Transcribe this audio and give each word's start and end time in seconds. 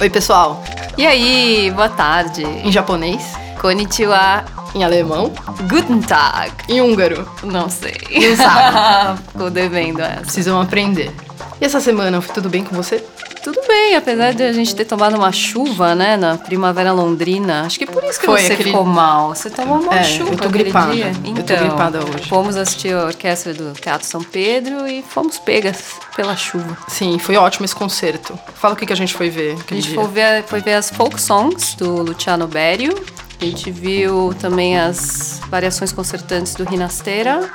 Oi, 0.00 0.08
pessoal. 0.08 0.62
E 0.96 1.06
aí, 1.06 1.70
boa 1.74 1.88
tarde. 1.88 2.42
Em 2.44 2.72
japonês, 2.72 3.22
Konnichiwa. 3.60 4.44
em 4.74 4.82
alemão, 4.84 5.32
Guten 5.68 6.00
Tag. 6.00 6.52
em 6.68 6.80
húngaro. 6.80 7.28
Não 7.42 7.68
sei. 7.68 7.96
Não 8.10 8.36
sabe. 8.36 9.18
Ficou 9.32 9.50
devendo 9.50 10.00
essa. 10.00 10.20
Precisam 10.22 10.60
aprender. 10.60 11.10
E 11.60 11.64
essa 11.64 11.80
semana, 11.80 12.20
foi 12.20 12.34
tudo 12.34 12.48
bem 12.48 12.64
com 12.64 12.74
você? 12.74 13.04
Tudo 13.42 13.58
bem, 13.66 13.96
apesar 13.96 14.34
de 14.34 14.42
a 14.42 14.52
gente 14.52 14.74
ter 14.76 14.84
tomado 14.84 15.16
uma 15.16 15.32
chuva, 15.32 15.94
né, 15.94 16.14
na 16.16 16.36
primavera 16.36 16.92
londrina. 16.92 17.62
Acho 17.64 17.78
que 17.78 17.86
por 17.86 18.04
isso 18.04 18.20
que 18.20 18.26
Foi, 18.26 18.40
você 18.42 18.52
aquele- 18.52 18.70
ficou 18.70 18.84
mal. 18.84 19.34
Você 19.34 19.48
tomou 19.48 19.80
uma 19.80 19.94
É, 19.94 20.02
chuva 20.04 20.32
eu 20.32 20.36
tô 20.36 20.48
gripada. 20.50 20.92
dia. 20.92 21.06
Eu 21.06 21.14
tô 21.34 21.40
Então, 21.40 21.56
gripada 21.56 21.98
hoje. 22.04 22.28
Fomos 22.28 22.54
assistir 22.56 22.92
a 22.94 23.06
orquestra 23.06 23.54
do 23.54 23.72
Teatro 23.72 24.06
São 24.06 24.22
Pedro 24.22 24.86
e 24.86 25.02
fomos 25.02 25.38
pegas 25.38 25.78
pela 26.14 26.36
chuva. 26.36 26.76
Sim, 26.88 27.18
foi 27.18 27.36
ótimo 27.36 27.64
esse 27.64 27.74
concerto. 27.74 28.38
Fala 28.54 28.74
o 28.74 28.76
que, 28.76 28.84
que 28.84 28.92
a 28.92 28.96
gente 28.96 29.14
foi 29.14 29.30
ver 29.30 29.56
A 29.70 29.74
gente 29.74 29.94
foi 29.94 30.06
ver, 30.08 30.44
foi 30.44 30.60
ver 30.60 30.74
as 30.74 30.90
folk 30.90 31.18
songs 31.20 31.74
do 31.76 32.02
Luciano 32.02 32.46
Berio. 32.46 32.94
A 33.40 33.44
gente 33.46 33.70
viu 33.70 34.34
também 34.38 34.78
as 34.78 35.40
variações 35.48 35.92
concertantes 35.92 36.54
do 36.54 36.64
Rinastera, 36.64 37.48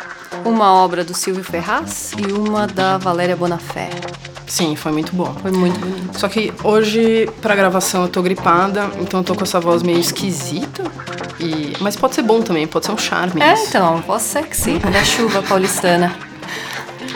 uma 0.44 0.73
obra 0.73 1.04
do 1.04 1.14
Silvio 1.14 1.44
Ferraz 1.44 2.12
e 2.17 2.31
uma 2.31 2.66
da 2.66 2.98
Valéria 2.98 3.36
Bonafé. 3.36 3.92
Sim, 4.48 4.76
foi 4.76 4.91
muito 4.91 5.16
bom. 5.16 5.34
Foi 5.41 5.52
muito 5.52 5.80
bonito. 5.80 6.20
Só 6.20 6.27
que 6.27 6.53
hoje, 6.63 7.30
pra 7.41 7.55
gravação, 7.55 8.03
eu 8.03 8.09
tô 8.09 8.22
gripada, 8.22 8.90
então 8.99 9.20
eu 9.22 9.23
tô 9.23 9.36
com 9.36 9.44
essa 9.44 9.59
voz 9.59 9.81
meio 9.81 9.99
esquisita. 9.99 10.84
E... 11.40 11.73
Mas 11.80 11.95
pode 11.95 12.16
ser 12.16 12.22
bom 12.22 12.41
também, 12.41 12.67
pode 12.67 12.86
ser 12.86 12.91
um 12.91 12.98
charme. 12.98 13.41
É, 13.41 13.53
isso. 13.53 13.70
então, 13.70 14.02
voz 14.02 14.22
sexy 14.22 14.80
da 14.91 15.03
chuva 15.03 15.41
paulistana. 15.41 16.16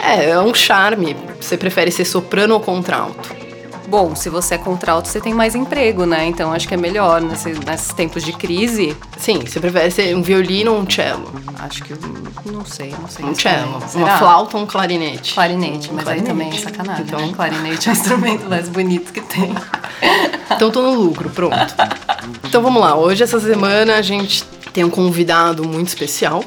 É, 0.04 0.32
é 0.32 0.40
um 0.40 0.54
charme. 0.54 1.16
Você 1.40 1.58
prefere 1.58 1.92
ser 1.92 2.06
soprano 2.06 2.54
ou 2.54 2.60
contralto? 2.60 3.39
Bom, 3.90 4.16
se 4.16 4.30
você 4.30 4.56
é 4.56 4.58
contralto, 4.58 5.08
você 5.08 5.20
tem 5.20 5.34
mais 5.34 5.56
emprego, 5.56 6.06
né? 6.06 6.26
Então 6.28 6.54
acho 6.54 6.68
que 6.68 6.74
é 6.74 6.78
melhor 6.78 7.20
nesse- 7.22 7.54
nesses 7.66 7.92
tempos 7.94 8.24
de 8.24 8.32
crise. 8.34 8.96
Sim, 9.18 9.40
você 9.40 9.60
prefere 9.60 9.90
ser 9.90 10.16
um 10.16 10.22
violino 10.22 10.74
ou 10.74 10.80
um 10.82 10.90
cello? 10.90 11.32
Acho 11.58 11.84
que. 11.84 11.94
Não 12.52 12.64
sei, 12.66 12.94
não 13.00 13.08
sei. 13.08 13.26
Um 13.26 13.34
cello. 13.36 13.80
Uma 13.96 14.18
flauta 14.18 14.58
ou 14.58 14.64
um 14.64 14.68
clarinete? 14.68 15.34
Clarinete, 15.34 15.90
mas 15.92 16.04
Clarinete. 16.04 16.12
aí 16.12 16.22
também 16.38 16.50
é 16.50 16.62
sacanagem. 16.62 17.04
Então- 17.06 17.20
né? 17.20 17.34
Clarinete 17.36 17.90
é 17.90 17.92
o 17.92 17.96
instrumento 17.96 18.48
mais 18.50 18.70
bonito 18.70 19.12
que 19.12 19.22
tem. 19.22 19.54
Então 20.52 20.72
tô 20.72 20.82
no 20.82 20.92
lucro, 20.94 21.30
pronto. 21.30 21.56
Então 22.44 22.62
vamos 22.62 22.82
lá, 22.82 22.96
hoje 22.96 23.24
essa 23.24 23.40
semana 23.40 23.96
a 23.96 24.02
gente 24.02 24.44
tem 24.74 24.84
um 24.84 24.90
convidado 24.90 25.64
muito 25.64 25.88
especial. 25.90 26.44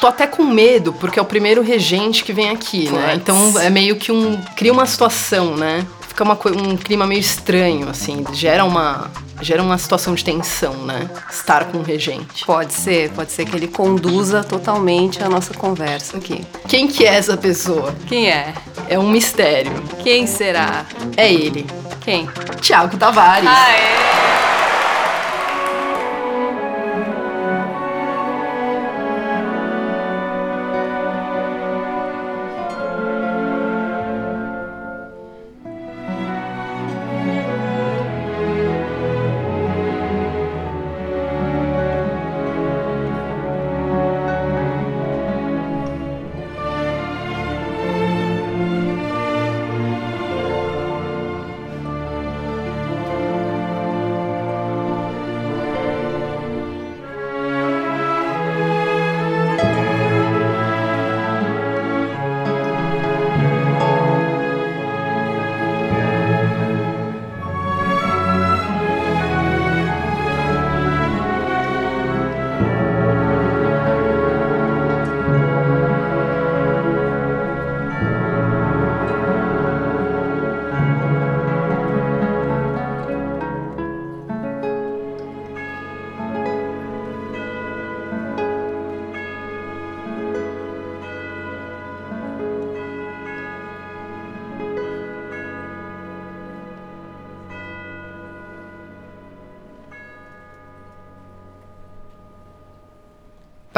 Tô 0.00 0.06
até 0.06 0.26
com 0.26 0.44
medo, 0.44 0.92
porque 0.94 1.18
é 1.18 1.22
o 1.22 1.24
primeiro 1.26 1.62
regente 1.62 2.22
que 2.24 2.32
vem 2.32 2.48
aqui, 2.48 2.88
né? 2.90 3.08
Puts. 3.08 3.16
Então 3.16 3.60
é 3.60 3.68
meio 3.68 3.96
que 3.96 4.10
um. 4.12 4.40
cria 4.56 4.72
uma 4.72 4.86
situação, 4.86 5.56
né? 5.56 5.84
Fica 6.10 6.24
uma, 6.24 6.34
um 6.34 6.76
clima 6.76 7.06
meio 7.06 7.20
estranho, 7.20 7.88
assim, 7.88 8.24
gera 8.32 8.64
uma. 8.64 9.08
gera 9.40 9.62
uma 9.62 9.78
situação 9.78 10.12
de 10.12 10.24
tensão, 10.24 10.74
né? 10.84 11.08
Estar 11.30 11.66
com 11.66 11.78
um 11.78 11.82
regente. 11.82 12.44
Pode 12.44 12.72
ser, 12.72 13.10
pode 13.10 13.30
ser 13.30 13.44
que 13.44 13.54
ele 13.56 13.68
conduza 13.68 14.42
totalmente 14.42 15.22
a 15.22 15.28
nossa 15.28 15.54
conversa 15.54 16.16
aqui. 16.16 16.44
Quem 16.66 16.88
que 16.88 17.06
é 17.06 17.14
essa 17.14 17.36
pessoa? 17.36 17.94
Quem 18.08 18.28
é? 18.28 18.52
É 18.88 18.98
um 18.98 19.08
mistério. 19.08 19.72
Quem 20.02 20.26
será? 20.26 20.84
É 21.16 21.32
ele, 21.32 21.64
Quem? 22.00 22.28
Tiago 22.60 22.96
Tavares. 22.96 23.48
Aê! 23.48 24.49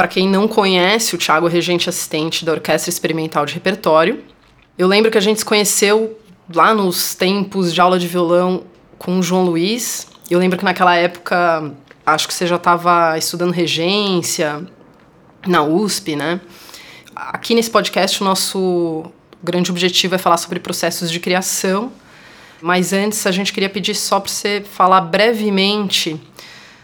Para 0.03 0.09
quem 0.09 0.27
não 0.27 0.49
conhece, 0.49 1.15
o 1.15 1.17
Thiago 1.17 1.47
regente 1.47 1.87
assistente 1.87 2.43
da 2.43 2.51
Orquestra 2.51 2.89
Experimental 2.89 3.45
de 3.45 3.53
Repertório. 3.53 4.21
Eu 4.77 4.85
lembro 4.85 5.09
que 5.09 5.17
a 5.17 5.21
gente 5.21 5.39
se 5.39 5.45
conheceu 5.45 6.19
lá 6.53 6.73
nos 6.73 7.15
tempos 7.15 7.73
de 7.73 7.79
aula 7.79 7.97
de 7.97 8.05
violão 8.05 8.65
com 8.97 9.17
o 9.17 9.23
João 9.23 9.45
Luiz. 9.45 10.09
Eu 10.29 10.39
lembro 10.39 10.59
que 10.59 10.65
naquela 10.65 10.93
época, 10.93 11.71
acho 12.05 12.27
que 12.27 12.33
você 12.33 12.45
já 12.45 12.57
estava 12.57 13.17
estudando 13.17 13.51
regência 13.51 14.67
na 15.47 15.63
USP, 15.63 16.17
né? 16.17 16.41
Aqui 17.15 17.55
nesse 17.55 17.69
podcast, 17.69 18.21
o 18.21 18.25
nosso 18.25 19.05
grande 19.41 19.71
objetivo 19.71 20.15
é 20.15 20.17
falar 20.17 20.35
sobre 20.35 20.59
processos 20.59 21.09
de 21.09 21.17
criação. 21.21 21.93
Mas 22.61 22.91
antes, 22.91 23.25
a 23.25 23.31
gente 23.31 23.53
queria 23.53 23.69
pedir 23.69 23.95
só 23.95 24.19
para 24.19 24.29
você 24.29 24.65
falar 24.69 24.99
brevemente 24.99 26.19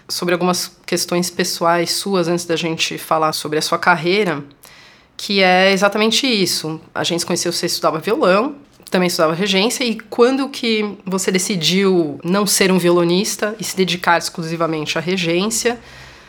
sobre 0.09 0.34
algumas 0.34 0.75
questões 0.86 1.30
pessoais 1.30 1.92
suas 1.92 2.28
antes 2.28 2.46
da 2.46 2.56
gente 2.56 2.97
falar 2.97 3.31
sobre 3.31 3.59
a 3.59 3.62
sua 3.62 3.78
carreira, 3.78 4.44
que 5.16 5.42
é 5.42 5.72
exatamente 5.72 6.25
isso. 6.25 6.81
A 6.94 7.03
gente 7.03 7.25
conheceu, 7.25 7.53
você 7.53 7.68
estudava 7.68 8.00
violão, 8.00 8.56
também 8.90 9.08
estudava 9.08 9.34
regência, 9.34 9.84
e 9.84 10.00
quando 10.00 10.50
que 10.50 10.98
você 11.06 11.31
decidiu 11.31 12.19
não 12.24 12.48
ser 12.48 12.72
um 12.72 12.80
violonista 12.80 13.56
e 13.59 13.64
se 13.64 13.78
dedicar 13.78 14.18
exclusivamente 14.18 14.98
à 14.98 15.02
regência? 15.02 15.80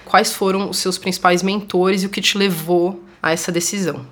Quais 0.05 0.33
foram 0.33 0.69
os 0.69 0.79
seus 0.79 0.99
principais 0.99 1.43
mentores 1.43 2.03
e 2.03 2.07
o 2.07 2.11
que 2.11 2.21
te 2.21 2.37
levou 2.37 3.03
a 3.23 3.33
essa 3.33 3.51
decisão? 3.51 4.05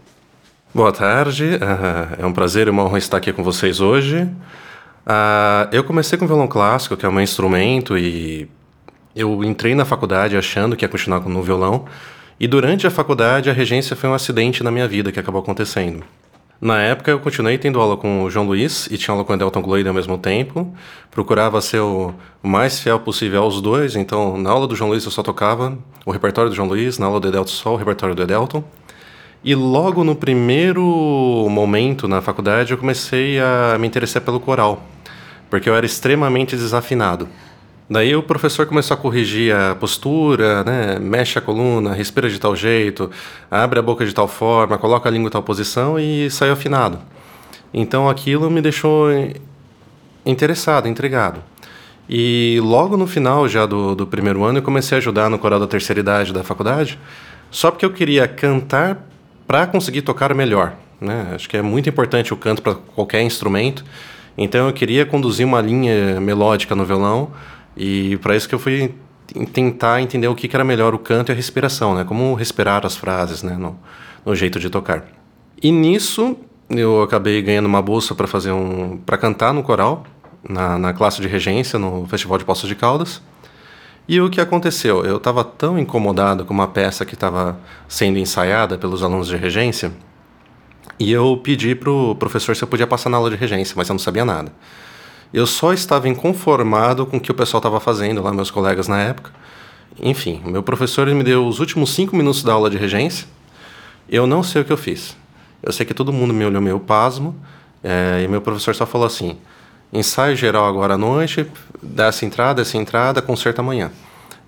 Boa 0.72 0.92
tarde, 0.92 1.58
é 2.18 2.24
um 2.24 2.32
prazer 2.32 2.68
e 2.68 2.70
uma 2.70 2.84
honra 2.84 2.98
estar 2.98 3.16
aqui 3.16 3.32
com 3.32 3.42
vocês 3.42 3.80
hoje. 3.80 4.28
Ah, 5.04 5.68
eu 5.72 5.82
comecei 5.82 6.16
com 6.16 6.26
violão 6.26 6.46
clássico, 6.46 6.96
que 6.96 7.04
é 7.04 7.10
meu 7.10 7.20
instrumento, 7.20 7.98
e 7.98 8.48
eu 9.18 9.42
entrei 9.42 9.74
na 9.74 9.84
faculdade 9.84 10.36
achando 10.36 10.76
que 10.76 10.84
ia 10.84 10.88
continuar 10.88 11.20
no 11.20 11.42
violão, 11.42 11.84
e 12.38 12.46
durante 12.46 12.86
a 12.86 12.90
faculdade 12.90 13.50
a 13.50 13.52
regência 13.52 13.96
foi 13.96 14.08
um 14.08 14.14
acidente 14.14 14.62
na 14.62 14.70
minha 14.70 14.86
vida 14.86 15.10
que 15.10 15.18
acabou 15.18 15.40
acontecendo. 15.40 16.04
Na 16.60 16.80
época 16.80 17.10
eu 17.10 17.20
continuei 17.20 17.56
tendo 17.56 17.80
aula 17.80 17.96
com 17.96 18.24
o 18.24 18.30
João 18.30 18.46
Luiz 18.46 18.88
e 18.90 18.98
tinha 18.98 19.12
aula 19.12 19.24
com 19.24 19.32
o 19.32 19.36
Edelton 19.36 19.62
Gloide 19.62 19.88
ao 19.88 19.94
mesmo 19.94 20.18
tempo. 20.18 20.72
Procurava 21.10 21.60
ser 21.60 21.78
o 21.78 22.12
mais 22.42 22.80
fiel 22.80 22.98
possível 22.98 23.42
aos 23.42 23.60
dois, 23.60 23.94
então 23.94 24.36
na 24.36 24.50
aula 24.50 24.66
do 24.66 24.74
João 24.74 24.90
Luiz 24.90 25.04
eu 25.04 25.10
só 25.10 25.22
tocava 25.22 25.78
o 26.04 26.10
repertório 26.10 26.50
do 26.50 26.56
João 26.56 26.66
Luiz, 26.68 26.98
na 26.98 27.06
aula 27.06 27.20
do 27.20 27.28
Edelton 27.28 27.50
só 27.50 27.74
o 27.74 27.76
repertório 27.76 28.14
do 28.14 28.22
Edelton. 28.22 28.64
E 29.44 29.54
logo 29.54 30.02
no 30.02 30.16
primeiro 30.16 30.82
momento 31.48 32.08
na 32.08 32.20
faculdade 32.20 32.72
eu 32.72 32.78
comecei 32.78 33.38
a 33.38 33.76
me 33.78 33.86
interessar 33.86 34.22
pelo 34.22 34.40
coral, 34.40 34.82
porque 35.48 35.68
eu 35.68 35.76
era 35.76 35.86
extremamente 35.86 36.56
desafinado. 36.56 37.28
Daí 37.90 38.14
o 38.14 38.22
professor 38.22 38.66
começou 38.66 38.94
a 38.94 38.98
corrigir 38.98 39.54
a 39.54 39.74
postura, 39.74 40.62
né? 40.62 40.98
Mexe 40.98 41.38
a 41.38 41.42
coluna, 41.42 41.94
respira 41.94 42.28
de 42.28 42.38
tal 42.38 42.54
jeito, 42.54 43.10
abre 43.50 43.78
a 43.78 43.82
boca 43.82 44.04
de 44.04 44.14
tal 44.14 44.28
forma, 44.28 44.76
coloca 44.76 45.08
a 45.08 45.12
língua 45.12 45.28
em 45.28 45.30
tal 45.30 45.42
posição 45.42 45.98
e 45.98 46.30
saiu 46.30 46.52
afinado. 46.52 46.98
Então 47.72 48.08
aquilo 48.08 48.50
me 48.50 48.60
deixou 48.60 49.08
interessado, 50.26 50.86
intrigado. 50.86 51.42
E 52.06 52.58
logo 52.62 52.96
no 52.96 53.06
final 53.06 53.48
já 53.48 53.64
do, 53.64 53.94
do 53.94 54.06
primeiro 54.06 54.44
ano 54.44 54.58
eu 54.58 54.62
comecei 54.62 54.96
a 54.96 54.98
ajudar 54.98 55.30
no 55.30 55.38
coral 55.38 55.58
da 55.58 55.66
terceira 55.66 56.00
idade 56.00 56.30
da 56.32 56.44
faculdade, 56.44 56.98
só 57.50 57.70
porque 57.70 57.86
eu 57.86 57.92
queria 57.92 58.28
cantar 58.28 59.02
para 59.46 59.66
conseguir 59.66 60.02
tocar 60.02 60.34
melhor. 60.34 60.74
Né? 61.00 61.32
Acho 61.34 61.48
que 61.48 61.56
é 61.56 61.62
muito 61.62 61.88
importante 61.88 62.34
o 62.34 62.36
canto 62.36 62.60
para 62.60 62.74
qualquer 62.74 63.22
instrumento. 63.22 63.82
Então 64.36 64.66
eu 64.66 64.72
queria 64.74 65.06
conduzir 65.06 65.46
uma 65.46 65.60
linha 65.60 66.20
melódica 66.20 66.74
no 66.74 66.84
violão 66.84 67.30
e 67.78 68.16
para 68.18 68.36
isso 68.36 68.48
que 68.48 68.54
eu 68.54 68.58
fui 68.58 68.94
tentar 69.52 70.02
entender 70.02 70.26
o 70.26 70.34
que, 70.34 70.48
que 70.48 70.56
era 70.56 70.64
melhor 70.64 70.94
o 70.94 70.98
canto 70.98 71.30
e 71.30 71.32
a 71.32 71.34
respiração, 71.34 71.94
né? 71.94 72.04
Como 72.04 72.34
respirar 72.34 72.84
as 72.84 72.96
frases, 72.96 73.42
né? 73.42 73.56
No, 73.56 73.78
no 74.24 74.34
jeito 74.34 74.58
de 74.58 74.68
tocar. 74.68 75.06
E 75.62 75.70
nisso 75.70 76.36
eu 76.68 77.02
acabei 77.02 77.40
ganhando 77.40 77.66
uma 77.66 77.80
bolsa 77.80 78.14
para 78.14 78.26
fazer 78.26 78.52
um 78.52 78.98
para 78.98 79.16
cantar 79.16 79.54
no 79.54 79.62
coral 79.62 80.04
na, 80.46 80.78
na 80.78 80.92
classe 80.92 81.20
de 81.20 81.28
regência 81.28 81.78
no 81.78 82.06
Festival 82.06 82.38
de 82.38 82.44
Poços 82.44 82.68
de 82.68 82.74
Caldas. 82.74 83.22
E 84.08 84.20
o 84.20 84.30
que 84.30 84.40
aconteceu? 84.40 85.04
Eu 85.04 85.18
estava 85.18 85.44
tão 85.44 85.78
incomodado 85.78 86.44
com 86.44 86.54
uma 86.54 86.66
peça 86.66 87.04
que 87.04 87.14
estava 87.14 87.60
sendo 87.86 88.18
ensaiada 88.18 88.78
pelos 88.78 89.02
alunos 89.02 89.28
de 89.28 89.36
regência 89.36 89.92
e 90.98 91.12
eu 91.12 91.38
pedi 91.42 91.74
para 91.74 91.90
o 91.90 92.14
professor 92.14 92.56
se 92.56 92.62
eu 92.62 92.68
podia 92.68 92.86
passar 92.86 93.08
na 93.08 93.18
aula 93.18 93.30
de 93.30 93.36
regência, 93.36 93.74
mas 93.76 93.88
eu 93.88 93.94
não 93.94 93.98
sabia 93.98 94.24
nada. 94.24 94.52
Eu 95.32 95.46
só 95.46 95.72
estava 95.72 96.08
inconformado 96.08 97.04
com 97.04 97.18
o 97.18 97.20
que 97.20 97.30
o 97.30 97.34
pessoal 97.34 97.58
estava 97.58 97.80
fazendo 97.80 98.22
lá, 98.22 98.32
meus 98.32 98.50
colegas 98.50 98.88
na 98.88 98.98
época. 99.00 99.30
Enfim, 100.00 100.40
meu 100.44 100.62
professor 100.62 101.06
me 101.08 101.22
deu 101.22 101.46
os 101.46 101.60
últimos 101.60 101.92
cinco 101.94 102.16
minutos 102.16 102.42
da 102.42 102.52
aula 102.52 102.70
de 102.70 102.76
regência. 102.76 103.26
Eu 104.08 104.26
não 104.26 104.42
sei 104.42 104.62
o 104.62 104.64
que 104.64 104.72
eu 104.72 104.76
fiz. 104.76 105.16
Eu 105.62 105.72
sei 105.72 105.84
que 105.84 105.92
todo 105.92 106.12
mundo 106.12 106.32
me 106.32 106.44
olhou 106.44 106.62
meio 106.62 106.78
pasmo 106.78 107.36
é, 107.82 108.22
e 108.24 108.28
meu 108.28 108.40
professor 108.40 108.74
só 108.74 108.86
falou 108.86 109.06
assim: 109.06 109.36
ensaio 109.92 110.36
geral 110.36 110.66
agora 110.66 110.94
à 110.94 110.98
noite, 110.98 111.46
dessa 111.82 112.24
entrada, 112.24 112.62
essa 112.62 112.76
entrada, 112.76 113.20
concerto 113.20 113.60
amanhã. 113.60 113.90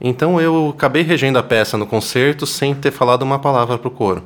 Então 0.01 0.41
eu 0.41 0.71
acabei 0.75 1.03
regendo 1.03 1.39
a 1.39 1.43
peça 1.43 1.77
no 1.77 1.87
concerto 1.87 2.47
sem 2.47 2.75
ter 2.75 2.91
falado 2.91 3.23
uma 3.23 3.39
palavra 3.39 3.77
para 3.77 3.89
o 3.89 3.91
coro. 3.91 4.23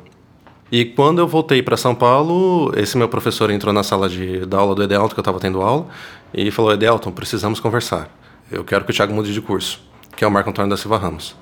E 0.70 0.84
quando 0.84 1.18
eu 1.18 1.28
voltei 1.28 1.62
para 1.62 1.76
São 1.76 1.94
Paulo, 1.94 2.72
esse 2.76 2.96
meu 2.96 3.08
professor 3.08 3.50
entrou 3.50 3.72
na 3.72 3.82
sala 3.82 4.08
de, 4.08 4.46
da 4.46 4.58
aula 4.58 4.74
do 4.74 4.82
Edelton, 4.82 5.08
que 5.08 5.18
eu 5.18 5.22
estava 5.22 5.38
tendo 5.38 5.60
aula, 5.60 5.86
e 6.34 6.50
falou: 6.50 6.72
Edelton, 6.72 7.12
precisamos 7.12 7.60
conversar. 7.60 8.08
Eu 8.50 8.64
quero 8.64 8.84
que 8.84 8.90
o 8.90 8.94
Thiago 8.94 9.14
mude 9.14 9.32
de 9.32 9.40
curso, 9.40 9.80
que 10.16 10.24
é 10.24 10.26
o 10.26 10.30
Marco 10.30 10.50
Antônio 10.50 10.68
da 10.68 10.76
Silva 10.76 10.98
Ramos. 10.98 11.36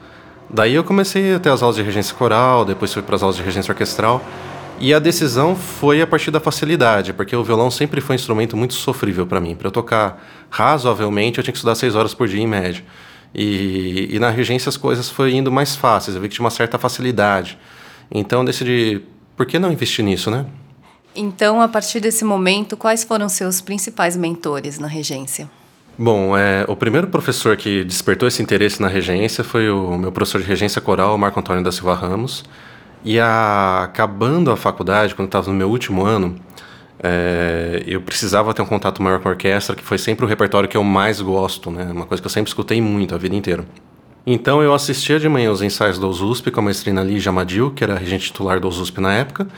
Daí 0.48 0.74
eu 0.74 0.84
comecei 0.84 1.34
a 1.34 1.40
ter 1.40 1.48
as 1.48 1.62
aulas 1.62 1.76
de 1.76 1.82
regência 1.82 2.14
coral, 2.14 2.64
depois 2.64 2.92
fui 2.92 3.02
para 3.02 3.16
as 3.16 3.22
aulas 3.22 3.36
de 3.36 3.42
regência 3.42 3.72
orquestral. 3.72 4.22
E 4.78 4.92
a 4.92 4.98
decisão 4.98 5.54
foi 5.54 6.02
a 6.02 6.06
partir 6.06 6.30
da 6.30 6.40
facilidade, 6.40 7.12
porque 7.12 7.34
o 7.36 7.44
violão 7.44 7.70
sempre 7.70 8.00
foi 8.00 8.14
um 8.14 8.16
instrumento 8.16 8.56
muito 8.56 8.74
sofrível 8.74 9.26
para 9.26 9.40
mim. 9.40 9.54
Para 9.54 9.68
eu 9.68 9.70
tocar 9.70 10.22
razoavelmente, 10.50 11.38
eu 11.38 11.44
tinha 11.44 11.52
que 11.52 11.58
estudar 11.58 11.74
seis 11.74 11.94
horas 11.94 12.14
por 12.14 12.26
dia 12.26 12.42
em 12.42 12.46
média. 12.46 12.84
E, 13.34 14.08
e 14.10 14.18
na 14.18 14.28
regência 14.28 14.68
as 14.68 14.76
coisas 14.76 15.08
foram 15.08 15.30
indo 15.30 15.50
mais 15.50 15.74
fáceis, 15.74 16.14
eu 16.14 16.20
vi 16.20 16.28
que 16.28 16.34
tinha 16.34 16.44
uma 16.44 16.50
certa 16.50 16.78
facilidade. 16.78 17.58
Então 18.10 18.40
eu 18.40 18.46
decidi, 18.46 19.02
por 19.36 19.46
que 19.46 19.58
não 19.58 19.72
investir 19.72 20.04
nisso, 20.04 20.30
né? 20.30 20.44
Então, 21.14 21.60
a 21.60 21.68
partir 21.68 22.00
desse 22.00 22.24
momento, 22.24 22.76
quais 22.76 23.04
foram 23.04 23.28
seus 23.28 23.60
principais 23.60 24.16
mentores 24.16 24.78
na 24.78 24.86
regência? 24.86 25.50
Bom, 25.98 26.36
é, 26.36 26.64
o 26.68 26.74
primeiro 26.74 27.06
professor 27.06 27.56
que 27.56 27.84
despertou 27.84 28.26
esse 28.26 28.42
interesse 28.42 28.80
na 28.80 28.88
regência 28.88 29.44
foi 29.44 29.70
o 29.70 29.98
meu 29.98 30.10
professor 30.10 30.40
de 30.40 30.46
regência 30.46 30.80
coral, 30.80 31.18
Marco 31.18 31.38
Antônio 31.38 31.62
da 31.62 31.70
Silva 31.70 31.94
Ramos. 31.94 32.44
E 33.04 33.20
a, 33.20 33.82
acabando 33.84 34.50
a 34.50 34.56
faculdade, 34.56 35.14
quando 35.14 35.28
estava 35.28 35.50
no 35.50 35.54
meu 35.54 35.68
último 35.68 36.04
ano, 36.04 36.36
é, 37.02 37.82
eu 37.86 38.00
precisava 38.00 38.54
ter 38.54 38.62
um 38.62 38.66
contato 38.66 39.02
maior 39.02 39.20
com 39.20 39.28
a 39.28 39.32
orquestra, 39.32 39.76
que 39.76 39.82
foi 39.82 39.98
sempre 39.98 40.24
o 40.24 40.28
repertório 40.28 40.68
que 40.68 40.76
eu 40.76 40.84
mais 40.84 41.20
gosto, 41.20 41.70
né? 41.70 41.90
Uma 41.92 42.06
coisa 42.06 42.22
que 42.22 42.26
eu 42.26 42.30
sempre 42.30 42.48
escutei 42.48 42.80
muito 42.80 43.14
a 43.14 43.18
vida 43.18 43.34
inteira. 43.34 43.66
Então 44.24 44.62
eu 44.62 44.72
assistia 44.72 45.18
de 45.18 45.28
manhã 45.28 45.50
os 45.50 45.62
ensaios 45.62 45.98
do 45.98 46.08
USP 46.08 46.50
com 46.52 46.60
a 46.60 46.62
maestrina 46.62 47.02
Lígia 47.02 47.30
Amadil, 47.30 47.72
que 47.72 47.82
era 47.82 47.96
regente 47.96 48.26
titular 48.26 48.60
do 48.60 48.68
USP 48.68 49.00
na 49.00 49.12
época, 49.12 49.48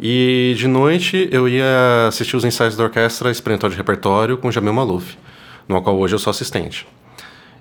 e 0.00 0.54
de 0.56 0.66
noite 0.68 1.28
eu 1.32 1.48
ia 1.48 2.06
assistir 2.08 2.36
os 2.36 2.44
ensaios 2.44 2.76
da 2.76 2.84
orquestra 2.84 3.30
experimental 3.30 3.68
de 3.68 3.76
repertório 3.76 4.38
com 4.38 4.50
Jamil 4.50 4.72
Maluf, 4.72 5.16
no 5.66 5.80
qual 5.82 5.98
hoje 5.98 6.14
eu 6.14 6.18
sou 6.18 6.30
assistente. 6.30 6.86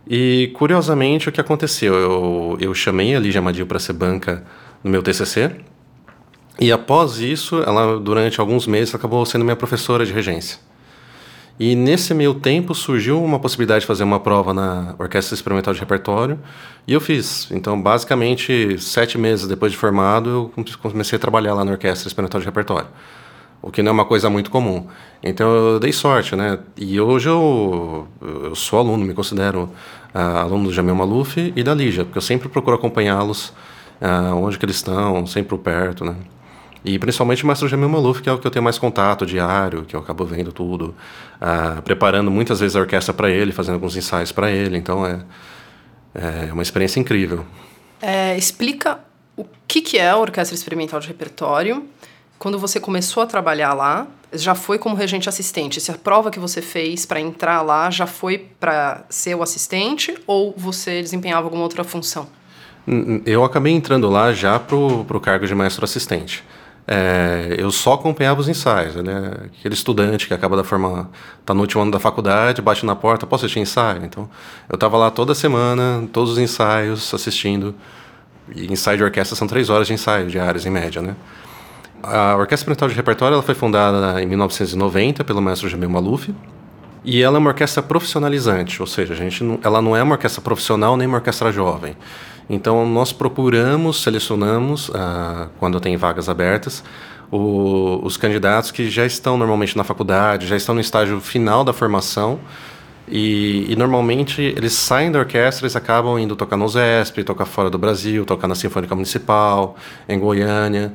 E 0.08 0.52
curiosamente 0.54 1.28
o 1.28 1.32
que 1.32 1.42
aconteceu, 1.42 1.94
eu, 1.96 2.58
eu 2.60 2.74
chamei 2.74 3.16
a 3.16 3.20
Lígia 3.20 3.40
Amadil 3.40 3.66
para 3.68 3.80
ser 3.80 3.94
banca 3.94 4.46
no 4.84 4.90
meu 4.90 5.04
TCC, 5.04 5.52
e 6.60 6.72
após 6.72 7.20
isso, 7.20 7.62
ela 7.62 8.00
durante 8.00 8.40
alguns 8.40 8.66
meses 8.66 8.96
acabou 8.96 9.24
sendo 9.26 9.44
minha 9.44 9.56
professora 9.56 10.06
de 10.06 10.12
regência. 10.12 10.60
E 11.60 11.76
nesse 11.76 12.14
meio 12.14 12.36
tempo 12.36 12.76
surgiu 12.76 13.24
uma 13.24 13.40
possibilidade 13.40 13.82
de 13.82 13.88
fazer 13.88 14.04
uma 14.04 14.20
prova 14.20 14.54
na 14.54 14.94
Orquestra 15.00 15.34
Experimental 15.34 15.74
de 15.74 15.80
Repertório 15.80 16.38
e 16.86 16.94
eu 16.94 17.02
fiz. 17.02 17.50
Então, 17.52 17.82
basicamente, 17.82 18.78
sete 18.80 19.18
meses 19.18 19.48
depois 19.48 19.72
de 19.72 19.78
formado, 19.78 20.52
eu 20.56 20.66
comecei 20.82 21.18
a 21.18 21.20
trabalhar 21.20 21.56
lá 21.56 21.66
na 21.66 21.72
Orquestra 21.72 22.08
Experimental 22.08 22.40
de 22.40 22.46
Repertório, 22.46 22.88
o 23.60 23.72
que 23.72 23.82
não 23.82 23.90
é 23.90 23.94
uma 23.94 24.06
coisa 24.06 24.30
muito 24.30 24.52
comum. 24.52 24.86
Então, 25.24 25.50
eu 25.50 25.80
dei 25.80 25.92
sorte, 25.92 26.36
né? 26.36 26.60
E 26.78 27.02
hoje 27.02 27.28
eu, 27.28 28.08
eu 28.22 28.54
sou 28.54 28.78
aluno, 28.78 29.04
me 29.04 29.16
considero 29.16 29.64
uh, 30.14 30.38
aluno 30.38 30.66
do 30.66 30.74
Jamil 30.74 30.94
Maluf 30.94 31.54
e 31.56 31.64
da 31.64 31.74
Lígia, 31.74 32.06
porque 32.06 32.20
eu 32.20 32.22
sempre 32.22 32.50
procuro 32.50 32.76
acompanhá-los 32.76 33.50
uh, 34.00 34.36
onde 34.36 34.60
que 34.60 34.66
eles 34.66 34.76
estão, 34.76 35.26
sempre 35.26 35.58
perto, 35.58 36.06
né? 36.06 36.16
E 36.86 36.98
principalmente 36.98 37.44
o 37.44 37.48
Mestre 37.48 37.68
Jamil 37.68 37.90
Maluf, 37.90 38.22
que 38.22 38.30
é 38.30 38.32
o 38.32 38.38
que 38.38 38.48
eu 38.48 38.52
tenho 38.52 38.64
mais 38.64 38.78
contato 38.78 39.26
diário, 39.26 39.84
que 39.84 39.96
eu 39.96 40.00
acabo 40.00 40.24
vendo 40.24 40.54
tudo, 40.54 40.96
preparando 41.84 42.32
muitas 42.32 42.60
vezes 42.60 42.76
a 42.76 42.80
orquestra 42.80 43.14
para 43.14 43.30
ele, 43.30 43.52
fazendo 43.52 43.76
alguns 43.76 43.96
ensaios 43.96 44.32
para 44.32 44.50
ele. 44.50 44.78
Então 44.78 45.06
é, 45.06 45.20
é 46.16 46.54
uma 46.54 46.64
experiência 46.64 47.00
incrível. 47.00 47.46
É, 48.02 48.38
explica 48.38 49.00
o 49.36 49.46
que, 49.68 49.82
que 49.82 49.98
é 49.98 50.10
a 50.10 50.18
Orquestra 50.18 50.56
Experimental 50.56 51.00
de 51.00 51.08
Repertório. 51.08 51.86
Quando 52.40 52.60
você 52.60 52.80
começou 52.80 53.24
a 53.24 53.26
trabalhar 53.26 53.74
lá, 53.74 54.08
já 54.32 54.54
foi 54.54 54.78
como 54.78 54.96
regente 54.96 55.28
assistente? 55.30 55.82
Se 55.82 55.92
a 55.92 55.96
prova 55.96 56.30
que 56.30 56.40
você 56.40 56.62
fez 56.62 57.06
para 57.06 57.20
entrar 57.20 57.62
lá 57.62 57.90
já 57.90 58.06
foi 58.06 58.38
para 58.60 59.06
ser 59.10 59.36
o 59.36 59.42
assistente 59.42 60.16
ou 60.28 60.54
você 60.56 61.02
desempenhava 61.02 61.46
alguma 61.48 61.64
outra 61.64 61.84
função? 61.84 62.28
Eu 63.26 63.44
acabei 63.44 63.74
entrando 63.74 64.10
lá 64.10 64.32
já 64.32 64.60
para 64.60 64.76
o 64.76 65.20
cargo 65.20 65.46
de 65.46 65.54
maestro 65.54 65.84
assistente. 65.84 66.44
É, 66.90 67.56
eu 67.58 67.70
só 67.70 67.94
acompanhava 67.94 68.40
os 68.40 68.48
ensaios, 68.48 68.96
né? 68.96 69.34
Aquele 69.60 69.74
estudante 69.74 70.26
que 70.26 70.34
acaba 70.34 70.56
da 70.56 70.64
forma, 70.64 71.10
tá 71.46 71.54
no 71.54 71.60
último 71.60 71.82
ano 71.82 71.92
da 71.92 72.00
faculdade, 72.00 72.62
bate 72.62 72.86
na 72.86 72.96
porta, 72.96 73.28
posso 73.28 73.46
assistir 73.46 73.60
ensaio? 73.60 74.06
Então, 74.06 74.30
eu 74.70 74.76
estava 74.76 74.98
lá 74.98 75.12
toda 75.12 75.36
semana, 75.36 76.08
todos 76.14 76.32
os 76.32 76.38
ensaios, 76.38 77.14
assistindo. 77.14 77.76
E 78.56 78.72
ensaio 78.72 78.98
de 78.98 79.04
orquestra 79.04 79.36
são 79.36 79.48
três 79.48 79.70
horas 79.70 79.88
de 79.88 79.94
ensaio 79.94 80.28
diários, 80.28 80.66
em 80.66 80.70
média, 80.70 81.02
né? 81.02 81.16
A 82.02 82.36
Orquestra 82.36 82.56
Experimental 82.56 82.90
de 82.90 82.96
Repertório 82.96 83.34
ela 83.34 83.44
foi 83.44 83.56
fundada 83.56 84.22
em 84.22 84.26
1990 84.26 85.24
pelo 85.24 85.42
mestre 85.42 85.68
Jamil 85.68 85.90
Maluf. 85.90 86.34
E 87.04 87.22
ela 87.22 87.38
é 87.38 87.40
uma 87.40 87.50
orquestra 87.50 87.82
profissionalizante, 87.82 88.82
ou 88.82 88.88
seja, 88.88 89.14
a 89.14 89.18
gente 89.18 89.44
não, 89.44 89.60
ela 89.64 89.82
não 89.82 89.96
é 89.96 90.04
uma 90.04 90.16
orquestra 90.16 90.42
profissional 90.42 90.98
nem 90.98 91.08
uma 91.08 91.18
orquestra 91.18 91.52
jovem. 91.52 91.96
Então, 92.50 92.86
nós 92.86 93.12
procuramos, 93.12 94.02
selecionamos, 94.02 94.90
ah, 94.94 95.50
quando 95.60 95.80
tem 95.80 95.98
vagas 95.98 96.30
abertas, 96.30 96.84
o, 97.32 98.00
os 98.04 98.16
candidatos 98.16 98.72
que 98.72 98.90
já 98.90 99.06
estão 99.06 99.38
normalmente 99.38 99.76
na 99.76 99.84
faculdade, 99.84 100.48
já 100.48 100.56
estão 100.56 100.74
no 100.74 100.82
estágio 100.82 101.20
final 101.20 101.64
da 101.64 101.74
formação, 101.74 102.40
e, 103.10 103.66
e, 103.70 103.76
normalmente 103.78 104.42
eles 104.42 104.74
saem 104.74 105.10
da 105.10 105.20
orquestra, 105.20 105.66
eles 105.66 105.78
acabam 105.78 106.20
indo 106.20 106.36
tocar 106.36 106.58
no 106.58 106.68
ZESP, 106.68 107.24
tocar 107.24 107.46
fora 107.46 107.70
do 107.70 107.78
Brasil, 107.78 108.26
tocar 108.26 108.50
na 108.50 108.56
Sinfônica 108.56 108.94
Municipal, 108.94 109.78
em 110.10 110.20
Goiânia. 110.20 110.94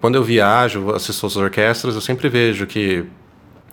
Quando 0.00 0.16
eu 0.16 0.24
viajo, 0.24 0.90
assisto 0.90 1.26
às 1.26 1.36
orquestras, 1.36 1.94
eu 1.94 2.00
sempre 2.00 2.28
vejo 2.28 2.66
que 2.66 3.04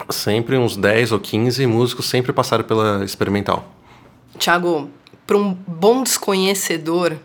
sempre 0.09 0.57
uns 0.57 0.77
10 0.77 1.11
ou 1.11 1.19
15 1.19 1.65
músicos 1.65 2.05
sempre 2.05 2.31
passaram 2.31 2.63
pela 2.63 3.03
experimental. 3.03 3.67
Tiago, 4.37 4.89
para 5.31 5.37
um 5.37 5.53
bom 5.53 6.03
desconhecedor, 6.03 7.17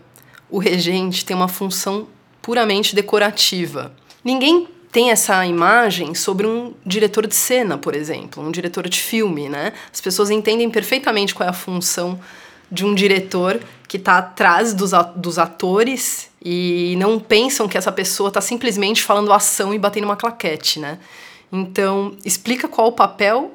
o 0.49 0.59
regente 0.59 1.25
tem 1.25 1.35
uma 1.35 1.49
função 1.49 2.07
puramente 2.41 2.95
decorativa. 2.95 3.91
Ninguém 4.23 4.65
tem 4.93 5.11
essa 5.11 5.45
imagem 5.45 6.15
sobre 6.15 6.47
um 6.47 6.73
diretor 6.85 7.27
de 7.27 7.35
cena, 7.35 7.77
por 7.77 7.93
exemplo, 7.93 8.41
um 8.41 8.49
diretor 8.49 8.87
de 8.87 8.97
filme, 8.97 9.49
né? 9.49 9.73
As 9.93 9.99
pessoas 9.99 10.29
entendem 10.29 10.69
perfeitamente 10.69 11.35
qual 11.35 11.47
é 11.47 11.49
a 11.49 11.53
função 11.53 12.17
de 12.71 12.85
um 12.85 12.95
diretor 12.95 13.59
que 13.89 13.97
está 13.97 14.19
atrás 14.19 14.73
dos, 14.73 14.93
atores 15.37 16.29
e 16.41 16.95
não 16.97 17.19
pensam 17.19 17.67
que 17.67 17.77
essa 17.77 17.91
pessoa 17.91 18.29
está 18.29 18.39
simplesmente 18.39 19.03
falando 19.03 19.33
ação 19.33 19.73
e 19.73 19.77
batendo 19.77 20.05
uma 20.05 20.15
claquete, 20.15 20.79
né? 20.79 20.97
Então, 21.51 22.15
explica 22.23 22.69
qual 22.69 22.87
o 22.87 22.93
papel 22.93 23.51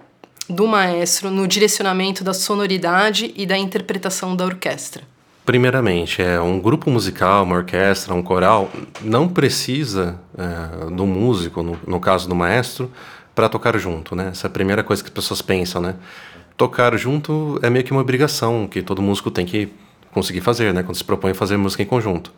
do 0.49 0.67
maestro 0.67 1.31
no 1.31 1.47
direcionamento 1.47 2.25
da 2.25 2.35
sonoridade 2.35 3.33
e 3.37 3.47
da 3.47 3.57
interpretação 3.57 4.35
da 4.35 4.45
orquestra? 4.45 5.03
Primeiramente, 5.45 6.23
é 6.23 6.41
um 6.41 6.61
grupo 6.61 6.89
musical, 6.89 7.43
uma 7.43 7.57
orquestra, 7.57 8.15
um 8.15 8.23
coral, 8.23 8.71
não 9.01 9.29
precisa 9.29 10.21
é, 10.39 10.91
do 10.91 11.05
músico, 11.05 11.63
no, 11.63 11.79
no 11.85 11.99
caso 11.99 12.29
do 12.29 12.35
maestro, 12.35 12.91
para 13.35 13.49
tocar 13.49 13.77
junto, 13.77 14.15
né? 14.15 14.29
Essa 14.31 14.47
é 14.47 14.49
a 14.49 14.51
primeira 14.51 14.85
coisa 14.85 15.03
que 15.03 15.09
as 15.09 15.15
pessoas 15.15 15.43
pensam, 15.43 15.83
né? 15.83 15.97
Tocar 16.57 16.97
junto 16.97 17.59
é 17.61 17.69
meio 17.69 17.85
que 17.85 17.91
uma 17.91 18.01
obrigação 18.01 18.69
que 18.69 18.83
todo 18.83 19.03
músico 19.03 19.31
tem 19.31 19.45
que 19.45 19.69
conseguir 20.13 20.43
fazer, 20.43 20.73
né? 20.73 20.83
Quando 20.85 20.97
se 20.97 21.05
propõe 21.05 21.33
a 21.33 21.35
fazer 21.35 21.57
música 21.57 21.83
em 21.83 21.87
conjunto. 21.87 22.33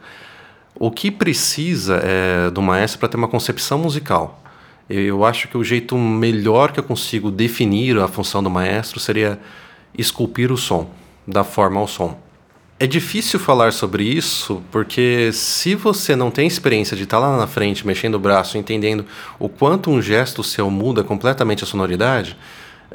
O 0.75 0.91
que 0.91 1.11
precisa 1.11 2.01
é 2.03 2.51
do 2.51 2.63
maestro 2.63 2.99
para 3.01 3.09
ter 3.09 3.17
uma 3.17 3.29
concepção 3.29 3.79
musical 3.79 4.43
Eu 4.89 5.25
acho 5.25 5.49
que 5.49 5.57
o 5.57 5.65
jeito 5.65 5.97
melhor 5.97 6.73
que 6.73 6.79
eu 6.79 6.85
consigo 6.85 7.31
definir 7.31 7.99
a 7.99 8.07
função 8.07 8.43
do 8.43 8.51
maestro 8.51 9.01
seria 9.01 9.41
esculpir 9.97 10.53
o 10.53 10.57
som, 10.57 10.91
dar 11.27 11.45
forma 11.45 11.81
ao 11.81 11.89
som. 11.89 12.19
É 12.79 12.87
difícil 12.87 13.39
falar 13.39 13.73
sobre 13.73 14.03
isso 14.03 14.63
porque 14.71 15.31
se 15.33 15.75
você 15.75 16.17
não 16.17 16.31
tem 16.31 16.47
experiência 16.47 16.97
de 16.97 17.05
estar 17.05 17.19
lá 17.19 17.37
na 17.37 17.47
frente, 17.47 17.87
mexendo 17.87 18.17
o 18.17 18.19
braço, 18.19 18.59
entendendo 18.59 19.07
o 19.39 19.49
quanto 19.49 19.91
um 19.91 20.03
gesto 20.03 20.43
seu 20.43 20.69
muda 20.71 21.05
completamente 21.05 21.63
a 21.63 21.67
sonoridade, 21.67 22.37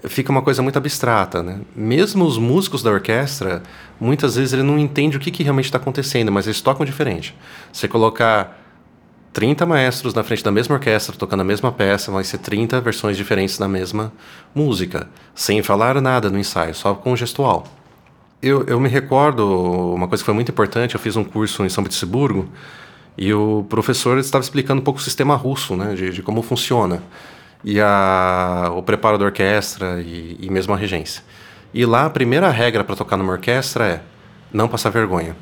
fica 0.03 0.31
uma 0.31 0.41
coisa 0.41 0.61
muito 0.61 0.77
abstrata, 0.77 1.41
né? 1.41 1.61
Mesmo 1.75 2.25
os 2.25 2.37
músicos 2.37 2.83
da 2.83 2.91
orquestra, 2.91 3.63
muitas 3.99 4.35
vezes 4.35 4.53
ele 4.53 4.63
não 4.63 4.77
entende 4.77 5.17
o 5.17 5.19
que, 5.19 5.31
que 5.31 5.43
realmente 5.43 5.65
está 5.65 5.77
acontecendo, 5.77 6.31
mas 6.31 6.45
eles 6.45 6.61
tocam 6.61 6.85
diferente. 6.85 7.35
Você 7.71 7.87
colocar 7.87 8.59
30 9.33 9.65
maestros 9.65 10.13
na 10.13 10.23
frente 10.23 10.43
da 10.43 10.51
mesma 10.51 10.75
orquestra 10.75 11.15
tocando 11.15 11.41
a 11.41 11.43
mesma 11.43 11.71
peça, 11.71 12.11
vai 12.11 12.23
ser 12.23 12.39
30 12.39 12.81
versões 12.81 13.15
diferentes 13.15 13.57
da 13.57 13.67
mesma 13.67 14.11
música, 14.53 15.07
sem 15.35 15.61
falar 15.61 16.01
nada 16.01 16.29
no 16.29 16.39
ensaio, 16.39 16.73
só 16.73 16.93
com 16.93 17.15
gestual. 17.15 17.65
Eu, 18.41 18.63
eu 18.65 18.79
me 18.79 18.89
recordo 18.89 19.93
uma 19.93 20.07
coisa 20.07 20.23
que 20.23 20.25
foi 20.25 20.33
muito 20.33 20.49
importante. 20.51 20.95
Eu 20.95 20.99
fiz 20.99 21.17
um 21.17 21.23
curso 21.23 21.65
em 21.65 21.69
São 21.69 21.83
Petersburgo 21.83 22.47
e 23.17 23.33
o 23.33 23.65
professor 23.69 24.17
estava 24.17 24.41
explicando 24.41 24.81
um 24.81 24.83
pouco 24.83 24.99
o 24.99 25.03
sistema 25.03 25.35
russo, 25.35 25.75
né, 25.75 25.93
de, 25.93 26.09
de 26.11 26.23
como 26.23 26.41
funciona 26.41 27.03
e 27.63 27.79
a, 27.79 28.71
o 28.73 28.81
preparo 28.81 29.17
da 29.17 29.25
orquestra 29.25 30.01
e, 30.01 30.37
e 30.39 30.49
mesmo 30.49 30.73
a 30.73 30.77
regência. 30.77 31.23
E 31.73 31.85
lá 31.85 32.05
a 32.05 32.09
primeira 32.09 32.49
regra 32.49 32.83
para 32.83 32.95
tocar 32.95 33.17
numa 33.17 33.33
orquestra 33.33 33.85
é 33.85 34.01
não 34.51 34.67
passar 34.67 34.89
vergonha. 34.89 35.35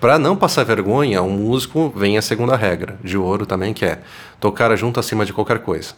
Para 0.00 0.18
não 0.18 0.34
passar 0.34 0.64
vergonha, 0.64 1.22
um 1.22 1.30
músico 1.30 1.92
vem 1.94 2.16
a 2.16 2.22
segunda 2.22 2.56
regra, 2.56 2.98
de 3.04 3.18
ouro 3.18 3.44
também, 3.44 3.74
que 3.74 3.84
é 3.84 4.00
tocar 4.40 4.74
junto 4.74 4.98
acima 4.98 5.26
de 5.26 5.32
qualquer 5.32 5.58
coisa. 5.58 5.94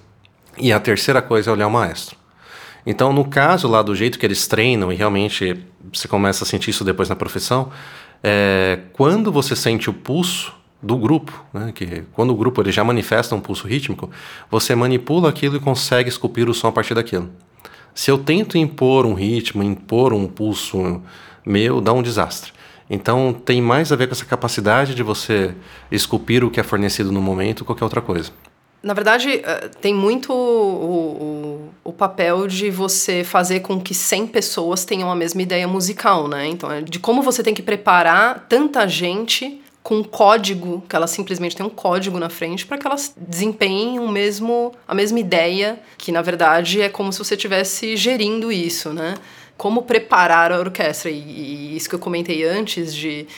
E 0.58 0.72
a 0.72 0.80
terceira 0.80 1.22
coisa 1.22 1.50
é 1.50 1.52
olhar 1.52 1.68
o 1.68 1.70
maestro. 1.70 2.16
Então, 2.84 3.12
no 3.12 3.24
caso 3.24 3.68
lá 3.68 3.80
do 3.80 3.94
jeito 3.94 4.18
que 4.18 4.26
eles 4.26 4.48
treinam, 4.48 4.92
e 4.92 4.96
realmente 4.96 5.64
você 5.92 6.08
começa 6.08 6.42
a 6.42 6.46
sentir 6.46 6.70
isso 6.70 6.84
depois 6.84 7.08
na 7.08 7.14
profissão, 7.14 7.70
é, 8.24 8.80
quando 8.92 9.30
você 9.30 9.54
sente 9.54 9.88
o 9.88 9.92
pulso 9.92 10.52
do 10.82 10.96
grupo, 10.96 11.44
né, 11.54 11.70
que 11.72 12.02
quando 12.12 12.30
o 12.30 12.36
grupo 12.36 12.60
ele 12.60 12.72
já 12.72 12.82
manifesta 12.82 13.36
um 13.36 13.40
pulso 13.40 13.68
rítmico, 13.68 14.10
você 14.50 14.74
manipula 14.74 15.28
aquilo 15.28 15.56
e 15.56 15.60
consegue 15.60 16.08
esculpir 16.08 16.48
o 16.48 16.54
som 16.54 16.66
a 16.66 16.72
partir 16.72 16.94
daquilo. 16.94 17.30
Se 17.94 18.10
eu 18.10 18.18
tento 18.18 18.58
impor 18.58 19.06
um 19.06 19.14
ritmo, 19.14 19.62
impor 19.62 20.12
um 20.12 20.26
pulso 20.26 21.00
meu, 21.46 21.80
dá 21.80 21.92
um 21.92 22.02
desastre. 22.02 22.52
Então 22.92 23.32
tem 23.32 23.62
mais 23.62 23.90
a 23.90 23.96
ver 23.96 24.06
com 24.06 24.12
essa 24.12 24.26
capacidade 24.26 24.94
de 24.94 25.02
você 25.02 25.54
esculpir 25.90 26.44
o 26.44 26.50
que 26.50 26.60
é 26.60 26.62
fornecido 26.62 27.10
no 27.10 27.22
momento, 27.22 27.64
qualquer 27.64 27.84
outra 27.84 28.02
coisa. 28.02 28.30
Na 28.82 28.92
verdade, 28.92 29.40
eh, 29.42 29.70
tem 29.80 29.94
muito 29.94 30.30
o, 30.30 31.70
o, 31.84 31.90
o, 31.90 31.92
papel 31.92 32.46
de 32.46 32.68
você 32.68 33.24
fazer 33.24 33.60
com 33.60 33.80
que 33.80 33.94
100 33.94 34.26
pessoas 34.26 34.84
tenham 34.84 35.10
a 35.10 35.14
mesma 35.14 35.40
ideia 35.40 35.66
musical, 35.66 36.28
né? 36.28 36.48
Então, 36.48 36.70
é 36.70 36.82
de 36.82 36.98
como 36.98 37.22
você 37.22 37.42
tem 37.42 37.54
que 37.54 37.62
preparar 37.62 38.44
tanta 38.48 38.86
gente 38.86 39.62
com 39.82 39.98
um 39.98 40.04
código, 40.04 40.82
que 40.88 40.94
elas 40.94 41.10
simplesmente 41.10 41.56
têm 41.56 41.64
um 41.64 41.70
código 41.70 42.18
na 42.18 42.28
frente 42.28 42.66
para 42.66 42.76
que 42.76 42.86
elas 42.86 43.14
desempenhem 43.16 44.00
o 44.00 44.08
mesmo, 44.08 44.72
a 44.86 44.94
mesma 44.94 45.18
ideia, 45.18 45.80
que 45.96 46.12
na 46.12 46.22
verdade 46.22 46.80
é 46.80 46.88
como 46.88 47.12
se 47.12 47.18
você 47.18 47.34
estivesse 47.34 47.96
gerindo 47.96 48.52
isso, 48.52 48.92
né? 48.92 49.14
Como 49.62 49.82
preparar 49.82 50.50
a 50.50 50.58
orquestra. 50.58 51.08
E, 51.08 51.14
e 51.14 51.76
isso 51.76 51.88
que 51.88 51.94
eu 51.94 52.00
comentei 52.00 52.44
antes 52.44 52.92
de 52.94 53.28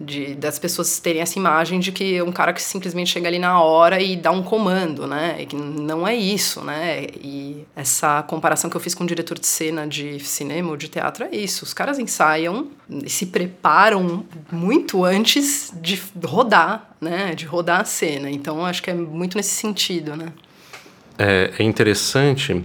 de, 0.00 0.36
das 0.36 0.58
pessoas 0.60 1.00
terem 1.00 1.20
essa 1.20 1.36
imagem 1.38 1.80
de 1.80 1.90
que 1.90 2.16
é 2.16 2.22
um 2.22 2.30
cara 2.30 2.52
que 2.52 2.62
simplesmente 2.62 3.10
chega 3.10 3.26
ali 3.26 3.38
na 3.38 3.60
hora 3.60 4.00
e 4.00 4.16
dá 4.16 4.30
um 4.30 4.42
comando, 4.44 5.08
né? 5.08 5.36
E 5.40 5.46
que 5.46 5.56
não 5.56 6.06
é 6.06 6.14
isso, 6.14 6.62
né? 6.62 7.06
E 7.20 7.64
essa 7.74 8.22
comparação 8.22 8.70
que 8.70 8.76
eu 8.76 8.80
fiz 8.80 8.94
com 8.94 9.02
o 9.02 9.06
diretor 9.06 9.36
de 9.38 9.46
cena 9.46 9.88
de 9.88 10.20
cinema 10.20 10.70
ou 10.70 10.76
de 10.76 10.88
teatro 10.88 11.24
é 11.24 11.34
isso. 11.36 11.64
Os 11.64 11.74
caras 11.74 11.98
ensaiam 11.98 12.68
e 12.88 13.10
se 13.10 13.26
preparam 13.26 14.24
muito 14.52 15.04
antes 15.04 15.72
de 15.74 16.00
rodar, 16.24 16.90
né? 17.00 17.34
De 17.34 17.44
rodar 17.44 17.80
a 17.80 17.84
cena. 17.84 18.30
Então, 18.30 18.64
acho 18.64 18.82
que 18.82 18.90
é 18.90 18.94
muito 18.94 19.36
nesse 19.36 19.54
sentido, 19.56 20.14
né? 20.14 20.28
É, 21.18 21.54
é 21.58 21.62
interessante 21.64 22.64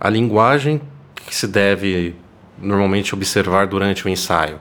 a 0.00 0.10
linguagem 0.10 0.80
que 1.24 1.34
se 1.34 1.46
deve 1.46 2.16
normalmente 2.60 3.14
observar 3.14 3.66
durante 3.66 4.06
o 4.06 4.08
ensaio. 4.08 4.60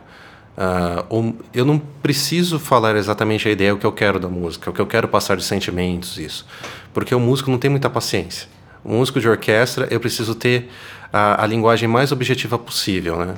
Uh, 0.58 1.36
eu 1.54 1.64
não 1.64 1.78
preciso 1.78 2.58
falar 2.58 2.96
exatamente 2.96 3.48
a 3.48 3.52
ideia, 3.52 3.74
o 3.76 3.78
que 3.78 3.86
eu 3.86 3.92
quero 3.92 4.20
da 4.20 4.28
música, 4.28 4.70
o 4.70 4.74
que 4.74 4.80
eu 4.80 4.88
quero 4.88 5.08
passar 5.08 5.38
de 5.38 5.44
sentimentos, 5.44 6.18
isso. 6.18 6.46
Porque 6.94 7.14
o 7.14 7.20
músico 7.20 7.52
não 7.52 7.60
tem 7.60 7.70
muita 7.70 7.90
paciência. 7.90 8.48
O 8.84 8.94
músico 8.94 9.20
de 9.20 9.30
orquestra, 9.30 9.88
eu 9.92 10.00
preciso 10.00 10.34
ter 10.34 10.70
a, 11.14 11.44
a 11.44 11.48
linguagem 11.48 11.88
mais 11.88 12.12
objetiva 12.12 12.58
possível, 12.58 13.18
né? 13.18 13.36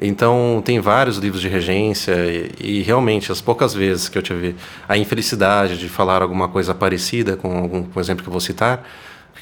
Então, 0.00 0.62
tem 0.64 0.80
vários 0.80 1.18
livros 1.18 1.40
de 1.40 1.48
regência 1.48 2.12
e, 2.12 2.50
e, 2.58 2.82
realmente, 2.82 3.30
as 3.30 3.40
poucas 3.40 3.74
vezes 3.74 4.08
que 4.08 4.16
eu 4.16 4.22
tive 4.22 4.56
a 4.88 4.96
infelicidade 4.96 5.78
de 5.78 5.88
falar 5.88 6.22
alguma 6.22 6.48
coisa 6.48 6.74
parecida 6.74 7.36
com 7.36 7.56
algum 7.56 7.84
com 7.84 8.00
exemplo 8.00 8.22
que 8.22 8.28
eu 8.28 8.32
vou 8.32 8.40
citar, 8.40 8.84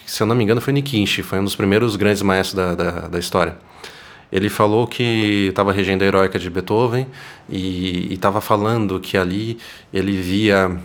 se 0.04 0.22
eu 0.22 0.26
não 0.26 0.34
me 0.34 0.42
engano, 0.42 0.60
foi 0.60 0.72
Nikishi, 0.72 1.22
foi 1.22 1.38
um 1.38 1.44
dos 1.44 1.54
primeiros 1.54 1.94
grandes 1.94 2.20
maestros 2.20 2.54
da, 2.54 2.74
da, 2.74 2.90
da 3.08 3.18
história. 3.18 3.56
Ele 4.32 4.48
falou 4.48 4.86
que 4.86 5.48
estava 5.48 5.72
regendo 5.72 6.04
a 6.04 6.06
heróica 6.06 6.38
de 6.38 6.48
Beethoven 6.48 7.06
e 7.48 8.12
estava 8.12 8.40
falando 8.40 9.00
que 9.00 9.16
ali 9.16 9.58
ele 9.92 10.12
via 10.12 10.78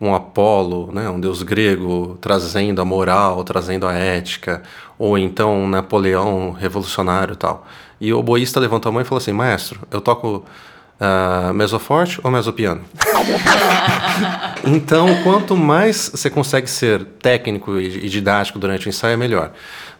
um 0.00 0.12
Apolo, 0.14 0.90
né, 0.92 1.08
um 1.08 1.20
deus 1.20 1.44
grego, 1.44 2.18
trazendo 2.20 2.82
a 2.82 2.84
moral, 2.84 3.44
trazendo 3.44 3.86
a 3.86 3.92
ética, 3.92 4.62
ou 4.98 5.16
então 5.16 5.62
um 5.62 5.68
Napoleão 5.68 6.50
revolucionário 6.50 7.36
tal. 7.36 7.64
E 8.00 8.12
o 8.12 8.18
oboísta 8.18 8.58
levantou 8.58 8.90
a 8.90 8.92
mão 8.92 9.00
e 9.00 9.04
falou 9.04 9.18
assim: 9.18 9.32
Maestro, 9.32 9.78
eu 9.92 10.00
toco 10.00 10.44
uh, 11.00 11.54
mesoforte 11.54 12.20
ou 12.24 12.32
mesopiano? 12.32 12.82
então, 14.66 15.22
quanto 15.22 15.56
mais 15.56 16.10
você 16.12 16.28
consegue 16.28 16.68
ser 16.68 17.04
técnico 17.20 17.78
e 17.78 18.08
didático 18.08 18.58
durante 18.58 18.86
o 18.86 18.88
ensaio, 18.88 19.14
é 19.14 19.16
melhor. 19.16 19.52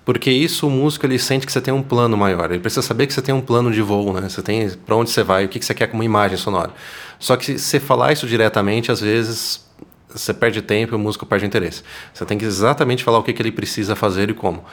Porque 0.04 0.30
isso 0.30 0.66
o 0.66 0.70
músico 0.70 1.06
ele 1.06 1.18
sente 1.18 1.46
que 1.46 1.52
você 1.52 1.60
tem 1.60 1.72
um 1.72 1.82
plano 1.82 2.16
maior. 2.16 2.50
Ele 2.50 2.58
precisa 2.58 2.82
saber 2.82 3.06
que 3.06 3.12
você 3.12 3.22
tem 3.22 3.34
um 3.34 3.40
plano 3.40 3.70
de 3.70 3.80
voo, 3.80 4.12
né? 4.12 4.28
Você 4.28 4.42
tem 4.42 4.68
para 4.70 4.96
onde 4.96 5.10
você 5.10 5.22
vai, 5.22 5.44
o 5.44 5.48
que, 5.48 5.58
que 5.58 5.64
você 5.64 5.74
quer 5.74 5.86
como 5.86 6.02
imagem 6.02 6.36
sonora. 6.36 6.72
Só 7.18 7.36
que 7.36 7.44
se 7.44 7.58
você 7.58 7.80
falar 7.80 8.12
isso 8.12 8.26
diretamente, 8.26 8.90
às 8.90 9.00
vezes 9.00 9.64
você 10.08 10.34
perde 10.34 10.60
tempo 10.60 10.94
e 10.94 10.96
o 10.96 10.98
músico 10.98 11.24
perde 11.24 11.46
interesse. 11.46 11.82
Você 12.12 12.24
tem 12.24 12.36
que 12.36 12.44
exatamente 12.44 13.04
falar 13.04 13.18
o 13.18 13.22
que, 13.22 13.32
que 13.32 13.40
ele 13.40 13.52
precisa 13.52 13.94
fazer 13.94 14.28
e 14.28 14.34
como. 14.34 14.64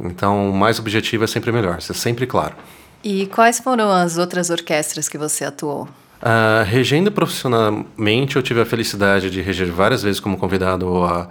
Então, 0.00 0.52
mais 0.52 0.78
objetivo 0.78 1.24
é 1.24 1.26
sempre 1.26 1.50
melhor, 1.50 1.82
ser 1.82 1.94
sempre 1.94 2.26
claro. 2.26 2.54
E 3.02 3.26
quais 3.26 3.58
foram 3.58 3.90
as 3.90 4.16
outras 4.16 4.48
orquestras 4.50 5.08
que 5.08 5.18
você 5.18 5.44
atuou? 5.44 5.88
Uh, 6.20 6.64
regendo 6.64 7.12
profissionalmente, 7.12 8.36
eu 8.36 8.42
tive 8.42 8.60
a 8.60 8.66
felicidade 8.66 9.30
de 9.30 9.40
reger 9.40 9.70
várias 9.70 10.02
vezes 10.02 10.20
como 10.20 10.36
convidado 10.36 11.04
a 11.04 11.28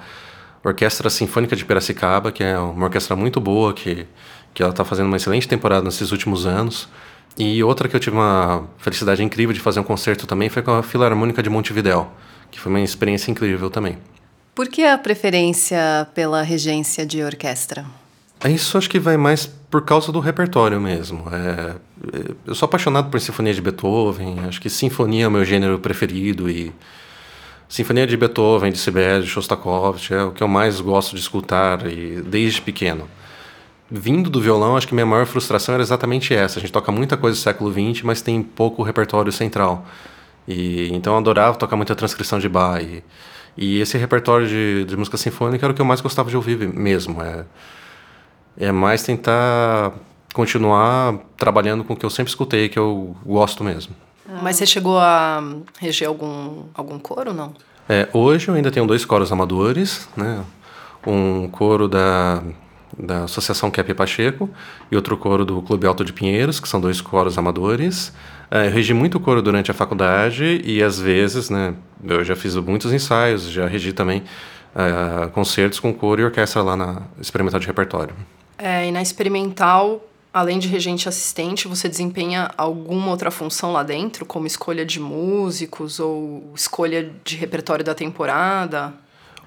Orquestra 0.68 1.10
Sinfônica 1.10 1.56
de 1.56 1.64
Piracicaba, 1.64 2.30
que 2.30 2.44
é 2.44 2.60
uma 2.60 2.86
orquestra 2.86 3.16
muito 3.16 3.40
boa, 3.40 3.74
que, 3.74 4.06
que 4.54 4.62
ela 4.62 4.72
está 4.72 4.84
fazendo 4.84 5.08
uma 5.08 5.16
excelente 5.16 5.48
temporada 5.48 5.86
nesses 5.86 6.12
últimos 6.12 6.46
anos. 6.46 6.90
E 7.38 7.64
outra 7.64 7.88
que 7.88 7.96
eu 7.96 8.00
tive 8.00 8.18
uma 8.18 8.68
felicidade 8.78 9.24
incrível 9.24 9.54
de 9.54 9.62
fazer 9.62 9.80
um 9.80 9.84
concerto 9.84 10.28
também 10.28 10.50
foi 10.50 10.62
com 10.62 10.72
a 10.72 10.84
Filarmônica 10.84 11.42
de 11.42 11.50
Montevidéu, 11.50 12.12
que 12.52 12.60
foi 12.60 12.70
uma 12.70 12.82
experiência 12.82 13.32
incrível 13.32 13.70
também. 13.70 13.98
Por 14.54 14.68
que 14.68 14.84
a 14.84 14.98
preferência 14.98 16.08
pela 16.14 16.42
regência 16.42 17.06
de 17.06 17.24
orquestra? 17.24 17.86
Isso 18.46 18.78
acho 18.78 18.90
que 18.90 19.00
vai 19.00 19.16
mais 19.16 19.46
por 19.46 19.84
causa 19.84 20.12
do 20.12 20.20
repertório 20.20 20.82
mesmo. 20.82 21.26
É, 21.32 21.76
eu 22.46 22.54
sou 22.54 22.66
apaixonado 22.66 23.10
por 23.10 23.22
sinfonia 23.22 23.54
de 23.54 23.62
Beethoven, 23.62 24.40
acho 24.48 24.60
que 24.60 24.70
sinfonia 24.70 25.26
é 25.26 25.28
o 25.28 25.32
meu 25.32 25.46
gênero 25.46 25.80
preferido 25.80 26.50
e 26.50 26.74
Sinfonia 27.70 28.08
de 28.08 28.16
Beethoven, 28.16 28.72
de 28.72 28.78
Sibelius, 28.78 29.26
de 29.26 29.32
Shostakovich, 29.32 30.14
é 30.14 30.24
o 30.24 30.32
que 30.32 30.42
eu 30.42 30.48
mais 30.48 30.80
gosto 30.80 31.16
de 31.16 31.22
escutar 31.22 31.86
e 31.86 32.22
desde 32.22 32.62
pequeno. 32.62 33.10
Vindo 33.90 34.30
do 34.30 34.42
violão, 34.42 34.78
acho 34.78 34.88
que 34.88 34.94
minha 34.94 35.06
maior 35.06 35.26
frustração 35.26 35.74
era 35.74 35.84
exatamente 35.84 36.34
essa. 36.34 36.60
A 36.60 36.62
gente 36.62 36.72
toca 36.72 36.92
muita 36.92 37.18
coisa 37.18 37.38
do 37.38 37.42
século 37.42 37.72
XX, 37.72 38.04
mas 38.04 38.22
tem 38.22 38.42
pouco 38.42 38.84
repertório 38.84 39.32
central. 39.32 39.86
E 40.48 40.90
então 40.94 41.14
eu 41.14 41.20
adorava 41.20 41.58
tocar 41.58 41.76
muita 41.76 41.96
transcrição 41.96 42.40
de 42.40 42.48
Bach. 42.48 42.82
E, 42.82 43.04
e 43.58 43.82
esse 43.82 43.98
repertório 43.98 44.48
de, 44.48 44.86
de, 44.86 44.96
música 44.96 45.18
sinfônica 45.18 45.66
era 45.66 45.72
o 45.74 45.76
que 45.76 45.82
eu 45.82 45.86
mais 45.86 46.00
gostava 46.00 46.30
de 46.30 46.38
ouvir 46.38 46.58
mesmo. 46.74 47.22
É, 47.22 47.46
é 48.58 48.72
mais 48.72 49.04
tentar 49.04 49.94
continuar 50.34 51.18
trabalhando 51.36 51.84
com 51.84 51.94
o 51.94 51.98
que 51.98 52.06
eu 52.06 52.10
sempre 52.10 52.30
escutei, 52.30 52.70
que 52.70 52.80
eu 52.80 53.16
gosto 53.26 53.64
mesmo. 53.64 53.96
Mas 54.42 54.58
você 54.58 54.66
chegou 54.66 55.00
a 55.00 55.42
reger 55.80 56.08
algum, 56.08 56.64
algum 56.74 57.00
coro, 57.00 57.34
não? 57.34 57.54
É, 57.88 58.08
hoje 58.12 58.50
eu 58.50 58.56
ainda 58.56 58.70
tenho 58.70 58.86
dois 58.86 59.06
coros 59.06 59.32
amadores, 59.32 60.08
né? 60.16 60.44
Um 61.06 61.48
coro 61.48 61.88
da, 61.88 62.44
da 62.98 63.24
Associação 63.24 63.72
Cap 63.72 63.94
Pacheco 63.94 64.50
e 64.92 64.96
outro 64.96 65.16
coro 65.18 65.46
do 65.46 65.62
Clube 65.62 65.88
Alto 65.88 66.04
de 66.04 66.12
Pinheiros, 66.12 66.60
que 66.60 66.68
são 66.68 66.82
dois 66.82 67.00
coros 67.00 67.38
amadores. 67.38 68.14
É, 68.52 68.68
eu 68.68 68.72
regi 68.72 68.94
muito 68.94 69.20
coro 69.20 69.42
durante 69.42 69.72
a 69.72 69.74
faculdade 69.74 70.62
e 70.64 70.84
às 70.84 71.00
vezes, 71.00 71.50
né, 71.50 71.74
eu 72.04 72.24
já 72.24 72.36
fiz 72.36 72.56
muitos 72.56 72.92
ensaios, 72.92 73.50
já 73.50 73.68
regi 73.68 73.94
também 73.94 74.24
uh, 74.76 75.30
concertos 75.32 75.80
com 75.80 75.94
coro 75.94 76.22
e 76.22 76.26
orquestra 76.26 76.62
lá 76.62 76.76
na 76.76 77.02
experimental 77.20 77.60
de 77.60 77.68
repertório. 77.68 78.16
É, 78.58 78.88
e 78.88 78.92
na 78.92 79.02
experimental, 79.02 80.02
além 80.34 80.60
de 80.60 80.68
regente 80.68 81.10
assistente, 81.10 81.68
você 81.68 81.90
desempenha 81.90 82.52
alguma 82.58 83.10
outra 83.10 83.32
função 83.32 83.72
lá 83.72 83.84
dentro, 83.84 84.26
como 84.26 84.48
escolha 84.48 84.86
de 84.86 85.00
músicos 85.00 86.00
ou 86.00 86.52
escolha 86.56 87.12
de 87.24 87.36
repertório 87.36 87.84
da 87.84 87.96
temporada? 87.96 88.94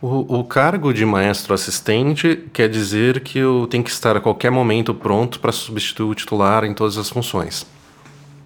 O, 0.03 0.39
o, 0.39 0.45
cargo 0.45 0.95
de 0.95 1.05
maestro 1.05 1.53
assistente 1.53 2.49
quer 2.55 2.71
dizer 2.71 3.21
que 3.21 3.39
eu 3.39 3.67
tenho 3.69 3.85
que 3.85 3.91
estar 3.91 4.17
a 4.17 4.21
qualquer 4.21 4.51
momento 4.51 4.95
pronto 4.95 5.39
para 5.39 5.53
substituir 5.53 6.11
o 6.11 6.15
titular 6.15 6.65
em 6.65 6.73
todas 6.73 6.97
as 6.97 7.11
funções. 7.11 7.67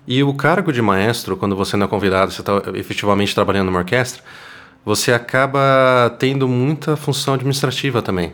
E 0.07 0.23
o 0.23 0.35
cargo 0.35 0.73
de 0.73 0.83
maestro, 0.83 1.37
quando 1.37 1.55
você 1.55 1.77
não 1.77 1.87
é 1.87 1.89
convidado, 1.89 2.33
você 2.33 2.43
está 2.43 2.61
efetivamente 2.75 3.35
trabalhando 3.35 3.67
numa 3.67 3.79
orquestra, 3.79 4.23
você 4.85 5.13
acaba 5.13 6.15
tendo 6.19 6.47
muita 6.47 6.97
função 6.97 7.35
administrativa 7.35 8.03
também. 8.03 8.33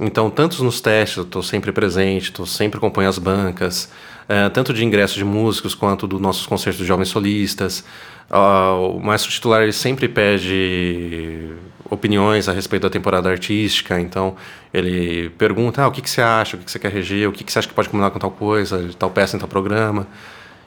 Então, 0.00 0.30
tanto 0.30 0.62
nos 0.64 0.80
testes, 0.80 1.18
eu 1.18 1.24
estou 1.24 1.42
sempre 1.42 1.70
presente, 1.70 2.24
estou 2.24 2.46
sempre 2.46 2.78
acompanhando 2.78 3.10
as 3.10 3.18
bancas, 3.18 3.90
uh, 4.24 4.48
tanto 4.50 4.72
de 4.72 4.84
ingressos 4.84 5.16
de 5.16 5.24
músicos 5.24 5.74
quanto 5.74 6.06
dos 6.06 6.20
nossos 6.20 6.46
concertos 6.46 6.80
de 6.80 6.86
jovens 6.86 7.08
solistas. 7.08 7.84
Uh, 8.30 8.96
o 8.96 9.00
maestro 9.00 9.30
titular 9.30 9.62
ele 9.62 9.72
sempre 9.72 10.08
pede 10.08 11.50
opiniões 11.90 12.48
a 12.48 12.52
respeito 12.52 12.84
da 12.84 12.90
temporada 12.90 13.28
artística, 13.28 14.00
então 14.00 14.34
ele 14.72 15.28
pergunta 15.30 15.82
ah, 15.82 15.88
o 15.88 15.92
que, 15.92 16.00
que 16.00 16.08
você 16.08 16.22
acha, 16.22 16.56
o 16.56 16.58
que, 16.58 16.64
que 16.64 16.70
você 16.70 16.78
quer 16.78 16.90
reger, 16.90 17.28
o 17.28 17.32
que, 17.32 17.44
que 17.44 17.52
você 17.52 17.58
acha 17.58 17.68
que 17.68 17.74
pode 17.74 17.90
combinar 17.90 18.10
com 18.10 18.18
tal 18.18 18.30
coisa, 18.30 18.88
tal 18.98 19.10
peça 19.10 19.36
em 19.36 19.38
tal 19.38 19.48
programa. 19.48 20.06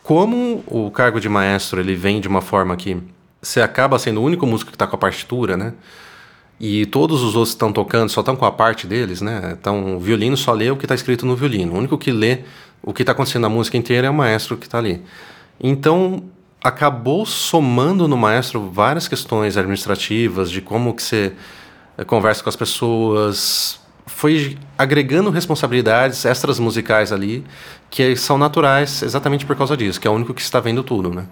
Como 0.04 0.64
o 0.68 0.92
cargo 0.92 1.20
de 1.20 1.28
maestro 1.28 1.80
ele 1.80 1.96
vem 1.96 2.22
de 2.22 2.28
uma 2.28 2.42
forma 2.42 2.76
que 2.78 3.02
você 3.42 3.60
acaba 3.60 3.98
sendo 3.98 4.22
o 4.22 4.24
único 4.24 4.46
músico 4.46 4.70
que 4.70 4.76
está 4.76 4.86
com 4.86 4.96
a 4.96 5.00
partitura, 5.00 5.58
né? 5.58 5.74
E 6.60 6.86
todos 6.86 7.22
os 7.22 7.36
outros 7.36 7.50
estão 7.50 7.72
tocando, 7.72 8.10
só 8.10 8.22
estão 8.22 8.36
com 8.36 8.46
a 8.46 8.52
parte 8.52 8.88
deles, 8.88 9.22
né? 9.22 9.56
Então, 9.60 9.98
o 9.98 10.00
violino 10.00 10.38
só 10.38 10.54
lê 10.54 10.72
o 10.72 10.78
que 10.78 10.86
está 10.86 10.96
escrito 10.96 11.26
no 11.26 11.36
violino. 11.36 11.74
O 11.74 11.78
único 11.78 11.98
que 11.98 12.12
lê 12.12 12.40
o 12.82 12.94
que 12.94 13.02
está 13.02 13.12
acontecendo 13.12 13.42
na 13.42 13.50
música 13.50 13.76
inteira 13.78 14.08
é 14.08 14.10
o 14.10 14.14
maestro 14.14 14.56
que 14.56 14.66
está 14.66 14.78
ali. 14.78 15.02
Então, 15.60 16.24
acabou 16.64 17.26
somando 17.26 18.08
no 18.08 18.16
maestro 18.16 18.70
várias 18.70 19.08
questões 19.08 19.58
administrativas 19.58 20.50
de 20.50 20.62
como 20.62 20.94
que 20.94 21.04
você 21.04 21.34
eh, 21.98 22.04
conversa 22.04 22.42
com 22.42 22.50
as 22.50 22.56
pessoas, 22.56 23.80
foi 24.06 24.58
agregando 24.78 25.30
responsabilidades 25.30 26.26
extras 26.26 26.60
musicais 26.60 27.12
ali 27.12 27.44
que 27.90 28.16
são 28.16 28.38
naturais 28.38 29.02
exatamente 29.02 29.46
por 29.46 29.56
causa 29.56 29.76
disso, 29.76 30.00
que 30.00 30.08
é 30.08 30.12
o 30.12 30.14
único 30.14 30.34
que 30.34 30.42
está 30.42 30.60
vendo 30.60 30.84
tudo, 30.84 31.10
né? 31.10 31.26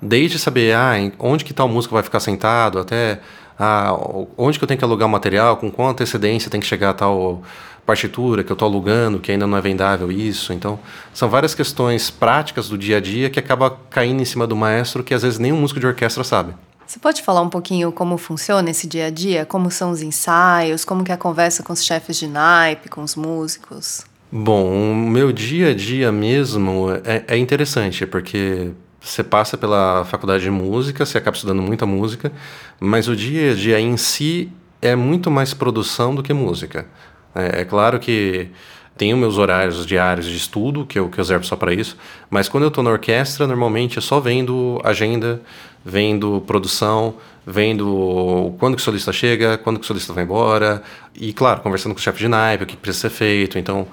Desde 0.00 0.38
saber 0.38 0.74
ah, 0.74 0.92
onde 1.18 1.44
que 1.44 1.52
tal 1.52 1.68
músico 1.68 1.94
vai 1.94 2.02
ficar 2.02 2.20
sentado, 2.20 2.78
até 2.78 3.20
ah, 3.58 3.96
onde 4.36 4.58
que 4.58 4.64
eu 4.64 4.68
tenho 4.68 4.78
que 4.78 4.84
alugar 4.84 5.08
o 5.08 5.10
material, 5.10 5.56
com 5.56 5.70
qual 5.70 5.88
antecedência 5.88 6.50
tem 6.50 6.60
que 6.60 6.66
chegar 6.66 6.90
a 6.90 6.94
tal 6.94 7.42
partitura 7.84 8.44
que 8.44 8.52
eu 8.52 8.54
estou 8.54 8.68
alugando, 8.68 9.18
que 9.18 9.32
ainda 9.32 9.46
não 9.46 9.56
é 9.56 9.60
vendável 9.62 10.12
isso. 10.12 10.52
Então, 10.52 10.78
são 11.12 11.28
várias 11.28 11.54
questões 11.54 12.10
práticas 12.10 12.68
do 12.68 12.76
dia 12.76 12.98
a 12.98 13.00
dia 13.00 13.30
que 13.30 13.38
acaba 13.38 13.78
caindo 13.88 14.20
em 14.20 14.26
cima 14.26 14.46
do 14.46 14.54
maestro 14.54 15.02
que 15.02 15.14
às 15.14 15.22
vezes 15.22 15.38
nem 15.38 15.52
músico 15.52 15.80
de 15.80 15.86
orquestra 15.86 16.22
sabe. 16.22 16.54
Você 16.86 16.98
pode 16.98 17.22
falar 17.22 17.40
um 17.42 17.48
pouquinho 17.48 17.92
como 17.92 18.16
funciona 18.16 18.70
esse 18.70 18.86
dia 18.86 19.06
a 19.06 19.10
dia? 19.10 19.44
Como 19.44 19.70
são 19.70 19.90
os 19.90 20.02
ensaios? 20.02 20.84
Como 20.84 21.02
que 21.02 21.10
é 21.10 21.14
a 21.14 21.18
conversa 21.18 21.62
com 21.62 21.72
os 21.72 21.84
chefes 21.84 22.18
de 22.18 22.26
naipe, 22.26 22.88
com 22.88 23.02
os 23.02 23.14
músicos? 23.14 24.06
Bom, 24.30 24.92
o 24.92 24.94
meu 24.94 25.32
dia 25.32 25.70
a 25.70 25.74
dia 25.74 26.12
mesmo 26.12 26.88
é, 27.04 27.24
é 27.26 27.38
interessante, 27.38 28.06
porque 28.06 28.70
você 29.00 29.22
passa 29.22 29.56
pela 29.56 30.04
faculdade 30.04 30.42
de 30.42 30.50
música, 30.50 31.06
você 31.06 31.18
acaba 31.18 31.36
estudando 31.36 31.62
muita 31.62 31.86
música, 31.86 32.32
mas 32.80 33.08
o 33.08 33.16
dia 33.16 33.52
a 33.52 33.54
dia 33.54 33.80
em 33.80 33.96
si 33.96 34.50
é 34.82 34.94
muito 34.96 35.30
mais 35.30 35.54
produção 35.54 36.14
do 36.14 36.22
que 36.22 36.32
música. 36.32 36.86
É, 37.34 37.60
é 37.60 37.64
claro 37.64 37.98
que 37.98 38.50
tenho 38.96 39.16
meus 39.16 39.38
horários 39.38 39.86
diários 39.86 40.26
de 40.26 40.36
estudo, 40.36 40.84
que 40.84 40.98
eu, 40.98 41.08
que 41.08 41.18
eu 41.18 41.22
reservo 41.22 41.44
só 41.44 41.54
para 41.54 41.72
isso, 41.72 41.96
mas 42.28 42.48
quando 42.48 42.64
eu 42.64 42.68
estou 42.68 42.82
na 42.82 42.90
orquestra, 42.90 43.46
normalmente 43.46 43.98
é 43.98 44.02
só 44.02 44.18
vendo 44.18 44.80
agenda, 44.82 45.40
vendo 45.84 46.42
produção, 46.46 47.14
vendo 47.46 48.54
quando 48.58 48.74
que 48.74 48.82
o 48.82 48.84
solista 48.84 49.12
chega, 49.12 49.56
quando 49.56 49.78
que 49.78 49.84
o 49.84 49.86
solista 49.86 50.12
vai 50.12 50.24
embora, 50.24 50.82
e 51.14 51.32
claro, 51.32 51.60
conversando 51.60 51.94
com 51.94 52.00
o 52.00 52.02
chefe 52.02 52.18
de 52.18 52.28
naipe, 52.28 52.64
o 52.64 52.66
que 52.66 52.76
precisa 52.76 53.08
ser 53.08 53.14
feito, 53.14 53.56
então 53.56 53.86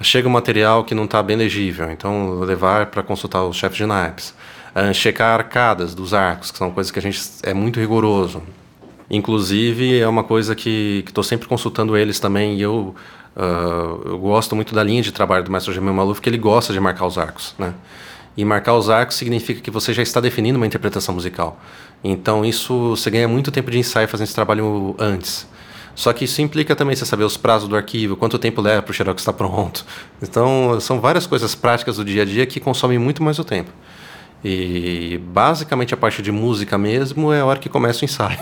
chega 0.00 0.28
um 0.28 0.32
material 0.32 0.84
que 0.84 0.94
não 0.94 1.04
está 1.04 1.22
bem 1.22 1.36
legível, 1.36 1.90
então 1.90 2.40
levar 2.40 2.86
para 2.86 3.02
consultar 3.02 3.44
os 3.44 3.56
chefes 3.56 3.78
de 3.78 3.86
naipes 3.86 4.34
uh, 4.74 4.94
checar 4.94 5.38
arcadas 5.38 5.94
dos 5.94 6.14
arcos, 6.14 6.50
que 6.50 6.58
são 6.58 6.70
coisas 6.70 6.90
que 6.90 6.98
a 6.98 7.02
gente 7.02 7.20
é 7.42 7.54
muito 7.54 7.80
rigoroso. 7.80 8.42
Inclusive, 9.10 9.98
é 9.98 10.06
uma 10.06 10.22
coisa 10.22 10.54
que 10.54 11.04
estou 11.06 11.24
sempre 11.24 11.48
consultando 11.48 11.96
eles 11.96 12.20
também, 12.20 12.56
e 12.56 12.62
eu, 12.62 12.94
uh, 13.36 14.02
eu 14.04 14.18
gosto 14.18 14.54
muito 14.54 14.74
da 14.74 14.82
linha 14.82 15.02
de 15.02 15.12
trabalho 15.12 15.44
do 15.44 15.50
mestre 15.50 15.72
Jamil 15.72 15.94
Maluf, 15.94 16.20
que 16.20 16.28
ele 16.28 16.38
gosta 16.38 16.72
de 16.72 16.80
marcar 16.80 17.06
os 17.06 17.16
arcos, 17.16 17.54
né? 17.58 17.74
E 18.36 18.44
marcar 18.44 18.74
os 18.74 18.88
arcos 18.88 19.16
significa 19.16 19.60
que 19.60 19.70
você 19.70 19.92
já 19.92 20.02
está 20.02 20.20
definindo 20.20 20.58
uma 20.58 20.66
interpretação 20.66 21.12
musical. 21.12 21.58
Então, 22.04 22.44
isso 22.44 22.90
você 22.90 23.10
ganha 23.10 23.26
muito 23.26 23.50
tempo 23.50 23.68
de 23.68 23.78
ensaio 23.78 24.06
fazendo 24.06 24.26
esse 24.26 24.34
trabalho 24.34 24.94
antes. 24.96 25.44
Só 25.98 26.12
que 26.12 26.26
isso 26.26 26.40
implica 26.40 26.76
também 26.76 26.94
você 26.94 27.04
saber 27.04 27.24
os 27.24 27.36
prazos 27.36 27.68
do 27.68 27.74
arquivo, 27.74 28.16
quanto 28.16 28.38
tempo 28.38 28.60
leva 28.60 28.80
para 28.80 28.92
o 28.92 28.94
xerox 28.94 29.20
estar 29.20 29.32
pronto. 29.32 29.84
Então, 30.22 30.78
são 30.80 31.00
várias 31.00 31.26
coisas 31.26 31.56
práticas 31.56 31.96
do 31.96 32.04
dia 32.04 32.22
a 32.22 32.24
dia 32.24 32.46
que 32.46 32.60
consomem 32.60 32.98
muito 32.98 33.20
mais 33.20 33.38
o 33.40 33.44
tempo. 33.44 33.72
E 34.44 35.20
basicamente 35.24 35.92
a 35.92 35.96
parte 35.96 36.22
de 36.22 36.30
música 36.30 36.78
mesmo 36.78 37.32
é 37.32 37.40
a 37.40 37.44
hora 37.44 37.58
que 37.58 37.68
começa 37.68 38.02
o 38.02 38.04
ensaio. 38.04 38.38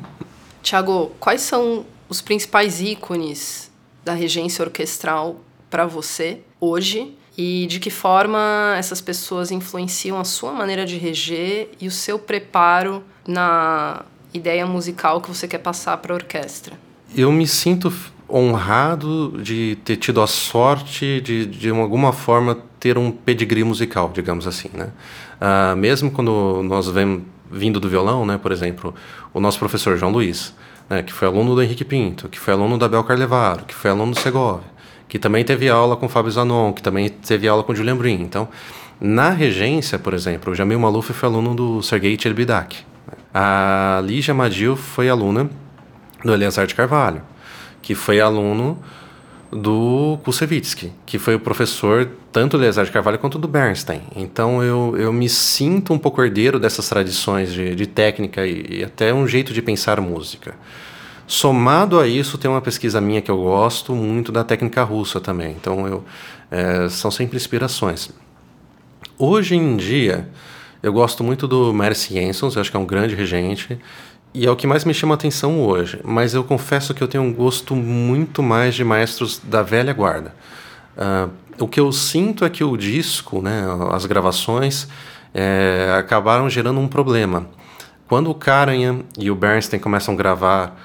Tiago, 0.62 1.12
quais 1.18 1.40
são 1.40 1.86
os 2.06 2.20
principais 2.20 2.82
ícones 2.82 3.70
da 4.04 4.12
regência 4.12 4.62
orquestral 4.62 5.40
para 5.70 5.86
você 5.86 6.40
hoje? 6.60 7.16
E 7.36 7.66
de 7.66 7.80
que 7.80 7.88
forma 7.88 8.74
essas 8.76 9.00
pessoas 9.00 9.50
influenciam 9.50 10.20
a 10.20 10.24
sua 10.24 10.52
maneira 10.52 10.84
de 10.84 10.98
reger 10.98 11.70
e 11.80 11.88
o 11.88 11.90
seu 11.90 12.18
preparo 12.18 13.02
na 13.26 14.04
ideia 14.34 14.66
musical 14.66 15.22
que 15.22 15.28
você 15.30 15.48
quer 15.48 15.58
passar 15.60 15.96
para 15.96 16.12
a 16.12 16.16
orquestra? 16.16 16.89
Eu 17.16 17.32
me 17.32 17.46
sinto 17.46 17.92
honrado 18.28 19.40
de 19.42 19.76
ter 19.84 19.96
tido 19.96 20.20
a 20.20 20.26
sorte 20.26 21.20
de, 21.20 21.46
de 21.46 21.70
alguma 21.70 22.12
forma, 22.12 22.56
ter 22.78 22.96
um 22.96 23.10
pedigree 23.10 23.64
musical, 23.64 24.10
digamos 24.14 24.46
assim, 24.46 24.70
né? 24.72 24.88
Uh, 25.40 25.76
mesmo 25.76 26.10
quando 26.10 26.62
nós 26.62 26.88
vemos 26.88 27.22
vindo 27.50 27.80
do 27.80 27.88
violão, 27.88 28.24
né, 28.24 28.38
por 28.38 28.52
exemplo, 28.52 28.94
o 29.34 29.40
nosso 29.40 29.58
professor 29.58 29.96
João 29.96 30.12
Luiz, 30.12 30.54
né, 30.88 31.02
que 31.02 31.12
foi 31.12 31.26
aluno 31.26 31.54
do 31.54 31.62
Henrique 31.62 31.84
Pinto, 31.84 32.28
que 32.28 32.38
foi 32.38 32.54
aluno 32.54 32.78
da 32.78 32.88
Bel 32.88 33.02
Carlevaro, 33.02 33.64
que 33.64 33.74
foi 33.74 33.90
aluno 33.90 34.12
do 34.12 34.20
Segovia, 34.20 34.68
que 35.08 35.18
também 35.18 35.44
teve 35.44 35.68
aula 35.68 35.96
com 35.96 36.08
Fábio 36.08 36.30
Zanon, 36.30 36.72
que 36.72 36.82
também 36.82 37.08
teve 37.08 37.48
aula 37.48 37.64
com 37.64 37.74
Julian 37.74 37.96
Brin. 37.96 38.22
Então, 38.22 38.48
na 39.00 39.30
regência, 39.30 39.98
por 39.98 40.14
exemplo, 40.14 40.52
o 40.52 40.54
Jamil 40.54 40.78
Maluf 40.78 41.12
foi 41.12 41.28
aluno 41.28 41.54
do 41.54 41.82
Sergei 41.82 42.16
Tcherbidak. 42.16 42.76
A 43.34 44.00
Lígia 44.04 44.32
Madil 44.32 44.76
foi 44.76 45.08
aluna 45.08 45.50
do 46.24 46.32
Eleazar 46.32 46.66
de 46.66 46.74
Carvalho, 46.74 47.22
que 47.82 47.94
foi 47.94 48.20
aluno 48.20 48.78
do 49.52 50.18
Kusevitsky, 50.22 50.92
que 51.04 51.18
foi 51.18 51.34
o 51.34 51.40
professor 51.40 52.08
tanto 52.32 52.56
do 52.56 52.62
Eleazar 52.62 52.84
de 52.84 52.92
Carvalho 52.92 53.18
quanto 53.18 53.38
do 53.38 53.48
Bernstein. 53.48 54.02
Então 54.14 54.62
eu, 54.62 54.94
eu 54.96 55.12
me 55.12 55.28
sinto 55.28 55.92
um 55.92 55.98
pouco 55.98 56.22
herdeiro 56.22 56.60
dessas 56.60 56.88
tradições 56.88 57.52
de, 57.52 57.74
de 57.74 57.86
técnica 57.86 58.46
e, 58.46 58.78
e, 58.78 58.84
até 58.84 59.12
um 59.12 59.26
jeito 59.26 59.52
de 59.52 59.60
pensar 59.60 60.00
música. 60.00 60.54
Somado 61.26 61.98
a 61.98 62.06
isso, 62.06 62.38
tem 62.38 62.50
uma 62.50 62.60
pesquisa 62.60 63.00
minha 63.00 63.20
que 63.20 63.30
eu 63.30 63.38
gosto 63.38 63.94
muito 63.94 64.30
da 64.30 64.44
técnica 64.44 64.82
russa 64.82 65.20
também. 65.20 65.52
Então 65.52 65.86
eu, 65.86 66.04
é, 66.50 66.88
são 66.88 67.10
sempre 67.10 67.36
inspirações. 67.36 68.10
Hoje 69.18 69.54
em 69.54 69.76
dia, 69.76 70.28
eu 70.82 70.92
gosto 70.92 71.22
muito 71.22 71.46
do 71.46 71.74
Mercy 71.74 72.14
Jensons, 72.14 72.54
eu 72.54 72.60
acho 72.60 72.70
que 72.70 72.76
é 72.76 72.80
um 72.80 72.86
grande 72.86 73.14
regente. 73.14 73.78
E 74.32 74.46
é 74.46 74.50
o 74.50 74.54
que 74.54 74.66
mais 74.66 74.84
me 74.84 74.94
chama 74.94 75.14
atenção 75.14 75.60
hoje, 75.60 76.00
mas 76.04 76.34
eu 76.34 76.44
confesso 76.44 76.94
que 76.94 77.02
eu 77.02 77.08
tenho 77.08 77.24
um 77.24 77.32
gosto 77.32 77.74
muito 77.74 78.42
mais 78.42 78.76
de 78.76 78.84
maestros 78.84 79.38
da 79.38 79.62
velha 79.62 79.92
guarda. 79.92 80.34
Uh, 80.96 81.30
o 81.58 81.66
que 81.66 81.80
eu 81.80 81.90
sinto 81.90 82.44
é 82.44 82.50
que 82.50 82.62
o 82.62 82.76
disco, 82.76 83.42
né, 83.42 83.64
as 83.90 84.06
gravações, 84.06 84.88
é, 85.34 85.94
acabaram 85.98 86.48
gerando 86.48 86.80
um 86.80 86.88
problema. 86.88 87.48
Quando 88.08 88.30
o 88.30 88.34
Karajan 88.34 89.00
e 89.18 89.30
o 89.30 89.34
Bernstein 89.34 89.78
começam 89.78 90.14
a 90.14 90.16
gravar 90.16 90.80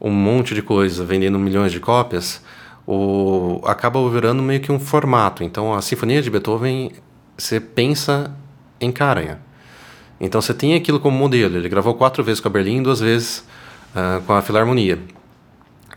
um 0.00 0.10
monte 0.10 0.54
de 0.54 0.62
coisa, 0.62 1.04
vendendo 1.04 1.38
milhões 1.38 1.72
de 1.72 1.80
cópias, 1.80 2.42
o, 2.86 3.60
acaba 3.64 4.06
virando 4.10 4.42
meio 4.42 4.60
que 4.60 4.70
um 4.70 4.78
formato. 4.78 5.42
Então, 5.42 5.74
a 5.74 5.82
Sinfonia 5.82 6.22
de 6.22 6.30
Beethoven, 6.30 6.92
você 7.36 7.58
pensa 7.58 8.34
em 8.80 8.92
Karajan. 8.92 9.38
Então 10.20 10.40
você 10.40 10.52
tem 10.52 10.74
aquilo 10.74 10.98
como 10.98 11.16
modelo. 11.16 11.56
Ele 11.56 11.68
gravou 11.68 11.94
quatro 11.94 12.22
vezes 12.24 12.40
com 12.40 12.48
a 12.48 12.50
Berlim, 12.50 12.82
duas 12.82 13.00
vezes 13.00 13.44
uh, 13.94 14.22
com 14.22 14.32
a 14.32 14.42
Filarmonia. 14.42 14.98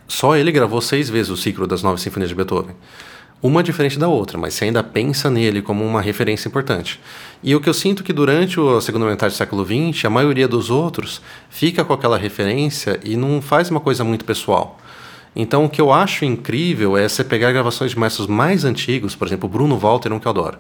Só 0.08 0.36
ele 0.36 0.52
gravou 0.52 0.82
seis 0.82 1.10
vezes 1.10 1.32
o 1.32 1.38
ciclo 1.38 1.66
das 1.66 1.82
nove 1.82 2.02
sinfonias 2.02 2.30
de 2.30 2.36
Beethoven. 2.36 2.76
uma 3.42 3.64
diferente 3.64 3.98
da 3.98 4.08
outra, 4.08 4.38
mas 4.38 4.54
você 4.54 4.66
ainda 4.66 4.84
pensa 4.84 5.30
nele 5.30 5.62
como 5.62 5.84
uma 5.84 6.02
referência 6.02 6.48
importante. 6.48 7.00
E 7.42 7.56
o 7.56 7.62
que 7.62 7.70
eu 7.70 7.74
sinto 7.74 8.04
que 8.04 8.14
durante 8.14 8.60
a 8.60 8.82
segunda 8.82 9.06
metade 9.06 9.34
do 9.34 9.38
século 9.38 9.66
XX, 9.66 10.06
a 10.06 10.10
maioria 10.10 10.48
dos 10.48 10.70
outros 10.70 11.22
fica 11.50 11.84
com 11.84 11.94
aquela 11.94 12.18
referência 12.18 13.00
e 13.04 13.16
não 13.16 13.42
faz 13.42 13.72
uma 13.72 13.80
coisa 13.80 14.04
muito 14.04 14.26
pessoal. 14.26 14.78
Então, 15.36 15.64
o 15.66 15.70
que 15.70 15.80
eu 15.80 15.94
acho 15.94 16.26
incrível 16.26 16.98
é 16.98 17.08
você 17.08 17.24
pegar 17.24 17.52
gravações 17.52 17.92
de 17.92 17.98
maestros 17.98 18.28
mais 18.28 18.66
antigos, 18.66 19.16
por 19.16 19.26
exemplo, 19.28 19.48
Bruno 19.48 19.78
Walter, 19.78 20.12
um 20.12 20.20
que 20.20 20.28
eu 20.28 20.30
adoro, 20.30 20.60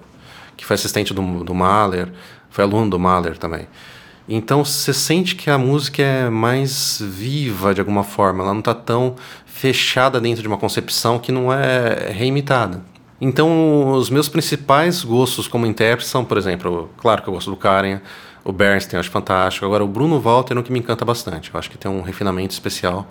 que 0.55 0.65
foi 0.65 0.75
assistente 0.75 1.13
do, 1.13 1.43
do 1.43 1.53
Mahler, 1.53 2.07
foi 2.51 2.63
aluno 2.63 2.89
do 2.89 2.99
Mahler 2.99 3.37
também. 3.37 3.67
Então, 4.29 4.63
você 4.63 4.93
sente 4.93 5.35
que 5.35 5.49
a 5.49 5.57
música 5.57 6.03
é 6.03 6.29
mais 6.29 7.01
viva 7.01 7.73
de 7.73 7.81
alguma 7.81 8.03
forma, 8.03 8.43
ela 8.43 8.53
não 8.53 8.59
está 8.59 8.73
tão 8.73 9.15
fechada 9.45 10.21
dentro 10.21 10.41
de 10.41 10.47
uma 10.47 10.57
concepção 10.57 11.17
que 11.17 11.31
não 11.31 11.51
é 11.51 12.11
reimitada. 12.11 12.83
Então, 13.19 13.91
os 13.93 14.09
meus 14.09 14.29
principais 14.29 15.03
gostos 15.03 15.47
como 15.47 15.65
intérprete 15.65 16.09
são, 16.09 16.23
por 16.23 16.37
exemplo, 16.37 16.89
claro 16.97 17.21
que 17.21 17.29
eu 17.29 17.33
gosto 17.33 17.49
do 17.51 17.57
Karen, 17.57 17.99
o 18.43 18.51
Bernstein 18.51 18.97
eu 18.97 18.99
acho 18.99 19.11
fantástico. 19.11 19.65
Agora, 19.65 19.83
o 19.83 19.87
Bruno 19.87 20.19
Walter 20.19 20.55
é 20.55 20.59
um 20.59 20.63
que 20.63 20.71
me 20.71 20.79
encanta 20.79 21.05
bastante. 21.05 21.51
Eu 21.53 21.59
acho 21.59 21.69
que 21.69 21.77
tem 21.77 21.91
um 21.91 22.01
refinamento 22.01 22.53
especial. 22.53 23.07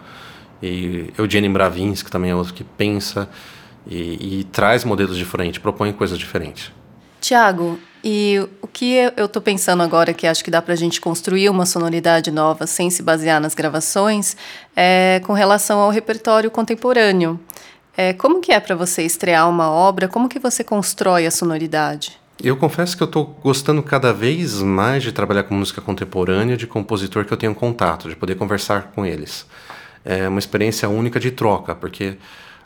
E 0.63 1.13
Eugênio 1.17 1.51
Bravinsky 1.53 2.11
também 2.11 2.31
é 2.31 2.35
outro 2.35 2.53
que 2.53 2.65
pensa 2.65 3.29
e, 3.87 4.41
e 4.41 4.45
traz 4.45 4.85
modelos 4.85 5.17
diferentes, 5.17 5.59
propõe 5.59 5.93
coisas 5.93 6.19
diferentes. 6.19 6.73
Tiago, 7.21 7.79
e 8.03 8.41
o 8.63 8.67
que 8.67 8.95
eu 9.17 9.27
estou 9.27 9.43
pensando 9.43 9.83
agora, 9.83 10.13
que 10.13 10.27
acho 10.27 10.45
que 10.45 10.51
dá 10.51 10.61
para 10.61 10.75
a 10.75 10.77
gente 10.77 11.01
construir 11.01 11.49
uma 11.49 11.67
sonoridade 11.67 12.31
nova 12.31 12.67
sem 12.67 12.91
se 12.91 13.03
basear 13.03 13.41
nas 13.41 13.55
gravações, 13.55 14.37
é 14.77 15.21
com 15.25 15.33
relação 15.33 15.79
ao 15.79 15.91
repertório 15.91 16.51
contemporâneo. 16.51 17.39
É, 17.97 18.13
como 18.13 18.41
que 18.41 18.53
é 18.53 18.61
para 18.61 18.75
você 18.75 19.03
estrear 19.03 19.49
uma 19.49 19.71
obra? 19.71 20.09
Como 20.09 20.29
que 20.29 20.39
você 20.39 20.65
constrói 20.65 21.27
a 21.27 21.31
sonoridade? 21.31 22.19
Eu 22.43 22.57
confesso 22.57 22.97
que 22.97 23.03
eu 23.03 23.07
estou 23.07 23.39
gostando 23.43 23.83
cada 23.83 24.13
vez 24.13 24.63
mais 24.63 25.03
de 25.03 25.13
trabalhar 25.13 25.43
com 25.43 25.55
música 25.55 25.81
contemporânea, 25.81 26.57
de 26.57 26.67
compositor 26.67 27.25
que 27.27 27.33
eu 27.33 27.37
tenho 27.37 27.55
contato, 27.55 28.09
de 28.09 28.17
poder 28.17 28.37
conversar 28.37 28.93
com 28.95 29.05
eles 29.05 29.45
é 30.05 30.29
uma 30.29 30.39
experiência 30.39 30.89
única 30.89 31.21
de 31.21 31.31
troca, 31.31 31.75
porque 31.75 32.17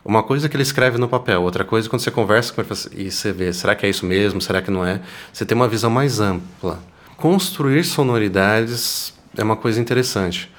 uma 0.05 0.23
coisa 0.23 0.49
que 0.49 0.57
ele 0.57 0.63
escreve 0.63 0.99
no 0.99 1.09
papel, 1.09 1.43
outra 1.43 1.65
coisa 1.65 1.89
quando 1.89 2.03
você 2.03 2.11
conversa 2.11 2.53
com 2.53 2.61
ele 2.61 2.71
e 2.93 3.11
você 3.11 3.33
vê, 3.33 3.53
será 3.53 3.75
que 3.75 3.87
é 3.87 3.89
isso 3.89 4.05
mesmo, 4.05 4.41
será 4.41 4.61
que 4.61 4.71
não 4.71 4.85
é? 4.85 5.01
Você 5.33 5.47
tem 5.47 5.57
uma 5.57 5.69
visão 5.69 5.91
mais 5.91 6.21
ampla. 6.21 6.79
Construir 7.17 7.85
sonoridades 7.85 9.15
é 9.37 9.43
uma 9.43 9.57
coisa 9.57 9.81
interessante. 9.81 10.51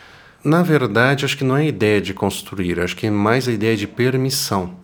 Na 0.44 0.64
verdade, 0.64 1.26
acho 1.26 1.38
que 1.38 1.44
não 1.44 1.58
é 1.58 1.62
a 1.62 1.66
ideia 1.66 2.02
de 2.02 2.14
construir, 2.14 2.80
acho 2.80 2.96
que 2.96 3.08
é 3.08 3.12
mais 3.12 3.48
a 3.48 3.52
ideia 3.52 3.78
de 3.78 3.88
permissão. 3.88 4.76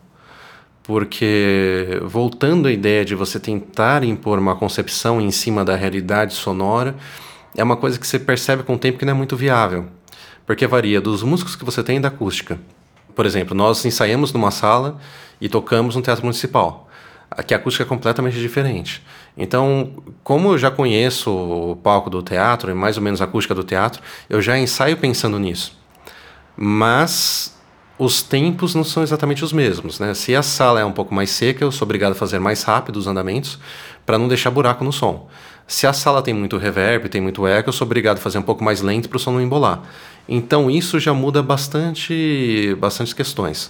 Porque, 0.84 2.00
voltando 2.04 2.68
à 2.68 2.72
ideia 2.72 3.06
de 3.06 3.16
você 3.16 3.40
tentar 3.40 4.04
impor 4.04 4.40
uma 4.40 4.56
concepção 4.56 5.22
em 5.22 5.32
cima 5.32 5.64
da 5.64 5.76
realidade 5.76 6.34
sonora, 6.34 6.96
é 7.56 7.64
uma 7.64 7.78
coisa 7.78 8.00
que 8.00 8.06
você 8.06 8.18
percebe 8.20 8.64
com 8.64 8.76
o 8.76 8.80
tempo 8.80 8.98
que 8.98 9.06
não 9.06 9.14
é 9.14 9.16
muito 9.16 9.36
viável 9.36 9.88
porque 10.46 10.68
varia 10.68 11.00
dos 11.00 11.24
músicos 11.24 11.56
que 11.56 11.64
você 11.64 11.82
tem 11.82 11.98
e 11.98 12.00
da 12.00 12.10
acústica. 12.10 12.60
Por 13.22 13.28
exemplo, 13.28 13.56
nós 13.56 13.86
ensaiamos 13.86 14.34
numa 14.34 14.50
sala 14.50 14.98
e 15.40 15.48
tocamos 15.48 15.96
no 15.96 16.02
Teatro 16.02 16.26
Municipal. 16.26 16.90
Aqui 17.30 17.54
a 17.54 17.58
acústica 17.58 17.84
é 17.84 17.88
completamente 17.88 18.40
diferente. 18.40 19.04
Então, 19.38 19.94
como 20.24 20.50
eu 20.50 20.58
já 20.58 20.72
conheço 20.72 21.30
o 21.30 21.76
palco 21.76 22.10
do 22.10 22.24
teatro 22.24 22.72
e 22.72 22.74
mais 22.74 22.98
ou 22.98 23.04
menos 23.04 23.22
a 23.22 23.26
acústica 23.26 23.54
do 23.54 23.64
teatro, 23.64 24.02
eu 24.28 24.42
já 24.42 24.58
ensaio 24.58 24.98
pensando 24.98 25.38
nisso. 25.38 25.80
Mas 26.58 27.56
os 28.00 28.24
tempos 28.24 28.74
não 28.74 28.84
são 28.84 29.04
exatamente 29.04 29.44
os 29.44 29.54
mesmos. 29.54 30.00
Né? 30.00 30.16
Se 30.16 30.36
a 30.36 30.42
sala 30.42 30.80
é 30.80 30.84
um 30.84 30.92
pouco 30.92 31.14
mais 31.14 31.30
seca, 31.30 31.64
eu 31.64 31.72
sou 31.72 31.86
obrigado 31.86 32.14
a 32.14 32.16
fazer 32.16 32.40
mais 32.40 32.64
rápido 32.64 32.96
os 32.96 33.06
andamentos 33.06 33.60
para 34.04 34.18
não 34.18 34.28
deixar 34.28 34.50
buraco 34.50 34.84
no 34.84 34.92
som. 34.92 35.30
Se 35.68 35.86
a 35.86 35.94
sala 35.94 36.24
tem 36.24 36.34
muito 36.34 36.58
reverb, 36.58 37.08
tem 37.08 37.22
muito 37.22 37.46
eco, 37.46 37.70
eu 37.70 37.74
sou 37.74 37.86
obrigado 37.86 38.18
a 38.18 38.20
fazer 38.20 38.40
um 38.40 38.42
pouco 38.42 38.64
mais 38.64 38.82
lento 38.82 39.08
para 39.08 39.18
o 39.18 39.20
som 39.20 39.32
não 39.32 39.40
embolar. 39.40 39.84
Então 40.34 40.72
isso 40.72 40.98
já 40.98 41.14
muda 41.14 41.44
bastante, 41.44 42.74
bastante 42.80 43.14
questões. 43.14 43.70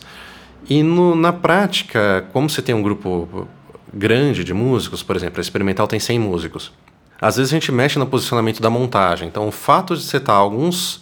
E 0.70 0.84
no, 0.84 1.16
na 1.16 1.34
prática, 1.34 2.24
como 2.32 2.48
você 2.48 2.62
tem 2.62 2.76
um 2.76 2.84
grupo 2.84 3.48
grande 3.92 4.44
de 4.44 4.54
músicos, 4.54 5.02
por 5.02 5.16
exemplo, 5.16 5.40
a 5.40 5.42
experimental 5.42 5.88
tem 5.88 6.00
100 6.00 6.20
músicos. 6.20 6.72
Às 7.20 7.38
vezes 7.38 7.52
a 7.52 7.56
gente 7.56 7.72
mexe 7.72 7.98
no 7.98 8.06
posicionamento 8.06 8.62
da 8.62 8.70
montagem. 8.70 9.28
Então 9.28 9.48
o 9.48 9.52
fato 9.52 9.98
de 9.98 10.04
você 10.04 10.18
estar 10.18 10.34
alguns 10.34 11.02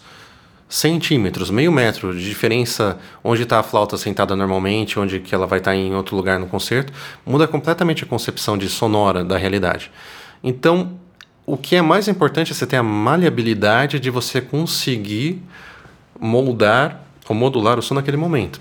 centímetros, 0.66 1.50
meio 1.50 1.70
metro 1.70 2.16
de 2.16 2.24
diferença 2.24 2.98
onde 3.22 3.42
está 3.42 3.58
a 3.58 3.62
flauta 3.62 3.98
sentada 3.98 4.34
normalmente, 4.34 4.98
onde 4.98 5.20
que 5.20 5.34
ela 5.34 5.46
vai 5.46 5.58
estar 5.58 5.76
em 5.76 5.94
outro 5.94 6.16
lugar 6.16 6.38
no 6.38 6.46
concerto, 6.46 6.90
muda 7.26 7.46
completamente 7.46 8.02
a 8.04 8.06
concepção 8.06 8.56
de 8.56 8.66
sonora 8.66 9.22
da 9.22 9.36
realidade. 9.36 9.90
Então, 10.42 10.92
o 11.52 11.56
que 11.56 11.74
é 11.74 11.82
mais 11.82 12.06
importante 12.06 12.52
é 12.52 12.54
você 12.54 12.64
ter 12.64 12.76
a 12.76 12.82
maleabilidade 12.82 13.98
de 13.98 14.08
você 14.08 14.40
conseguir 14.40 15.42
moldar 16.18 17.04
ou 17.28 17.34
modular 17.34 17.76
o 17.76 17.82
som 17.82 17.94
naquele 17.94 18.16
momento. 18.16 18.60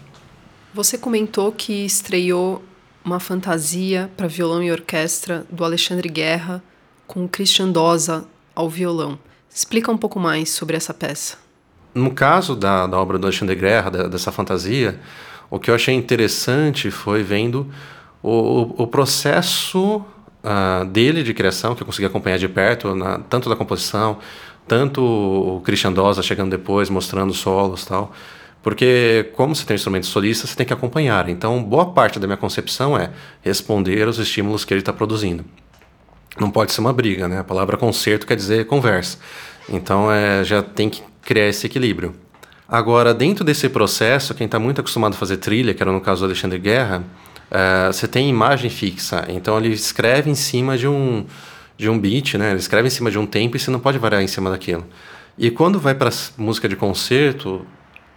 Você 0.73 0.97
comentou 0.97 1.51
que 1.51 1.85
estreou 1.85 2.63
uma 3.05 3.19
fantasia 3.19 4.09
para 4.17 4.27
violão 4.27 4.63
e 4.63 4.71
orquestra 4.71 5.45
do 5.51 5.63
Alexandre 5.63 6.09
Guerra 6.09 6.63
com 7.05 7.25
o 7.25 7.29
Christian 7.29 7.69
Dosa 7.69 8.25
ao 8.55 8.67
violão. 8.67 9.19
Explica 9.53 9.91
um 9.91 9.97
pouco 9.97 10.19
mais 10.19 10.49
sobre 10.49 10.75
essa 10.75 10.93
peça. 10.93 11.37
No 11.93 12.11
caso 12.11 12.55
da, 12.55 12.87
da 12.87 12.99
obra 12.99 13.19
do 13.19 13.27
Alexandre 13.27 13.55
Guerra, 13.55 13.91
da, 13.91 14.07
dessa 14.07 14.31
fantasia, 14.31 14.99
o 15.47 15.59
que 15.59 15.69
eu 15.69 15.75
achei 15.75 15.93
interessante 15.93 16.89
foi 16.89 17.21
vendo 17.21 17.67
o, 18.23 18.83
o 18.83 18.87
processo 18.87 20.03
uh, 20.43 20.85
dele 20.85 21.23
de 21.23 21.33
criação, 21.33 21.75
que 21.75 21.81
eu 21.81 21.85
consegui 21.85 22.05
acompanhar 22.05 22.37
de 22.37 22.47
perto, 22.47 22.95
na, 22.95 23.19
tanto 23.19 23.49
da 23.49 23.55
composição, 23.55 24.17
tanto 24.67 25.01
o 25.01 25.61
Christian 25.61 25.91
Dosa 25.91 26.21
chegando 26.21 26.51
depois, 26.51 26.89
mostrando 26.89 27.33
solos 27.33 27.85
tal. 27.85 28.13
Porque, 28.61 29.31
como 29.35 29.55
você 29.55 29.65
tem 29.65 29.73
um 29.73 29.75
instrumento 29.75 30.05
solista, 30.05 30.45
você 30.45 30.55
tem 30.55 30.65
que 30.65 30.73
acompanhar. 30.73 31.29
Então, 31.29 31.63
boa 31.63 31.93
parte 31.93 32.19
da 32.19 32.27
minha 32.27 32.37
concepção 32.37 32.97
é 32.97 33.09
responder 33.41 34.05
aos 34.05 34.17
estímulos 34.17 34.65
que 34.65 34.73
ele 34.73 34.81
está 34.81 34.91
produzindo. 34.91 35.45
Não 36.37 36.51
pode 36.51 36.73
ser 36.73 36.81
uma 36.81 36.91
briga, 36.91 37.27
né? 37.27 37.39
A 37.39 37.43
palavra 37.43 37.77
concerto 37.77 38.27
quer 38.27 38.35
dizer 38.35 38.65
conversa. 38.65 39.17
Então, 39.69 40.11
é, 40.11 40.43
já 40.43 40.61
tem 40.61 40.89
que 40.89 41.01
criar 41.21 41.47
esse 41.47 41.65
equilíbrio. 41.67 42.13
Agora, 42.67 43.13
dentro 43.13 43.43
desse 43.43 43.67
processo, 43.69 44.35
quem 44.35 44.45
está 44.45 44.59
muito 44.59 44.81
acostumado 44.81 45.13
a 45.13 45.17
fazer 45.17 45.37
trilha, 45.37 45.73
que 45.73 45.81
era 45.81 45.91
no 45.91 46.01
caso 46.01 46.21
do 46.21 46.25
Alexandre 46.25 46.59
Guerra, 46.59 47.03
uh, 47.51 47.91
você 47.91 48.07
tem 48.07 48.29
imagem 48.29 48.69
fixa. 48.69 49.25
Então 49.29 49.57
ele 49.57 49.69
escreve 49.69 50.29
em 50.29 50.35
cima 50.35 50.77
de 50.77 50.87
um, 50.87 51.25
de 51.77 51.89
um 51.89 51.99
beat, 51.99 52.35
né? 52.35 52.51
Ele 52.51 52.59
escreve 52.59 52.87
em 52.87 52.91
cima 52.91 53.11
de 53.11 53.17
um 53.17 53.25
tempo 53.25 53.55
e 53.55 53.59
você 53.59 53.71
não 53.71 53.79
pode 53.79 53.97
variar 53.97 54.21
em 54.21 54.27
cima 54.27 54.49
daquilo. 54.49 54.85
E 55.37 55.49
quando 55.49 55.79
vai 55.79 55.95
para 55.95 56.09
música 56.37 56.67
de 56.67 56.75
concerto, 56.75 57.65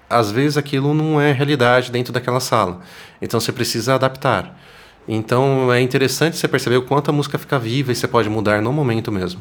às 0.08 0.30
vezes 0.30 0.56
aquilo 0.56 0.92
não 0.92 1.20
é 1.20 1.32
realidade 1.32 1.90
dentro 1.90 2.12
daquela 2.12 2.40
sala. 2.40 2.80
Então 3.20 3.40
você 3.40 3.52
precisa 3.52 3.94
adaptar. 3.94 4.58
Então 5.06 5.72
é 5.72 5.80
interessante 5.80 6.36
você 6.36 6.46
perceber 6.46 6.76
o 6.76 6.82
quanto 6.82 7.10
a 7.10 7.12
música 7.12 7.38
fica 7.38 7.58
viva 7.58 7.92
e 7.92 7.94
você 7.94 8.06
pode 8.06 8.28
mudar 8.28 8.60
no 8.60 8.72
momento 8.72 9.10
mesmo. 9.10 9.40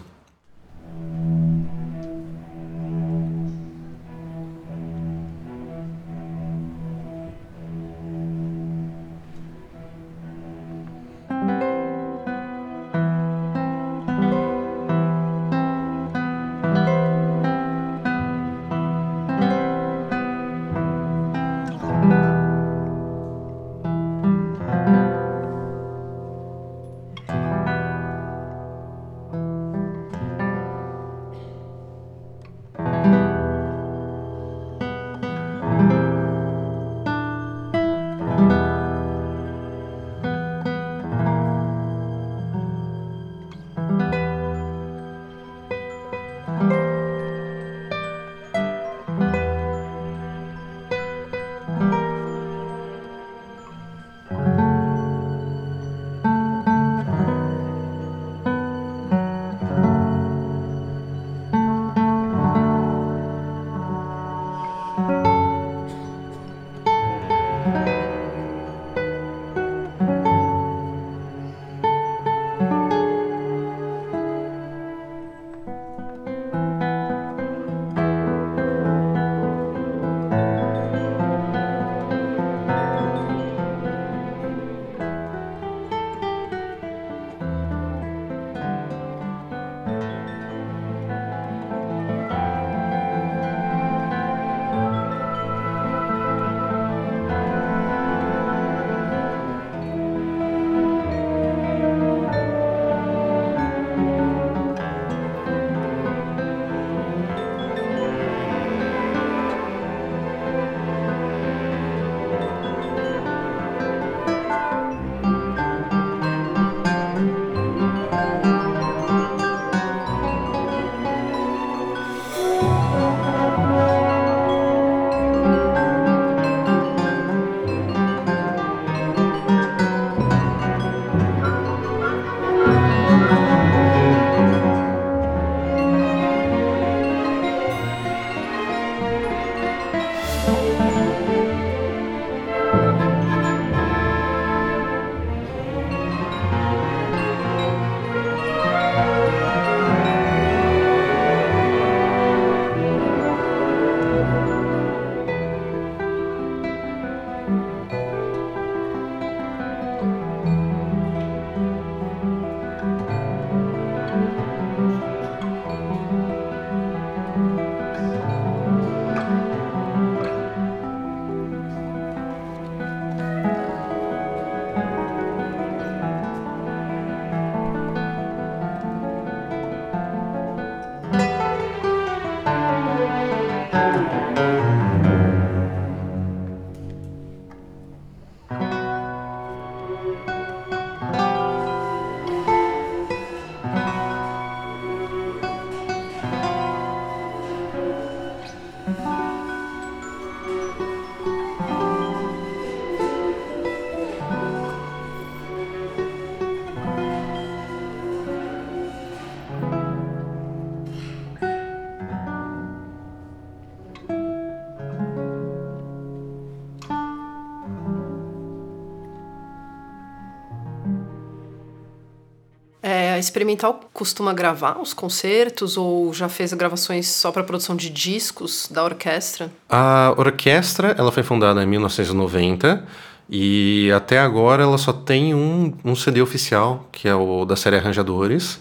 Experimental 223.32 223.80
costuma 223.94 224.34
gravar 224.34 224.78
os 224.82 224.94
concertos 224.94 225.78
ou 225.78 226.14
já 226.14 226.28
fez 226.28 226.52
gravações 226.52 227.08
só 227.08 227.32
para 227.32 227.46
produção 227.46 227.78
de 227.78 227.90
discos 227.90 228.68
da 228.70 228.84
orquestra? 228.84 229.50
A 229.70 230.14
orquestra 230.18 230.94
ela 230.98 231.14
foi 231.14 231.24
fundada 231.24 231.64
em 231.64 231.66
1990 231.66 232.86
e 233.30 233.90
até 233.96 234.20
agora 234.20 234.64
ela 234.64 234.78
só 234.78 234.92
tem 234.92 235.34
um, 235.34 235.74
um 235.86 235.96
CD 235.96 236.22
oficial, 236.22 236.90
que 236.92 237.08
é 237.08 237.16
o 237.16 237.46
da 237.46 237.56
série 237.56 237.78
Arranjadores, 237.78 238.60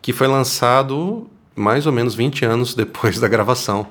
que 0.00 0.12
foi 0.12 0.28
lançado 0.28 1.28
mais 1.56 1.84
ou 1.84 1.92
menos 1.92 2.14
20 2.14 2.44
anos 2.44 2.74
depois 2.76 3.18
da 3.20 3.26
gravação 3.26 3.88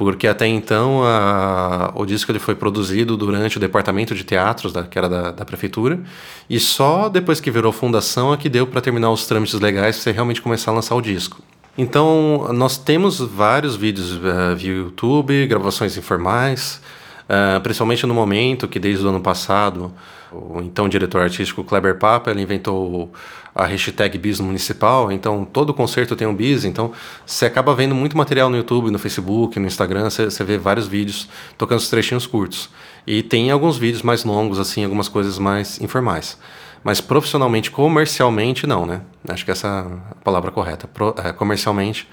porque 0.00 0.26
até 0.26 0.46
então 0.46 1.02
a, 1.04 1.92
o 1.94 2.06
disco 2.06 2.32
ele 2.32 2.38
foi 2.38 2.54
produzido 2.54 3.18
durante 3.18 3.58
o 3.58 3.60
departamento 3.60 4.14
de 4.14 4.24
teatros, 4.24 4.72
da, 4.72 4.82
que 4.84 4.96
era 4.96 5.10
da, 5.10 5.30
da, 5.30 5.44
prefeitura, 5.44 6.00
e 6.48 6.58
só 6.58 7.10
depois 7.10 7.38
que 7.38 7.50
virou 7.50 7.70
fundação 7.70 8.32
é 8.32 8.38
que 8.38 8.48
deu 8.48 8.66
para 8.66 8.80
terminar 8.80 9.10
os 9.10 9.26
trâmites 9.26 9.60
legais 9.60 9.96
para 9.96 10.04
você 10.04 10.12
realmente 10.12 10.40
começar 10.40 10.70
a 10.70 10.74
lançar 10.74 10.94
o 10.94 11.02
disco. 11.02 11.42
Então, 11.76 12.48
nós 12.54 12.78
temos 12.78 13.20
vários 13.20 13.76
vídeos 13.76 14.12
uh, 14.12 14.56
via 14.56 14.72
YouTube, 14.72 15.46
gravações 15.46 15.94
informais, 15.98 16.80
uh, 17.28 17.60
principalmente 17.60 18.06
no 18.06 18.14
momento 18.14 18.66
que 18.66 18.78
desde 18.78 19.04
o 19.04 19.10
ano 19.10 19.20
passado 19.20 19.92
o 20.32 20.60
então 20.62 20.88
diretor 20.88 21.22
artístico 21.22 21.64
Kleber 21.64 21.98
Papa 21.98 22.30
ele 22.30 22.42
inventou 22.42 23.12
a 23.54 23.66
hashtag 23.66 24.16
bis 24.16 24.40
municipal, 24.40 25.10
então 25.10 25.44
todo 25.44 25.74
concerto 25.74 26.14
tem 26.14 26.26
um 26.26 26.34
bis, 26.34 26.64
então 26.64 26.92
você 27.26 27.46
acaba 27.46 27.74
vendo 27.74 27.94
muito 27.94 28.16
material 28.16 28.48
no 28.48 28.56
YouTube, 28.56 28.90
no 28.90 28.98
Facebook, 28.98 29.58
no 29.58 29.66
Instagram, 29.66 30.08
você, 30.08 30.44
vê 30.44 30.56
vários 30.56 30.86
vídeos 30.86 31.28
tocando 31.58 31.78
os 31.78 31.90
trechinhos 31.90 32.26
curtos. 32.26 32.70
E 33.06 33.22
tem 33.22 33.50
alguns 33.50 33.76
vídeos 33.76 34.02
mais 34.02 34.24
longos, 34.24 34.58
assim, 34.58 34.84
algumas 34.84 35.08
coisas 35.08 35.38
mais 35.38 35.80
informais. 35.80 36.38
Mas 36.84 37.00
profissionalmente, 37.00 37.70
comercialmente, 37.70 38.66
não, 38.66 38.86
né? 38.86 39.02
Acho 39.28 39.44
que 39.44 39.50
essa 39.50 39.66
é 39.66 40.12
a 40.12 40.14
palavra 40.22 40.50
correta. 40.50 40.86
Pro, 40.86 41.14
é, 41.22 41.32
comercialmente, 41.32 42.08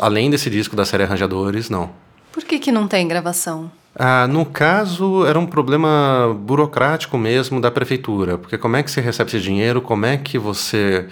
além 0.00 0.28
desse 0.28 0.50
disco 0.50 0.76
da 0.76 0.84
série 0.84 1.04
Arranjadores, 1.04 1.70
não. 1.70 1.90
Por 2.32 2.44
que, 2.44 2.58
que 2.58 2.72
não 2.72 2.88
tem 2.88 3.06
gravação? 3.06 3.70
Ah, 3.96 4.26
no 4.26 4.44
caso, 4.44 5.24
era 5.24 5.38
um 5.38 5.46
problema 5.46 6.36
burocrático 6.40 7.16
mesmo 7.16 7.60
da 7.60 7.70
prefeitura, 7.70 8.36
porque 8.36 8.58
como 8.58 8.76
é 8.76 8.82
que 8.82 8.90
você 8.90 9.00
recebe 9.00 9.30
esse 9.30 9.40
dinheiro, 9.40 9.80
como 9.80 10.04
é 10.04 10.16
que 10.16 10.36
você 10.36 11.06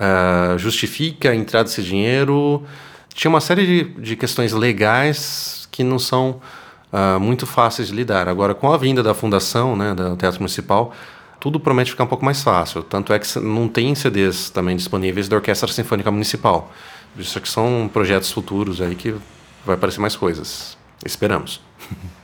uh, 0.00 0.58
justifica 0.58 1.30
a 1.30 1.34
entrada 1.34 1.64
desse 1.64 1.82
dinheiro. 1.82 2.64
Tinha 3.14 3.28
uma 3.28 3.40
série 3.40 3.66
de, 3.66 4.00
de 4.00 4.16
questões 4.16 4.52
legais 4.52 5.68
que 5.70 5.84
não 5.84 5.98
são 5.98 6.40
uh, 6.92 7.20
muito 7.20 7.46
fáceis 7.46 7.88
de 7.88 7.94
lidar. 7.94 8.28
Agora, 8.28 8.54
com 8.54 8.72
a 8.72 8.76
vinda 8.76 9.02
da 9.02 9.14
fundação, 9.14 9.76
né, 9.76 9.94
do 9.94 10.16
Teatro 10.16 10.40
Municipal, 10.40 10.94
tudo 11.38 11.60
promete 11.60 11.90
ficar 11.90 12.04
um 12.04 12.08
pouco 12.08 12.24
mais 12.24 12.42
fácil. 12.42 12.82
Tanto 12.82 13.12
é 13.12 13.18
que 13.18 13.38
não 13.38 13.68
tem 13.68 13.94
CDs 13.94 14.50
também 14.50 14.76
disponíveis 14.76 15.28
da 15.28 15.36
Orquestra 15.36 15.70
Sinfônica 15.72 16.10
Municipal. 16.10 16.72
Isso 17.16 17.40
que 17.40 17.48
são 17.48 17.90
projetos 17.92 18.30
futuros 18.30 18.80
aí 18.80 18.94
que 18.94 19.14
vai 19.64 19.74
aparecer 19.74 20.00
mais 20.00 20.16
coisas. 20.16 20.76
Esperamos. 21.04 21.60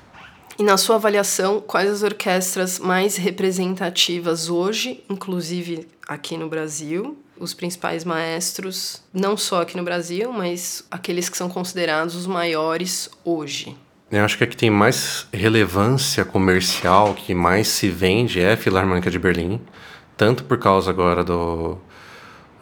E 0.59 0.63
na 0.63 0.79
sua 0.79 0.97
avaliação, 0.97 1.61
quais 1.61 1.91
as 1.91 2.03
orquestras 2.03 2.79
mais 2.79 3.17
representativas 3.17 4.49
hoje, 4.49 5.05
inclusive 5.11 5.87
aqui 6.09 6.39
no 6.39 6.49
Brasil? 6.49 7.19
Os 7.39 7.53
principais 7.53 8.05
maestros, 8.07 9.03
não 9.13 9.37
só 9.37 9.61
aqui 9.61 9.77
no 9.77 9.83
Brasil, 9.83 10.33
mas 10.33 10.83
aqueles 10.91 11.29
que 11.29 11.37
são 11.37 11.51
considerados 11.51 12.15
os 12.15 12.27
maiores 12.27 13.11
hoje. 13.23 13.77
Eu 14.11 14.25
acho 14.25 14.39
que 14.39 14.45
a 14.45 14.47
que 14.47 14.57
tem 14.57 14.71
mais 14.71 15.27
relevância 15.31 16.25
comercial, 16.25 17.13
que 17.13 17.35
mais 17.35 17.69
se 17.69 17.91
vende, 17.91 18.41
é 18.41 18.53
a 18.53 18.57
Filarmônica 18.57 19.11
de 19.11 19.19
Berlim. 19.19 19.61
Tanto 20.17 20.45
por 20.45 20.59
causa 20.59 20.89
agora 20.89 21.23
do 21.23 21.77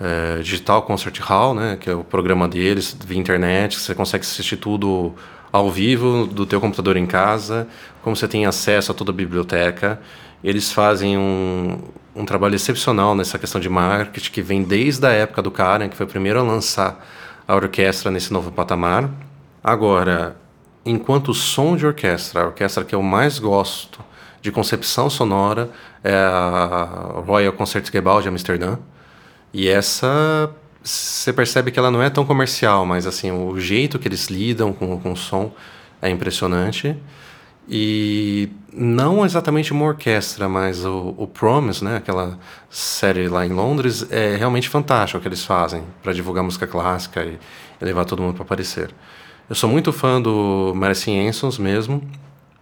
é, 0.00 0.38
Digital 0.38 0.82
Concert 0.82 1.20
Hall, 1.20 1.54
né, 1.54 1.76
que 1.80 1.88
é 1.88 1.94
o 1.94 2.02
programa 2.02 2.48
deles, 2.48 2.96
via 3.06 3.18
internet, 3.18 3.78
você 3.78 3.94
consegue 3.94 4.24
assistir 4.24 4.56
tudo 4.56 5.14
ao 5.54 5.70
vivo 5.70 6.26
do 6.26 6.44
teu 6.44 6.60
computador 6.60 6.96
em 6.96 7.06
casa, 7.06 7.68
como 8.02 8.16
você 8.16 8.26
tem 8.26 8.44
acesso 8.44 8.90
a 8.90 8.94
toda 8.94 9.12
a 9.12 9.14
biblioteca. 9.14 10.00
Eles 10.42 10.72
fazem 10.72 11.16
um, 11.16 11.78
um 12.12 12.24
trabalho 12.24 12.56
excepcional 12.56 13.14
nessa 13.14 13.38
questão 13.38 13.60
de 13.60 13.68
marketing, 13.68 14.32
que 14.32 14.42
vem 14.42 14.64
desde 14.64 15.06
a 15.06 15.10
época 15.10 15.40
do 15.40 15.52
Karen, 15.52 15.88
que 15.88 15.96
foi 15.96 16.06
o 16.06 16.08
primeiro 16.08 16.40
a 16.40 16.42
lançar 16.42 17.06
a 17.46 17.54
orquestra 17.54 18.10
nesse 18.10 18.32
novo 18.32 18.50
patamar. 18.50 19.08
Agora, 19.62 20.36
enquanto 20.84 21.32
som 21.32 21.76
de 21.76 21.86
orquestra, 21.86 22.42
a 22.42 22.46
orquestra 22.46 22.82
que 22.82 22.92
eu 22.96 23.00
mais 23.00 23.38
gosto 23.38 24.00
de 24.42 24.50
concepção 24.50 25.08
sonora 25.08 25.70
é 26.02 26.16
a 26.16 27.22
Royal 27.24 27.52
Concertgebouw 27.52 28.20
de 28.20 28.26
Amsterdã. 28.26 28.76
E 29.52 29.68
essa 29.68 30.50
você 30.84 31.32
percebe 31.32 31.70
que 31.70 31.78
ela 31.78 31.90
não 31.90 32.02
é 32.02 32.10
tão 32.10 32.26
comercial, 32.26 32.84
mas 32.84 33.06
assim, 33.06 33.32
o 33.32 33.58
jeito 33.58 33.98
que 33.98 34.06
eles 34.06 34.26
lidam 34.26 34.72
com, 34.72 35.00
com 35.00 35.12
o 35.12 35.16
som 35.16 35.50
é 36.00 36.10
impressionante. 36.10 36.94
E 37.66 38.50
não 38.70 39.24
exatamente 39.24 39.72
uma 39.72 39.86
orquestra, 39.86 40.46
mas 40.46 40.84
o, 40.84 41.14
o 41.16 41.26
Promise, 41.26 41.82
né, 41.82 41.96
aquela 41.96 42.38
série 42.68 43.26
lá 43.26 43.46
em 43.46 43.48
Londres, 43.48 44.06
é 44.10 44.36
realmente 44.36 44.68
fantástico 44.68 45.18
o 45.18 45.20
que 45.22 45.28
eles 45.28 45.42
fazem 45.42 45.82
para 46.02 46.12
divulgar 46.12 46.44
música 46.44 46.66
clássica 46.66 47.24
e, 47.24 47.38
e 47.80 47.84
levar 47.84 48.04
todo 48.04 48.20
mundo 48.20 48.34
para 48.34 48.42
aparecer. 48.42 48.90
Eu 49.48 49.54
sou 49.54 49.70
muito 49.70 49.90
fã 49.92 50.20
do 50.20 50.74
Marcin 50.74 51.26
Ensons 51.26 51.56
mesmo. 51.56 52.02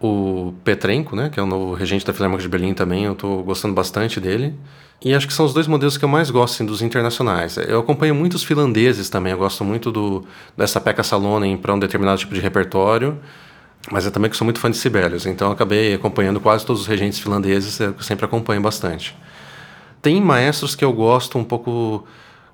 O 0.02 0.52
Petrenko, 0.64 1.14
né, 1.14 1.30
que 1.30 1.38
é 1.38 1.42
o 1.42 1.46
novo 1.46 1.74
regente 1.74 2.04
da 2.04 2.12
Filarmônica 2.12 2.42
de 2.42 2.48
Berlim 2.48 2.74
também, 2.74 3.04
eu 3.04 3.12
estou 3.12 3.42
gostando 3.44 3.72
bastante 3.72 4.18
dele. 4.18 4.52
E 5.04 5.14
acho 5.14 5.26
que 5.26 5.32
são 5.32 5.46
os 5.46 5.54
dois 5.54 5.68
modelos 5.68 5.96
que 5.96 6.04
eu 6.04 6.08
mais 6.08 6.28
gosto 6.28 6.54
assim, 6.54 6.66
dos 6.66 6.82
internacionais. 6.82 7.56
Eu 7.56 7.80
acompanho 7.80 8.14
muitos 8.14 8.42
finlandeses 8.42 9.08
também, 9.08 9.32
eu 9.32 9.38
gosto 9.38 9.64
muito 9.64 9.92
do, 9.92 10.24
dessa 10.56 10.80
Pekka 10.80 11.04
Salonen 11.04 11.56
para 11.56 11.72
um 11.72 11.78
determinado 11.78 12.18
tipo 12.18 12.34
de 12.34 12.40
repertório, 12.40 13.16
mas 13.90 14.04
eu 14.04 14.10
também 14.10 14.28
que 14.28 14.36
sou 14.36 14.44
muito 14.44 14.58
fã 14.58 14.70
de 14.70 14.76
Sibelius, 14.76 15.24
então 15.24 15.52
acabei 15.52 15.94
acompanhando 15.94 16.40
quase 16.40 16.66
todos 16.66 16.82
os 16.82 16.88
regentes 16.88 17.20
finlandeses, 17.20 17.78
eu 17.78 17.94
sempre 18.00 18.24
acompanho 18.24 18.60
bastante. 18.60 19.16
Tem 20.00 20.20
maestros 20.20 20.74
que 20.74 20.84
eu 20.84 20.92
gosto 20.92 21.38
um 21.38 21.44
pouco 21.44 22.04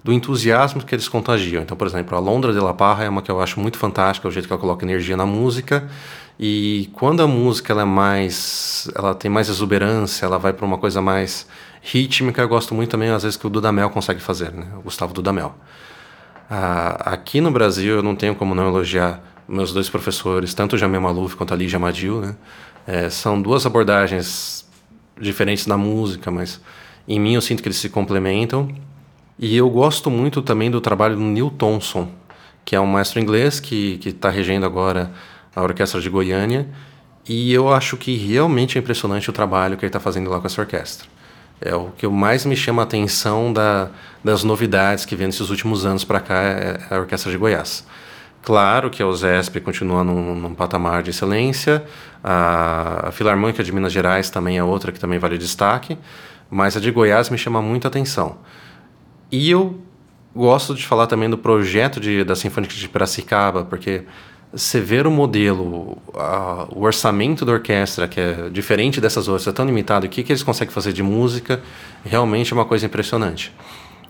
do 0.05 0.13
entusiasmo 0.13 0.83
que 0.83 0.95
eles 0.95 1.09
contagiam. 1.09 1.63
Então, 1.63 1.77
por 1.77 1.87
exemplo, 1.87 2.17
a 2.17 2.21
Londra 2.21 2.53
de 2.53 2.61
La 2.61 2.73
Parra 2.73 3.05
é 3.05 3.09
uma 3.09 3.21
que 3.21 3.31
eu 3.31 3.41
acho 3.41 3.59
muito 3.61 3.79
fantástica, 3.79 4.29
o 4.29 4.31
jeito 4.31 4.47
que 4.47 4.53
ela 4.53 4.61
coloca 4.61 4.85
energia 4.85 5.17
na 5.17 5.27
música. 5.27 5.89
E 6.38 6.88
quando 6.92 7.20
a 7.20 7.27
música 7.27 7.72
ela 7.72 7.83
é 7.83 7.85
mais, 7.85 8.88
ela 8.94 9.14
tem 9.14 9.31
mais 9.31 9.48
exuberância, 9.48 10.24
ela 10.24 10.38
vai 10.38 10.53
para 10.53 10.64
uma 10.64 10.79
coisa 10.79 11.03
mais 11.03 11.48
rítmica, 11.83 12.40
eu 12.40 12.48
gosto 12.48 12.74
muito 12.74 12.90
também, 12.90 13.11
às 13.11 13.24
vezes, 13.24 13.37
que 13.37 13.46
o 13.46 13.51
Dudamel 13.51 13.90
consegue 13.90 14.20
fazer, 14.20 14.53
né? 14.53 14.66
O 14.77 14.83
Gustavo 14.83 15.12
Dudamel. 15.12 15.55
Ah, 16.48 17.12
aqui 17.12 17.40
no 17.40 17.51
Brasil, 17.51 17.96
eu 17.96 18.03
não 18.03 18.14
tenho 18.14 18.35
como 18.35 18.55
não 18.55 18.68
elogiar 18.68 19.20
meus 19.48 19.72
dois 19.72 19.88
professores, 19.88 20.55
tanto 20.55 20.77
o 20.77 20.79
Jamil 20.79 21.01
Maluf 21.01 21.35
quanto 21.35 21.55
a 21.55 21.57
Lígia 21.57 21.79
Madil, 21.79 22.20
né? 22.20 22.37
É, 22.87 23.11
são 23.11 23.40
duas 23.40 23.66
abordagens 23.66 24.66
diferentes 25.20 25.66
na 25.66 25.77
música, 25.77 26.31
mas 26.31 26.61
em 27.07 27.18
mim 27.18 27.35
eu 27.35 27.40
sinto 27.40 27.62
que 27.62 27.68
eles 27.68 27.79
se 27.79 27.88
complementam. 27.88 28.68
E 29.38 29.57
eu 29.57 29.68
gosto 29.70 30.11
muito 30.11 30.42
também 30.42 30.70
do 30.70 30.81
trabalho 30.81 31.16
do 31.16 31.22
Neil 31.22 31.51
Thompson, 31.51 32.09
que 32.64 32.77
é 32.77 32.81
um 32.81 32.87
maestro 32.87 33.20
inglês 33.20 33.61
que 33.61 34.01
está 34.05 34.31
regendo 34.31 34.66
agora 34.66 35.11
a 35.59 35.62
Orquestra 35.62 36.01
de 36.01 36.09
Goiânia. 36.09 36.66
E 37.29 37.53
eu 37.53 37.73
acho 37.73 37.97
que 37.97 38.16
realmente 38.16 38.79
é 38.79 38.81
impressionante 38.81 39.29
o 39.29 39.33
trabalho 39.33 39.77
que 39.77 39.85
ele 39.85 39.88
está 39.88 40.01
fazendo 40.01 40.31
lá 40.31 40.40
com 40.40 40.47
essa 40.47 40.61
orquestra. 40.61 41.09
É 41.61 41.75
o 41.75 41.90
que 41.90 42.07
mais 42.07 42.47
me 42.47 42.57
chama 42.57 42.83
a 42.83 42.85
atenção 42.85 43.53
da, 43.53 43.90
das 44.23 44.44
novidades 44.44 45.05
que 45.05 45.16
vem 45.16 45.27
nesses 45.27 45.51
últimos 45.51 45.85
anos 45.85 46.05
para 46.05 46.21
cá 46.21 46.35
é 46.35 46.79
a 46.90 46.99
Orquestra 46.99 47.31
de 47.33 47.37
Goiás. 47.37 47.85
Claro 48.40 48.88
que 48.88 49.03
a 49.03 49.07
USESP 49.07 49.61
continua 49.61 50.05
num, 50.05 50.35
num 50.37 50.55
patamar 50.55 51.03
de 51.03 51.11
excelência, 51.11 51.85
a, 52.23 53.09
a, 53.09 53.12
Filarmônica 53.12 53.62
de 53.64 53.73
Minas 53.73 53.92
Gerais 53.92 54.31
também 54.31 54.57
é 54.57 54.62
outra 54.64 54.92
que 54.92 55.01
também 55.01 55.18
vale 55.18 55.37
destaque, 55.37 55.99
mas 56.49 56.77
a 56.77 56.81
de 56.81 56.90
Goiás 56.90 57.29
me 57.29 57.37
chama 57.37 57.61
muita 57.61 57.88
atenção. 57.88 58.38
E 59.31 59.51
eu 59.51 59.81
gosto 60.35 60.75
de 60.75 60.87
falar 60.87 61.09
também 61.09 61.29
do 61.29 61.37
projeto 61.37 61.99
de, 61.99 62.23
da 62.23 62.37
Sinfônica 62.37 62.73
de 62.73 62.88
Piracicaba, 62.88 63.64
porque 63.64 64.05
você 64.53 64.81
ver 64.81 65.07
o 65.07 65.11
modelo, 65.11 65.99
a, 66.15 66.67
o 66.71 66.83
orçamento 66.83 67.45
da 67.45 67.53
orquestra, 67.53 68.09
que 68.09 68.21
é 68.21 68.49
diferente 68.51 69.01
dessas 69.01 69.29
outras, 69.29 69.47
é 69.47 69.53
tão 69.53 69.67
limitado, 69.67 70.07
o 70.07 70.09
que, 70.09 70.23
que 70.23 70.33
eles 70.33 70.43
conseguem 70.43 70.73
fazer 70.73 70.93
de 70.93 71.03
música, 71.03 71.61
realmente 72.05 72.53
é 72.53 72.57
uma 72.57 72.65
coisa 72.65 72.87
impressionante. 72.87 73.53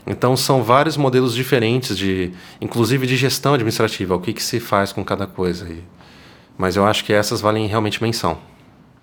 Então 0.07 0.37
são 0.37 0.63
vários 0.63 0.97
modelos 0.97 1.35
diferentes, 1.35 1.97
de, 1.97 2.33
inclusive 2.61 3.07
de 3.07 3.17
gestão 3.17 3.55
administrativa, 3.55 4.15
o 4.15 4.21
que, 4.21 4.33
que 4.33 4.43
se 4.43 4.59
faz 4.59 4.93
com 4.93 5.05
cada 5.05 5.27
coisa. 5.27 5.69
E, 5.69 5.83
mas 6.57 6.77
eu 6.77 6.87
acho 6.87 7.05
que 7.05 7.13
essas 7.13 7.41
valem 7.41 7.67
realmente 7.67 8.03
menção. 8.03 8.39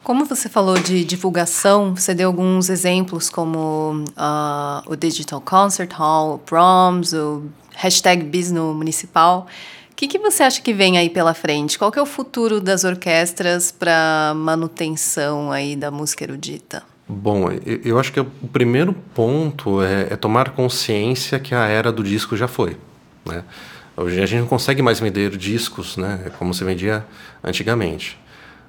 Como 0.04 0.24
você 0.24 0.48
falou 0.48 0.78
de 0.78 1.04
divulgação, 1.04 1.96
você 1.96 2.14
deu 2.14 2.28
alguns 2.28 2.70
exemplos 2.70 3.30
como 3.30 4.04
uh, 4.12 4.84
o 4.86 4.96
Digital 4.96 5.42
Concert 5.42 5.92
Hall, 5.94 6.36
o 6.36 6.38
Proms, 6.38 7.12
o 7.14 7.44
hashtag 7.76 8.24
Bisno 8.24 8.74
Municipal. 8.74 9.48
O 9.96 9.98
que, 9.98 10.10
que 10.10 10.20
você 10.20 10.44
acha 10.44 10.62
que 10.62 10.74
vem 10.74 10.98
aí 10.98 11.10
pela 11.10 11.34
frente? 11.34 11.80
Qual 11.80 11.90
que 11.90 11.98
é 11.98 12.02
o 12.02 12.06
futuro 12.06 12.60
das 12.60 12.84
orquestras 12.84 13.72
para 13.72 14.34
manutenção 14.36 15.54
aí 15.54 15.74
da 15.74 15.90
música 15.90 16.26
erudita? 16.26 16.84
Bom, 17.08 17.46
eu 17.82 17.98
acho 17.98 18.12
que 18.12 18.20
o 18.20 18.26
primeiro 18.52 18.92
ponto 18.92 19.82
é, 19.82 20.08
é 20.12 20.16
tomar 20.18 20.50
consciência 20.50 21.40
que 21.40 21.56
a 21.56 21.66
era 21.68 21.94
do 21.94 22.04
disco 22.04 22.36
já 22.36 22.46
foi. 22.46 22.76
Né? 23.26 23.42
Hoje 23.96 24.22
a 24.22 24.26
gente 24.26 24.42
não 24.42 24.48
consegue 24.48 24.82
mais 24.82 25.00
vender 25.00 25.38
discos, 25.38 25.96
né, 25.96 26.30
como 26.38 26.54
se 26.54 26.66
vendia 26.66 27.06
antigamente. 27.42 28.20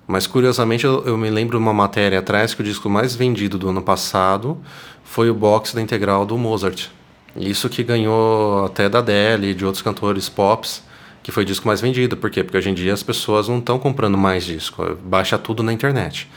Mas 0.06 0.28
curiosamente 0.28 0.84
eu, 0.84 1.04
eu, 1.04 1.18
me 1.18 1.28
lembro 1.28 1.58
de 1.58 1.64
uma 1.64 1.74
matéria 1.74 2.20
atrás 2.20 2.54
que 2.54 2.60
o 2.60 2.64
disco 2.64 2.88
mais 2.88 3.16
vendido 3.16 3.58
do 3.58 3.68
ano 3.68 3.82
passado 3.82 4.62
foi 5.02 5.28
o 5.28 5.34
box 5.34 5.74
da 5.74 5.82
integral 5.82 6.24
do 6.24 6.38
Mozart. 6.38 6.86
Isso 7.34 7.68
que 7.68 7.82
ganhou 7.82 8.66
até 8.66 8.88
da 8.88 9.00
Adele 9.00 9.48
e 9.48 9.54
de 9.54 9.64
outros 9.64 9.82
cantores 9.82 10.28
pops, 10.28 10.86
que 11.26 11.32
foi 11.32 11.42
o 11.42 11.46
disco 11.46 11.66
mais 11.66 11.80
vendido. 11.80 12.16
Por 12.16 12.30
quê? 12.30 12.44
Porque 12.44 12.56
hoje 12.56 12.70
em 12.70 12.74
dia 12.74 12.94
as 12.94 13.02
pessoas 13.02 13.48
não 13.48 13.58
estão 13.58 13.80
comprando 13.80 14.16
mais 14.16 14.44
disco, 14.44 14.96
baixa 15.02 15.36
tudo 15.36 15.60
na 15.60 15.72
internet. 15.72 16.30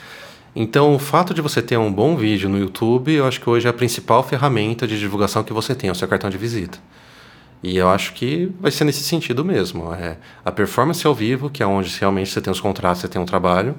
Então, 0.55 0.95
o 0.95 0.97
fato 0.97 1.31
de 1.31 1.43
você 1.43 1.61
ter 1.61 1.77
um 1.77 1.93
bom 1.93 2.17
vídeo 2.17 2.49
no 2.49 2.57
YouTube, 2.57 3.13
eu 3.13 3.27
acho 3.27 3.39
que 3.39 3.47
hoje 3.47 3.67
é 3.67 3.69
a 3.69 3.73
principal 3.73 4.23
ferramenta 4.23 4.87
de 4.87 4.97
divulgação 4.97 5.43
que 5.43 5.53
você 5.53 5.75
tem, 5.75 5.89
é 5.89 5.91
o 5.91 5.95
seu 5.95 6.07
cartão 6.07 6.27
de 6.27 6.39
visita. 6.39 6.79
E 7.61 7.77
eu 7.77 7.87
acho 7.87 8.13
que 8.13 8.51
vai 8.59 8.71
ser 8.71 8.83
nesse 8.83 9.03
sentido 9.03 9.45
mesmo. 9.45 9.93
É 9.93 10.17
a 10.43 10.51
performance 10.51 11.05
ao 11.05 11.13
vivo, 11.13 11.51
que 11.51 11.61
é 11.61 11.67
onde 11.67 11.95
realmente 11.99 12.31
você 12.31 12.41
tem 12.41 12.51
os 12.51 12.59
contratos, 12.59 13.01
você 13.01 13.07
tem 13.07 13.21
um 13.21 13.25
trabalho, 13.25 13.75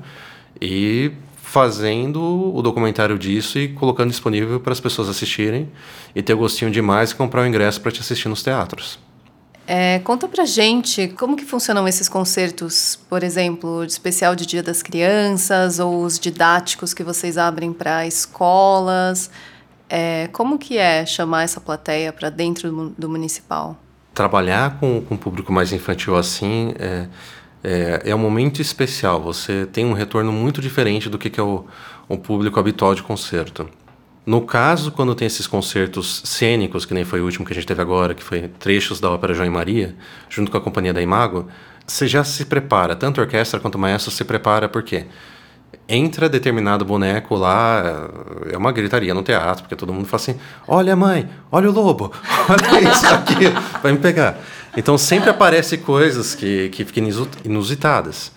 e 0.60 1.10
fazendo 1.42 2.54
o 2.54 2.62
documentário 2.62 3.18
disso 3.18 3.58
e 3.58 3.66
colocando 3.66 4.10
disponível 4.10 4.60
para 4.60 4.72
as 4.72 4.78
pessoas 4.78 5.08
assistirem 5.08 5.68
e 6.14 6.22
ter 6.22 6.34
o 6.34 6.38
gostinho 6.38 6.70
demais 6.70 7.10
e 7.10 7.16
comprar 7.16 7.42
o 7.42 7.46
ingresso 7.48 7.80
para 7.80 7.90
te 7.90 7.98
assistir 8.00 8.28
nos 8.28 8.44
teatros. 8.44 9.09
É, 9.72 10.00
conta 10.00 10.26
pra 10.26 10.44
gente 10.44 11.06
como 11.16 11.36
que 11.36 11.44
funcionam 11.44 11.86
esses 11.86 12.08
concertos, 12.08 12.98
por 13.08 13.22
exemplo, 13.22 13.86
de 13.86 13.92
especial 13.92 14.34
de 14.34 14.44
Dia 14.44 14.64
das 14.64 14.82
Crianças 14.82 15.78
ou 15.78 16.02
os 16.02 16.18
didáticos 16.18 16.92
que 16.92 17.04
vocês 17.04 17.38
abrem 17.38 17.72
para 17.72 18.04
escolas. 18.04 19.30
É, 19.88 20.28
como 20.32 20.58
que 20.58 20.76
é 20.76 21.06
chamar 21.06 21.44
essa 21.44 21.60
plateia 21.60 22.12
para 22.12 22.30
dentro 22.30 22.68
do, 22.68 22.90
do, 22.98 23.08
municipal? 23.08 23.76
Trabalhar 24.12 24.80
com, 24.80 25.04
um 25.08 25.16
público 25.16 25.52
mais 25.52 25.72
infantil 25.72 26.16
assim 26.16 26.74
é, 26.76 27.06
é, 27.62 28.02
é, 28.06 28.12
um 28.12 28.18
momento 28.18 28.60
especial. 28.60 29.22
Você 29.22 29.66
tem 29.66 29.86
um 29.86 29.92
retorno 29.92 30.32
muito 30.32 30.60
diferente 30.60 31.08
do 31.08 31.16
que, 31.16 31.30
que 31.30 31.38
é 31.38 31.44
o, 31.44 31.64
o 32.08 32.18
público 32.18 32.58
habitual 32.58 32.92
de 32.92 33.04
concerto. 33.04 33.70
No 34.24 34.42
caso, 34.42 34.92
quando 34.92 35.14
tem 35.14 35.26
esses 35.26 35.46
concertos 35.46 36.22
cênicos, 36.24 36.84
que 36.84 36.94
nem 36.94 37.04
foi 37.04 37.20
o 37.20 37.24
último 37.24 37.44
que 37.44 37.52
a 37.52 37.54
gente 37.54 37.66
teve 37.66 37.80
agora, 37.80 38.14
que 38.14 38.22
foi 38.22 38.48
trechos 38.58 39.00
da 39.00 39.10
ópera 39.10 39.34
João 39.34 39.46
e 39.46 39.50
Maria, 39.50 39.96
junto 40.28 40.50
com 40.50 40.56
a 40.56 40.60
companhia 40.60 40.92
da 40.92 41.00
Imago, 41.00 41.48
você 41.86 42.06
já 42.06 42.22
se 42.22 42.44
prepara, 42.44 42.94
tanto 42.94 43.20
a 43.20 43.24
orquestra 43.24 43.58
quanto 43.58 43.74
o 43.74 43.78
maestro 43.78 44.10
se 44.10 44.24
prepara, 44.24 44.68
por 44.68 44.82
quê? 44.82 45.06
entra 45.88 46.28
determinado 46.28 46.84
boneco 46.84 47.34
lá, 47.34 48.08
é 48.50 48.56
uma 48.56 48.70
gritaria 48.70 49.12
no 49.12 49.22
teatro, 49.22 49.64
porque 49.64 49.74
todo 49.74 49.92
mundo 49.92 50.06
fala 50.06 50.22
assim: 50.22 50.36
olha 50.66 50.94
mãe, 50.94 51.28
olha 51.50 51.68
o 51.68 51.72
lobo, 51.72 52.12
olha 52.48 52.90
isso 52.90 53.06
aqui, 53.06 53.48
vai 53.82 53.92
me 53.92 53.98
pegar. 53.98 54.38
Então 54.76 54.96
sempre 54.96 55.30
aparecem 55.30 55.80
coisas 55.80 56.34
que, 56.34 56.68
que 56.68 56.84
ficam 56.84 57.04
inusitadas 57.44 58.32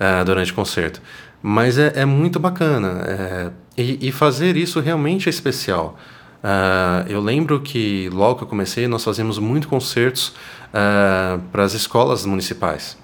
uh, 0.00 0.24
durante 0.24 0.50
o 0.50 0.54
concerto. 0.54 1.00
Mas 1.42 1.76
é, 1.76 1.92
é 1.96 2.04
muito 2.06 2.40
bacana. 2.40 3.02
É, 3.06 3.50
e, 3.76 4.08
e, 4.08 4.12
fazer 4.12 4.56
isso 4.56 4.80
realmente 4.80 5.28
é 5.28 5.30
especial. 5.30 5.98
Uh, 6.44 7.08
eu 7.08 7.20
lembro 7.20 7.60
que 7.60 8.08
logo 8.12 8.36
que 8.36 8.44
eu 8.44 8.48
comecei, 8.48 8.86
nós 8.86 9.02
fazíamos 9.02 9.38
muito 9.38 9.66
concertos 9.66 10.28
uh, 10.28 11.40
para 11.50 11.64
as 11.64 11.72
escolas 11.72 12.26
municipais. 12.26 12.96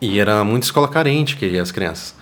E 0.00 0.18
era 0.18 0.42
muita 0.44 0.66
escola 0.66 0.88
carente 0.88 1.36
que 1.36 1.46
ia 1.46 1.62
as 1.62 1.70
crianças. 1.70 2.14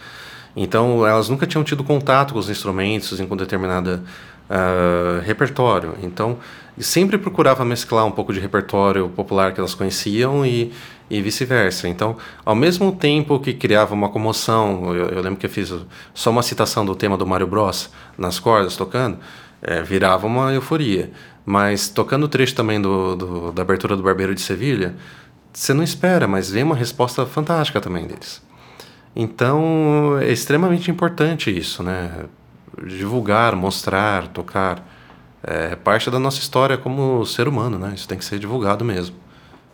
Então, 0.56 1.06
elas 1.06 1.28
nunca 1.28 1.46
tinham 1.46 1.62
tido 1.62 1.84
contato 1.84 2.32
com 2.32 2.40
os 2.40 2.48
instrumentos 2.48 3.20
em 3.20 3.26
com 3.26 3.36
determinado 3.36 4.02
uh, 4.50 5.20
repertório. 5.22 5.94
Então, 6.02 6.38
sempre 6.78 7.18
procurava 7.18 7.64
mesclar 7.64 8.04
um 8.06 8.10
pouco 8.10 8.32
de 8.32 8.40
repertório 8.40 9.08
popular 9.10 9.52
que 9.52 9.60
elas 9.60 9.74
conheciam 9.74 10.44
e, 10.44 10.72
e 11.08 11.22
vice-versa. 11.22 11.88
Então, 11.88 12.16
ao 12.44 12.54
mesmo 12.54 12.92
tempo 12.92 13.38
que 13.38 13.54
criava 13.54 13.94
uma 13.94 14.08
comoção, 14.08 14.94
eu, 14.94 15.08
eu, 15.08 15.22
lembro 15.22 15.38
que 15.38 15.46
eu 15.46 15.50
fiz 15.50 15.72
só 16.12 16.30
uma 16.30 16.42
citação 16.42 16.84
do 16.84 16.94
tema 16.94 17.16
do 17.16 17.26
Mario 17.26 17.46
Bros 17.46 17.90
nas 18.18 18.38
cordas, 18.38 18.76
tocando, 18.76 19.18
é, 19.62 19.82
virava 19.82 20.26
uma 20.26 20.52
euforia. 20.52 21.10
Mas 21.44 21.88
tocando 21.88 22.24
o 22.24 22.28
trecho 22.28 22.54
também 22.54 22.80
do, 22.80 23.14
do, 23.14 23.52
da 23.52 23.62
abertura 23.62 23.96
do 23.96 24.02
Barbeiro 24.02 24.34
de 24.34 24.40
Sevilha, 24.40 24.96
você 25.52 25.72
não 25.72 25.82
espera, 25.82 26.26
mas 26.26 26.50
vem 26.50 26.64
uma 26.64 26.74
resposta 26.74 27.24
fantástica 27.24 27.80
também 27.80 28.06
deles. 28.06 28.42
Então 29.14 30.18
é 30.20 30.30
extremamente 30.30 30.90
importante 30.90 31.56
isso, 31.56 31.82
né? 31.82 32.26
Divulgar, 32.84 33.56
mostrar, 33.56 34.28
tocar. 34.28 34.86
É 35.42 35.76
parte 35.76 36.10
da 36.10 36.18
nossa 36.18 36.40
história 36.40 36.76
como 36.76 37.24
ser 37.24 37.46
humano, 37.48 37.78
né? 37.78 37.92
Isso 37.94 38.08
tem 38.08 38.18
que 38.18 38.24
ser 38.24 38.38
divulgado 38.38 38.84
mesmo. 38.84 39.16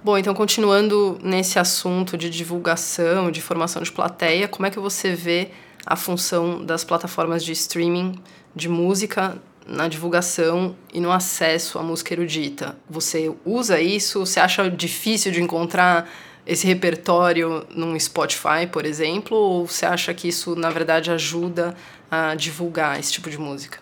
Bom, 0.04 0.18
então 0.18 0.34
continuando 0.34 1.16
nesse 1.22 1.60
assunto 1.60 2.18
de 2.18 2.28
divulgação, 2.28 3.30
de 3.30 3.40
formação 3.40 3.80
de 3.80 3.92
plateia, 3.92 4.48
como 4.48 4.66
é 4.66 4.70
que 4.70 4.80
você 4.80 5.14
vê 5.14 5.50
a 5.86 5.94
função 5.94 6.64
das 6.64 6.82
plataformas 6.82 7.44
de 7.44 7.52
streaming 7.52 8.20
de 8.52 8.68
música 8.68 9.40
na 9.64 9.86
divulgação 9.86 10.74
e 10.92 10.98
no 10.98 11.12
acesso 11.12 11.78
à 11.78 11.84
música 11.84 12.12
erudita? 12.14 12.76
Você 12.90 13.32
usa 13.44 13.80
isso? 13.80 14.26
Você 14.26 14.40
acha 14.40 14.68
difícil 14.68 15.30
de 15.30 15.40
encontrar 15.40 16.10
esse 16.44 16.66
repertório 16.66 17.64
num 17.72 17.96
Spotify, 17.96 18.66
por 18.72 18.84
exemplo, 18.84 19.36
ou 19.36 19.68
você 19.68 19.86
acha 19.86 20.12
que 20.12 20.26
isso, 20.26 20.56
na 20.56 20.70
verdade, 20.70 21.12
ajuda 21.12 21.76
a 22.10 22.34
divulgar 22.34 22.98
esse 22.98 23.12
tipo 23.12 23.30
de 23.30 23.38
música? 23.38 23.78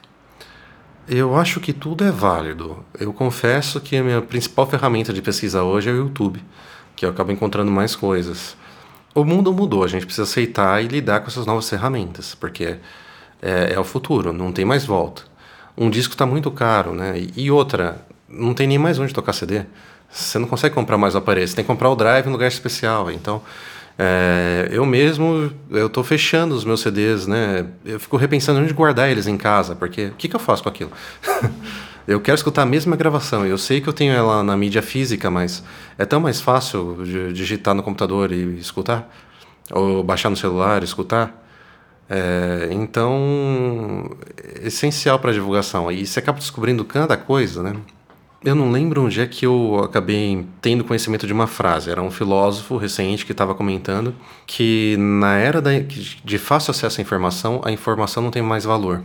Eu 1.12 1.36
acho 1.36 1.58
que 1.58 1.72
tudo 1.72 2.04
é 2.04 2.10
válido. 2.12 2.84
Eu 2.96 3.12
confesso 3.12 3.80
que 3.80 3.96
a 3.96 4.04
minha 4.04 4.22
principal 4.22 4.64
ferramenta 4.64 5.12
de 5.12 5.20
pesquisa 5.20 5.64
hoje 5.64 5.90
é 5.90 5.92
o 5.92 5.96
YouTube, 5.96 6.40
que 6.94 7.04
eu 7.04 7.10
acabo 7.10 7.32
encontrando 7.32 7.68
mais 7.68 7.96
coisas. 7.96 8.56
O 9.12 9.24
mundo 9.24 9.52
mudou, 9.52 9.82
a 9.82 9.88
gente 9.88 10.06
precisa 10.06 10.22
aceitar 10.22 10.80
e 10.84 10.86
lidar 10.86 11.18
com 11.18 11.26
essas 11.26 11.46
novas 11.46 11.68
ferramentas, 11.68 12.36
porque 12.36 12.76
é, 13.42 13.72
é 13.72 13.80
o 13.80 13.82
futuro, 13.82 14.32
não 14.32 14.52
tem 14.52 14.64
mais 14.64 14.84
volta. 14.84 15.22
Um 15.76 15.90
disco 15.90 16.12
está 16.12 16.24
muito 16.24 16.48
caro, 16.52 16.94
né? 16.94 17.14
E 17.36 17.50
outra, 17.50 18.06
não 18.28 18.54
tem 18.54 18.68
nem 18.68 18.78
mais 18.78 18.96
onde 19.00 19.12
tocar 19.12 19.32
CD. 19.32 19.64
Você 20.08 20.38
não 20.38 20.46
consegue 20.46 20.76
comprar 20.76 20.96
mais 20.96 21.16
o 21.16 21.18
aparelho, 21.18 21.48
você 21.48 21.56
tem 21.56 21.64
que 21.64 21.68
comprar 21.68 21.90
o 21.90 21.96
drive 21.96 22.28
em 22.28 22.30
lugar 22.30 22.46
especial. 22.46 23.10
Então, 23.10 23.42
é, 24.02 24.66
eu 24.72 24.86
mesmo, 24.86 25.52
eu 25.70 25.86
estou 25.86 26.02
fechando 26.02 26.54
os 26.54 26.64
meus 26.64 26.80
CDs, 26.80 27.26
né? 27.26 27.66
Eu 27.84 28.00
fico 28.00 28.16
repensando 28.16 28.58
onde 28.58 28.72
guardar 28.72 29.10
eles 29.10 29.26
em 29.26 29.36
casa, 29.36 29.76
porque 29.76 30.06
o 30.06 30.12
que, 30.12 30.26
que 30.26 30.34
eu 30.34 30.40
faço 30.40 30.62
com 30.62 30.70
aquilo? 30.70 30.90
eu 32.08 32.18
quero 32.18 32.34
escutar 32.34 32.62
a 32.62 32.66
mesma 32.66 32.96
gravação. 32.96 33.44
Eu 33.44 33.58
sei 33.58 33.78
que 33.78 33.90
eu 33.90 33.92
tenho 33.92 34.14
ela 34.14 34.42
na 34.42 34.56
mídia 34.56 34.80
física, 34.80 35.30
mas 35.30 35.62
é 35.98 36.06
tão 36.06 36.18
mais 36.18 36.40
fácil 36.40 36.96
digitar 37.34 37.74
no 37.74 37.82
computador 37.82 38.32
e 38.32 38.58
escutar, 38.58 39.06
ou 39.70 40.02
baixar 40.02 40.30
no 40.30 40.36
celular 40.36 40.80
e 40.80 40.86
escutar. 40.86 41.38
É, 42.08 42.68
então, 42.70 44.16
é 44.42 44.66
essencial 44.66 45.18
para 45.18 45.30
divulgação. 45.30 45.92
E 45.92 46.06
você 46.06 46.20
acaba 46.20 46.38
descobrindo 46.38 46.86
cada 46.86 47.18
coisa, 47.18 47.62
né? 47.62 47.74
Eu 48.42 48.54
não 48.54 48.70
lembro 48.70 49.04
onde 49.04 49.20
é 49.20 49.26
que 49.26 49.44
eu 49.44 49.82
acabei 49.84 50.46
tendo 50.62 50.82
conhecimento 50.82 51.26
de 51.26 51.32
uma 51.32 51.46
frase. 51.46 51.90
Era 51.90 52.00
um 52.00 52.10
filósofo 52.10 52.78
recente 52.78 53.26
que 53.26 53.32
estava 53.32 53.54
comentando 53.54 54.14
que 54.46 54.96
na 54.98 55.36
era 55.36 55.60
da, 55.60 55.72
de 55.78 56.38
fácil 56.38 56.70
acesso 56.70 57.00
à 57.00 57.02
informação, 57.02 57.60
a 57.62 57.70
informação 57.70 58.22
não 58.22 58.30
tem 58.30 58.40
mais 58.40 58.64
valor. 58.64 59.02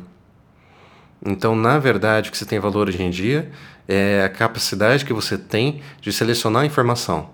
Então, 1.26 1.54
na 1.54 1.78
verdade, 1.78 2.30
o 2.30 2.32
que 2.32 2.38
você 2.38 2.46
tem 2.46 2.60
valor 2.60 2.88
hoje 2.88 3.04
em 3.04 3.10
dia 3.10 3.52
é 3.86 4.24
a 4.24 4.30
capacidade 4.30 5.04
que 5.04 5.12
você 5.12 5.38
tem 5.38 5.82
de 6.00 6.14
selecionar 6.14 6.64
a 6.64 6.66
informação. 6.66 7.30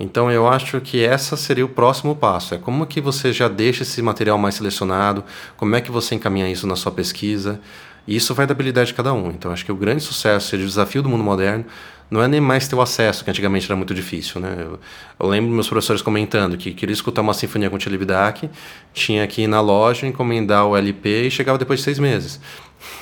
Então, 0.00 0.28
eu 0.30 0.48
acho 0.48 0.80
que 0.80 1.04
essa 1.04 1.36
seria 1.36 1.64
o 1.64 1.68
próximo 1.68 2.16
passo. 2.16 2.56
É 2.56 2.58
como 2.58 2.86
que 2.86 3.00
você 3.00 3.32
já 3.32 3.46
deixa 3.46 3.84
esse 3.84 4.02
material 4.02 4.36
mais 4.36 4.56
selecionado, 4.56 5.22
como 5.56 5.76
é 5.76 5.80
que 5.80 5.92
você 5.92 6.16
encaminha 6.16 6.50
isso 6.50 6.66
na 6.66 6.74
sua 6.74 6.90
pesquisa, 6.90 7.60
e 8.06 8.16
isso 8.16 8.34
vai 8.34 8.46
da 8.46 8.52
habilidade 8.52 8.88
de 8.88 8.94
cada 8.94 9.12
um. 9.12 9.30
Então, 9.30 9.50
acho 9.50 9.64
que 9.64 9.72
o 9.72 9.76
grande 9.76 10.02
sucesso, 10.02 10.54
o 10.54 10.58
desafio 10.58 11.02
do 11.02 11.08
mundo 11.08 11.24
moderno, 11.24 11.64
não 12.10 12.22
é 12.22 12.28
nem 12.28 12.40
mais 12.40 12.68
ter 12.68 12.76
o 12.76 12.80
acesso, 12.80 13.24
que 13.24 13.30
antigamente 13.30 13.66
era 13.66 13.74
muito 13.74 13.92
difícil, 13.92 14.40
né? 14.40 14.56
Eu, 14.60 14.78
eu 15.18 15.28
lembro 15.28 15.50
meus 15.50 15.68
professores 15.68 16.02
comentando 16.02 16.56
que 16.56 16.72
queria 16.72 16.92
escutar 16.92 17.20
uma 17.20 17.34
sinfonia 17.34 17.68
com 17.68 17.76
Tchelibidac, 17.78 18.48
tinha 18.94 19.26
que 19.26 19.42
ir 19.42 19.46
na 19.48 19.60
loja, 19.60 20.06
encomendar 20.06 20.66
o 20.66 20.76
LP 20.76 21.26
e 21.26 21.30
chegava 21.30 21.58
depois 21.58 21.80
de 21.80 21.84
seis 21.84 21.98
meses. 21.98 22.40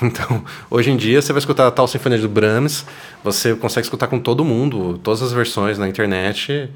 Então, 0.00 0.42
hoje 0.70 0.90
em 0.90 0.96
dia, 0.96 1.20
você 1.20 1.32
vai 1.32 1.40
escutar 1.40 1.66
a 1.66 1.70
tal 1.70 1.86
sinfonia 1.86 2.18
do 2.18 2.28
Brahms, 2.28 2.86
você 3.22 3.54
consegue 3.54 3.84
escutar 3.84 4.06
com 4.06 4.18
todo 4.18 4.42
mundo, 4.44 4.98
todas 5.02 5.20
as 5.20 5.32
versões 5.32 5.78
na 5.78 5.86
internet, 5.86 6.70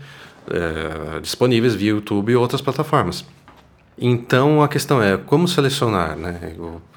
é, 0.50 1.20
disponíveis 1.20 1.74
via 1.74 1.90
YouTube 1.90 2.32
e 2.32 2.36
outras 2.36 2.60
plataformas. 2.60 3.24
Então, 4.00 4.62
a 4.62 4.68
questão 4.68 5.02
é 5.02 5.16
como 5.16 5.48
selecionar, 5.48 6.16
né? 6.16 6.54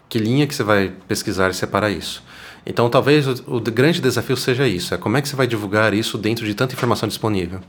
que 0.07 0.19
linha 0.19 0.45
que 0.45 0.53
você 0.53 0.61
vai 0.61 0.93
pesquisar 1.07 1.49
e 1.49 1.53
separar 1.53 1.89
isso. 1.89 2.23
Então, 2.65 2.89
talvez 2.89 3.27
o, 3.27 3.57
o, 3.57 3.61
grande 3.61 4.01
desafio 4.01 4.37
seja 4.37 4.67
isso: 4.67 4.93
é 4.93 4.97
como 4.97 5.17
é 5.17 5.21
que 5.21 5.27
você 5.27 5.35
vai 5.35 5.47
divulgar 5.47 5.93
isso 5.93 6.17
dentro 6.17 6.45
de 6.45 6.53
tanta 6.53 6.73
informação 6.73 7.07
disponível. 7.07 7.59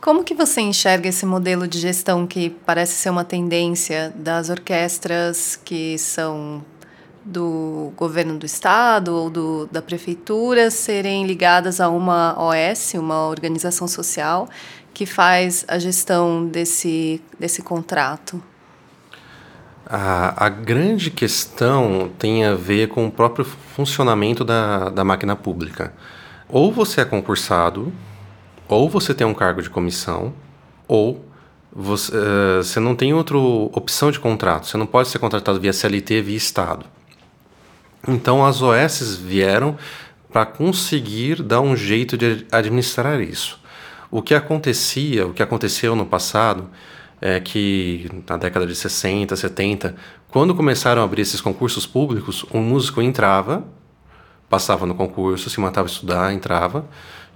Como 0.00 0.22
que 0.22 0.34
você 0.34 0.60
enxerga 0.60 1.08
esse 1.08 1.24
modelo 1.24 1.66
de 1.66 1.78
gestão 1.78 2.26
que 2.26 2.50
parece 2.50 2.94
ser 2.94 3.10
uma 3.10 3.24
tendência 3.24 4.12
das 4.16 4.48
orquestras 4.48 5.58
que 5.64 5.96
são 5.98 6.64
do 7.24 7.92
governo 7.96 8.38
do 8.38 8.46
estado 8.46 9.14
ou 9.14 9.28
do, 9.28 9.66
da 9.66 9.82
prefeitura 9.82 10.70
serem 10.70 11.26
ligadas 11.26 11.80
a 11.80 11.88
uma 11.88 12.36
OS, 12.38 12.94
uma 12.94 13.28
organização 13.28 13.86
social, 13.86 14.48
que 14.94 15.04
faz 15.04 15.64
a 15.68 15.78
gestão 15.78 16.46
desse, 16.46 17.22
desse 17.38 17.62
contrato? 17.62 18.42
A, 19.90 20.44
a 20.44 20.48
grande 20.50 21.10
questão 21.10 22.10
tem 22.18 22.44
a 22.44 22.54
ver 22.54 22.88
com 22.88 23.06
o 23.06 23.10
próprio 23.10 23.44
funcionamento 23.44 24.44
da, 24.44 24.90
da 24.90 25.02
máquina 25.02 25.34
pública. 25.34 25.94
Ou 26.46 26.70
você 26.70 27.00
é 27.00 27.04
concursado, 27.06 27.90
ou 28.68 28.90
você 28.90 29.14
tem 29.14 29.26
um 29.26 29.32
cargo 29.32 29.62
de 29.62 29.70
comissão, 29.70 30.34
ou 30.86 31.24
você, 31.72 32.12
uh, 32.14 32.62
você 32.62 32.78
não 32.78 32.94
tem 32.94 33.14
outra 33.14 33.38
opção 33.38 34.10
de 34.10 34.20
contrato. 34.20 34.66
Você 34.66 34.76
não 34.76 34.86
pode 34.86 35.08
ser 35.08 35.18
contratado 35.18 35.58
via 35.58 35.72
CLT, 35.72 36.20
via 36.20 36.36
Estado. 36.36 36.84
Então 38.06 38.44
as 38.44 38.60
OS 38.60 39.16
vieram 39.16 39.76
para 40.30 40.44
conseguir 40.44 41.42
dar 41.42 41.62
um 41.62 41.74
jeito 41.74 42.16
de 42.16 42.46
administrar 42.52 43.20
isso. 43.22 43.58
O 44.10 44.20
que 44.20 44.34
acontecia, 44.34 45.26
o 45.26 45.32
que 45.32 45.42
aconteceu 45.42 45.96
no 45.96 46.04
passado, 46.04 46.68
é 47.20 47.40
que 47.40 48.08
na 48.28 48.36
década 48.36 48.66
de 48.66 48.74
60, 48.74 49.34
70, 49.34 49.94
quando 50.28 50.54
começaram 50.54 51.02
a 51.02 51.04
abrir 51.04 51.22
esses 51.22 51.40
concursos 51.40 51.86
públicos, 51.86 52.44
um 52.52 52.60
músico 52.60 53.02
entrava, 53.02 53.64
passava 54.48 54.86
no 54.86 54.94
concurso, 54.94 55.50
se 55.50 55.60
matava 55.60 55.88
a 55.88 55.90
estudar, 55.90 56.32
entrava, 56.32 56.88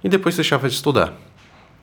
e 0.03 0.09
depois 0.09 0.35
deixava 0.35 0.67
de 0.67 0.75
estudar. 0.75 1.13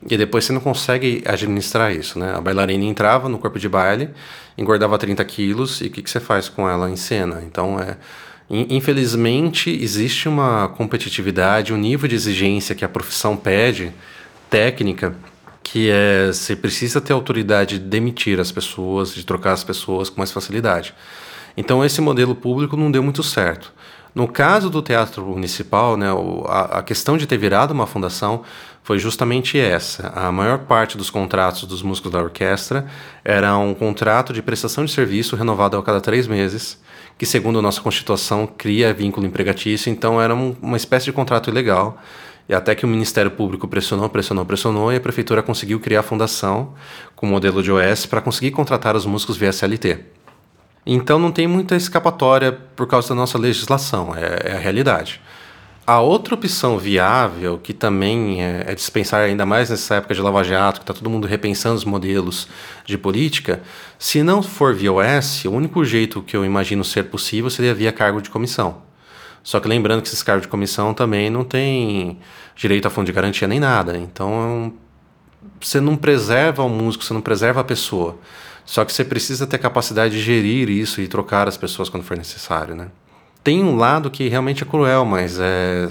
E 0.09 0.17
depois 0.17 0.45
você 0.45 0.53
não 0.53 0.61
consegue 0.61 1.23
administrar 1.27 1.95
isso, 1.95 2.17
né? 2.17 2.33
A 2.35 2.41
bailarina 2.41 2.83
entrava 2.83 3.29
no 3.29 3.37
corpo 3.37 3.59
de 3.59 3.69
baile, 3.69 4.09
engordava 4.57 4.97
30 4.97 5.23
quilos, 5.25 5.79
e 5.81 5.87
o 5.87 5.89
que, 5.91 6.01
que 6.01 6.09
você 6.09 6.19
faz 6.19 6.49
com 6.49 6.67
ela 6.67 6.89
em 6.89 6.95
cena? 6.95 7.43
Então, 7.45 7.79
é, 7.79 7.97
infelizmente, 8.49 9.69
existe 9.69 10.27
uma 10.27 10.69
competitividade, 10.69 11.73
um 11.73 11.77
nível 11.77 12.09
de 12.09 12.15
exigência 12.15 12.73
que 12.73 12.83
a 12.83 12.89
profissão 12.89 13.37
pede, 13.37 13.93
técnica, 14.49 15.15
que 15.63 15.89
é 15.89 16.27
você 16.27 16.55
precisa 16.55 16.99
ter 16.99 17.13
autoridade 17.13 17.79
de 17.79 17.85
demitir 17.85 18.39
as 18.39 18.51
pessoas, 18.51 19.13
de 19.13 19.25
trocar 19.25 19.53
as 19.53 19.63
pessoas 19.63 20.09
com 20.09 20.19
mais 20.19 20.31
facilidade. 20.31 20.93
Então, 21.55 21.83
esse 21.83 22.01
modelo 22.01 22.33
público 22.33 22.77
não 22.77 22.91
deu 22.91 23.03
muito 23.03 23.23
certo. 23.23 23.73
No 24.13 24.27
caso 24.27 24.69
do 24.69 24.81
Teatro 24.81 25.25
Municipal, 25.25 25.95
né, 25.95 26.07
a, 26.47 26.83
questão 26.83 27.17
de 27.17 27.25
ter 27.25 27.37
virado 27.37 27.71
uma 27.73 27.87
fundação 27.87 28.43
foi 28.83 28.99
justamente 28.99 29.57
essa. 29.57 30.09
A 30.09 30.29
maior 30.31 30.59
parte 30.59 30.97
dos 30.97 31.09
contratos 31.09 31.63
dos 31.63 31.81
músicos 31.81 32.11
da 32.11 32.21
orquestra 32.21 32.85
era 33.23 33.55
um 33.57 33.73
contrato 33.73 34.33
de 34.33 34.41
prestação 34.41 34.83
de 34.83 34.91
serviço 34.91 35.37
renovado 35.37 35.77
a 35.77 35.83
cada 35.83 36.01
três 36.01 36.27
meses, 36.27 36.77
que, 37.17 37.25
segundo 37.25 37.59
a 37.59 37.61
nossa 37.61 37.79
Constituição, 37.79 38.45
cria 38.45 38.93
vínculo 38.93 39.25
empregatício, 39.25 39.89
então 39.89 40.21
era 40.21 40.35
um, 40.35 40.57
uma 40.61 40.75
espécie 40.75 41.05
de 41.05 41.13
contrato 41.13 41.49
ilegal. 41.49 41.97
E 42.51 42.53
até 42.53 42.75
que 42.75 42.83
o 42.83 42.87
Ministério 42.87 43.31
Público 43.31 43.65
pressionou, 43.65 44.09
pressionou, 44.09 44.45
pressionou, 44.45 44.91
e 44.91 44.97
a 44.97 44.99
Prefeitura 44.99 45.41
conseguiu 45.41 45.79
criar 45.79 46.01
a 46.01 46.03
fundação 46.03 46.73
com 47.15 47.25
o 47.25 47.29
modelo 47.29 47.63
de 47.63 47.71
OS 47.71 48.05
para 48.05 48.19
conseguir 48.19 48.51
contratar 48.51 48.93
os 48.93 49.05
músicos 49.05 49.37
via 49.37 49.53
CLT. 49.53 49.99
Então 50.85 51.17
não 51.17 51.31
tem 51.31 51.47
muita 51.47 51.77
escapatória 51.77 52.51
por 52.75 52.87
causa 52.87 53.07
da 53.07 53.15
nossa 53.15 53.37
legislação, 53.37 54.13
é, 54.13 54.51
é 54.51 54.55
a 54.57 54.59
realidade. 54.59 55.21
A 55.87 56.01
outra 56.01 56.35
opção 56.35 56.77
viável, 56.77 57.57
que 57.57 57.71
também 57.71 58.43
é, 58.43 58.65
é 58.67 58.75
dispensar 58.75 59.21
ainda 59.21 59.45
mais 59.45 59.69
nessa 59.69 59.95
época 59.95 60.13
de 60.13 60.21
Lava 60.21 60.43
Jato, 60.43 60.81
que 60.81 60.83
está 60.83 60.93
todo 60.93 61.09
mundo 61.09 61.27
repensando 61.27 61.75
os 61.75 61.85
modelos 61.85 62.49
de 62.85 62.97
política, 62.97 63.61
se 63.97 64.23
não 64.23 64.43
for 64.43 64.75
via 64.75 64.91
OS, 64.91 65.45
o 65.45 65.51
único 65.51 65.85
jeito 65.85 66.21
que 66.21 66.35
eu 66.35 66.43
imagino 66.43 66.83
ser 66.83 67.03
possível 67.03 67.49
seria 67.49 67.73
via 67.73 67.93
cargo 67.93 68.21
de 68.21 68.29
comissão. 68.29 68.90
Só 69.43 69.59
que 69.59 69.67
lembrando 69.67 70.01
que 70.01 70.07
esses 70.07 70.21
cargos 70.21 70.43
de 70.43 70.47
comissão 70.47 70.93
também 70.93 71.29
não 71.29 71.43
tem 71.43 72.19
direito 72.55 72.87
a 72.87 72.91
fundo 72.91 73.07
de 73.07 73.11
garantia 73.11 73.47
nem 73.47 73.59
nada. 73.59 73.97
Então 73.97 74.73
você 75.59 75.79
não 75.79 75.95
preserva 75.95 76.63
o 76.63 76.69
músico, 76.69 77.03
você 77.03 77.13
não 77.13 77.21
preserva 77.21 77.61
a 77.61 77.63
pessoa. 77.63 78.17
Só 78.65 78.85
que 78.85 78.93
você 78.93 79.03
precisa 79.03 79.47
ter 79.47 79.57
capacidade 79.57 80.15
de 80.15 80.21
gerir 80.21 80.69
isso 80.69 81.01
e 81.01 81.07
trocar 81.07 81.47
as 81.47 81.57
pessoas 81.57 81.89
quando 81.89 82.03
for 82.03 82.15
necessário, 82.15 82.75
né? 82.75 82.89
Tem 83.43 83.63
um 83.63 83.75
lado 83.75 84.11
que 84.11 84.27
realmente 84.27 84.63
é 84.63 84.65
cruel, 84.65 85.03
mas 85.03 85.39
é 85.39 85.87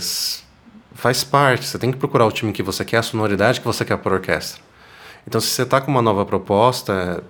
faz 0.95 1.25
parte. 1.25 1.67
Você 1.67 1.79
tem 1.79 1.91
que 1.91 1.99
procurar 1.99 2.27
o 2.27 2.33
time 2.33 2.53
que 2.53 2.63
você 2.63 2.85
quer, 2.85 2.99
a 2.99 3.03
sonoridade 3.03 3.61
que 3.61 3.67
você 3.67 3.85
quer 3.85 3.97
para 3.97 4.13
a 4.13 4.15
orquestra. 4.17 4.63
Então, 5.27 5.41
se 5.41 5.49
você 5.49 5.63
está 5.63 5.81
com 5.81 5.91
uma 5.91 6.03
nova 6.03 6.25
proposta, 6.25 7.23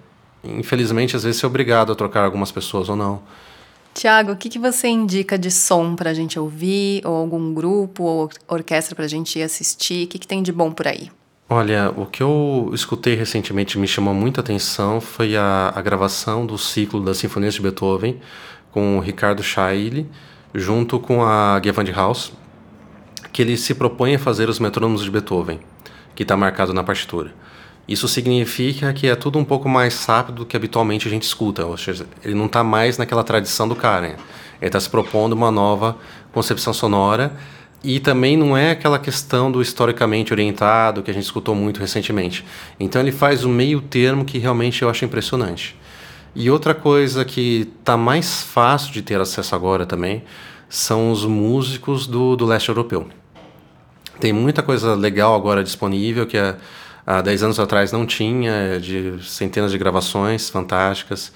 infelizmente, 0.45 1.17
às 1.17 1.23
vezes 1.23 1.41
você 1.41 1.47
é 1.47 1.49
obrigado 1.49 1.93
a 1.93 1.95
trocar 1.95 2.25
algumas 2.25 2.53
pessoas 2.53 2.89
ou 2.89 2.97
não. 2.97 3.23
Tiago, 4.01 4.33
o 4.33 4.37
que, 4.37 4.49
que 4.49 4.59
você 4.59 4.89
indica 4.89 5.39
de 5.39 5.51
som 5.51 5.95
para 5.95 6.09
a 6.09 6.15
gente 6.15 6.39
ouvir, 6.39 7.03
ou 7.05 7.15
algum 7.15 7.53
grupo, 7.53 8.03
ou 8.03 8.31
orquestra 8.49 8.97
para 8.97 9.05
a 9.05 9.09
gente 9.09 9.43
assistir? 9.43 10.07
O 10.07 10.09
que, 10.09 10.19
que 10.19 10.27
tem 10.27 10.43
de 10.43 10.51
bom 10.51 10.73
por 10.73 10.89
aí? 10.89 11.11
Olha, 11.47 11.93
o 11.95 12.07
que 12.07 12.23
eu 12.23 12.71
escutei 12.73 13.15
recentemente 13.15 13.79
me 13.79 13.87
chamou 13.87 14.15
muita 14.15 14.41
atenção 14.41 15.03
foi 15.03 15.37
a, 15.37 15.71
a 15.77 15.83
gravação 15.83 16.47
do 16.47 16.57
ciclo 16.57 17.05
das 17.05 17.19
Sinfonias 17.19 17.53
de 17.53 17.61
Beethoven 17.61 18.19
com 18.73 18.97
o 18.97 19.01
Ricardo 19.01 19.43
Scheile, 19.43 20.09
junto 20.55 20.99
com 20.99 21.23
a 21.23 21.61
Gewandhaus, 21.63 22.33
que 23.31 23.43
ele 23.43 23.55
se 23.59 23.75
propõe 23.75 24.15
a 24.15 24.19
fazer 24.19 24.49
os 24.49 24.59
metrônomos 24.59 25.05
de 25.05 25.11
Beethoven, 25.11 25.61
que 26.15 26.23
está 26.23 26.39
marcado 26.39 26.73
na 26.73 26.83
partitura. 26.83 27.35
Isso 27.91 28.07
significa 28.07 28.93
que 28.93 29.09
é 29.09 29.17
tudo 29.17 29.37
um 29.37 29.45
pouco 29.45 29.69
mais 29.69 30.05
rápido 30.05 30.37
do 30.37 30.47
que 30.47 30.57
habitualmente 30.57 31.09
a 31.09 31.11
gente 31.11 31.25
escuta, 31.25 31.67
ou 31.67 31.77
seja, 31.77 32.07
ele 32.23 32.35
não 32.35 32.47
está 32.47 32.63
mais 32.63 32.97
naquela 32.97 33.25
tradição 33.25 33.67
do 33.67 33.75
cara. 33.75 34.07
Ele 34.07 34.17
está 34.61 34.79
se 34.79 34.89
propondo 34.89 35.33
uma 35.33 35.51
nova 35.51 35.97
concepção 36.33 36.73
sonora 36.73 37.33
e 37.83 37.99
também 37.99 38.37
não 38.37 38.57
é 38.57 38.71
aquela 38.71 38.97
questão 38.97 39.51
do 39.51 39.61
historicamente 39.61 40.33
orientado 40.33 41.03
que 41.03 41.11
a 41.11 41.15
gente 41.15 41.25
escutou 41.25 41.53
muito 41.53 41.81
recentemente. 41.81 42.45
Então 42.79 43.03
ele 43.03 43.11
faz 43.11 43.45
o 43.45 43.49
meio 43.49 43.81
termo 43.81 44.25
que 44.25 44.39
realmente 44.39 44.83
eu 44.83 44.89
acho 44.89 45.05
impressionante. 45.05 45.75
E 46.33 46.49
outra 46.49 46.77
coisa 46.77 47.25
que 47.25 47.73
está 47.81 47.97
mais 47.97 48.41
fácil 48.41 48.93
de 48.93 49.03
ter 49.03 49.21
acesso 49.21 49.53
agora 49.53 49.85
também 49.85 50.23
são 50.69 51.11
os 51.11 51.25
músicos 51.25 52.07
do, 52.07 52.37
do 52.37 52.47
leste 52.47 52.69
europeu. 52.69 53.09
Tem 54.21 54.33
muita 54.33 54.63
coisa 54.63 54.95
legal 54.95 55.35
agora 55.35 55.65
disponível 55.65 56.25
que 56.25 56.37
há 57.07 57.21
10 57.21 57.43
anos 57.43 57.61
atrás 57.61 57.93
não 57.93 58.07
tinha, 58.07 58.79
de 58.81 59.19
centenas 59.23 59.73
de 59.73 59.79
gravações 59.79 60.49
fantásticas 60.49 61.33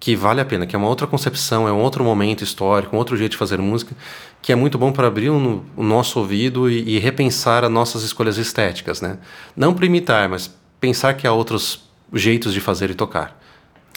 que 0.00 0.16
vale 0.16 0.40
a 0.40 0.44
pena, 0.46 0.66
que 0.66 0.74
é 0.74 0.78
uma 0.78 0.88
outra 0.88 1.06
concepção, 1.06 1.68
é 1.68 1.72
um 1.72 1.78
outro 1.78 2.02
momento 2.02 2.42
histórico, 2.42 2.96
um 2.96 2.98
outro 2.98 3.18
jeito 3.18 3.32
de 3.32 3.36
fazer 3.36 3.58
música, 3.58 3.94
que 4.40 4.50
é 4.50 4.56
muito 4.56 4.78
bom 4.78 4.90
para 4.90 5.06
abrir 5.06 5.28
o, 5.28 5.62
o 5.76 5.82
nosso 5.82 6.18
ouvido 6.18 6.70
e, 6.70 6.96
e, 6.96 6.98
repensar 6.98 7.62
as 7.64 7.70
nossas 7.70 8.02
escolhas 8.02 8.38
estéticas, 8.38 9.02
né? 9.02 9.18
Não 9.54 9.74
para 9.74 9.84
imitar, 9.84 10.26
mas 10.26 10.50
pensar 10.80 11.12
que 11.14 11.26
há 11.26 11.32
outros 11.32 11.84
jeitos 12.14 12.54
de 12.54 12.60
fazer 12.62 12.90
e 12.90 12.94
tocar. 12.94 13.38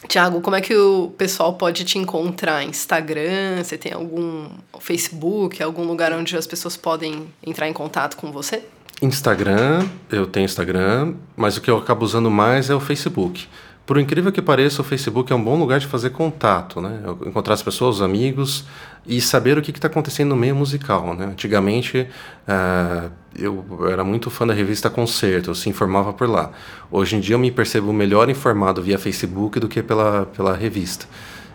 Tiago, 0.05 0.41
como 0.41 0.57
é 0.57 0.61
que 0.61 0.75
o 0.75 1.13
pessoal 1.17 1.53
pode 1.53 1.85
te 1.85 1.97
encontrar? 1.97 2.63
Instagram? 2.63 3.63
Você 3.63 3.77
tem 3.77 3.93
algum 3.93 4.49
Facebook, 4.81 5.63
algum 5.63 5.85
lugar 5.85 6.11
onde 6.11 6.35
as 6.35 6.45
pessoas 6.45 6.75
podem 6.75 7.27
entrar 7.45 7.69
em 7.69 7.73
contato 7.73 8.17
com 8.17 8.29
você? 8.29 8.63
Instagram, 9.03 9.85
eu 10.09 10.25
tenho 10.25 10.45
Instagram, 10.45 11.15
mas 11.35 11.57
o 11.57 11.61
que 11.61 11.69
eu 11.69 11.77
acabo 11.77 12.05
usando 12.05 12.31
mais 12.31 12.69
é 12.69 12.75
o 12.75 12.79
Facebook. 12.79 13.47
Por 13.85 13.97
incrível 13.97 14.31
que 14.31 14.41
pareça, 14.41 14.81
o 14.81 14.85
Facebook 14.85 15.33
é 15.33 15.35
um 15.35 15.43
bom 15.43 15.59
lugar 15.59 15.77
de 15.77 15.87
fazer 15.87 16.11
contato, 16.11 16.79
né? 16.79 17.01
Encontrar 17.25 17.53
as 17.53 17.61
pessoas, 17.61 17.97
os 17.97 18.01
amigos 18.01 18.63
e 19.05 19.19
saber 19.19 19.57
o 19.57 19.61
que 19.61 19.71
está 19.71 19.87
acontecendo 19.87 20.29
no 20.29 20.37
meio 20.37 20.55
musical, 20.55 21.13
né? 21.13 21.25
Antigamente, 21.25 22.07
uh, 22.47 23.11
eu 23.37 23.85
era 23.91 24.05
muito 24.05 24.29
fã 24.29 24.47
da 24.47 24.53
revista 24.53 24.89
Concerto, 24.89 25.49
eu 25.49 25.55
se 25.55 25.69
informava 25.69 26.13
por 26.13 26.29
lá. 26.29 26.51
Hoje 26.89 27.17
em 27.17 27.19
dia 27.19 27.35
eu 27.35 27.39
me 27.39 27.51
percebo 27.51 27.91
melhor 27.91 28.29
informado 28.29 28.81
via 28.81 28.97
Facebook 28.97 29.59
do 29.59 29.67
que 29.67 29.83
pela, 29.83 30.27
pela 30.27 30.55
revista. 30.55 31.05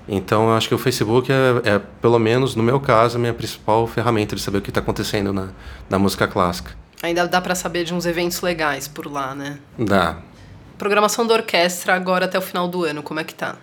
Então, 0.07 0.51
eu 0.51 0.55
acho 0.55 0.68
que 0.68 0.74
o 0.74 0.78
Facebook 0.78 1.32
é, 1.32 1.62
é, 1.64 1.78
pelo 1.78 2.18
menos 2.18 2.55
no 2.55 2.62
meu 2.62 2.78
caso, 2.78 3.16
a 3.16 3.18
minha 3.18 3.32
principal 3.32 3.86
ferramenta 3.86 4.36
de 4.36 4.42
saber 4.42 4.59
o 4.59 4.61
que 4.61 4.70
está 4.70 4.80
acontecendo 4.80 5.32
na, 5.32 5.49
na 5.88 5.99
música 5.99 6.28
clássica. 6.28 6.88
Ainda 7.03 7.26
dá 7.28 7.40
para 7.40 7.55
saber 7.55 7.84
de 7.84 7.94
uns 7.94 8.07
eventos 8.07 8.40
legais 8.40 8.88
por 8.88 9.07
lá, 9.11 9.34
né? 9.34 9.59
Dá, 9.78 10.18
Programação 10.78 11.26
da 11.26 11.34
orquestra 11.34 11.92
agora 11.92 12.26
até 12.26 12.38
o 12.38 12.40
final 12.42 12.68
do 12.68 12.84
ano, 12.84 13.03
como 13.03 13.18
é 13.18 13.24
que 13.24 13.34
tá? 13.34 13.57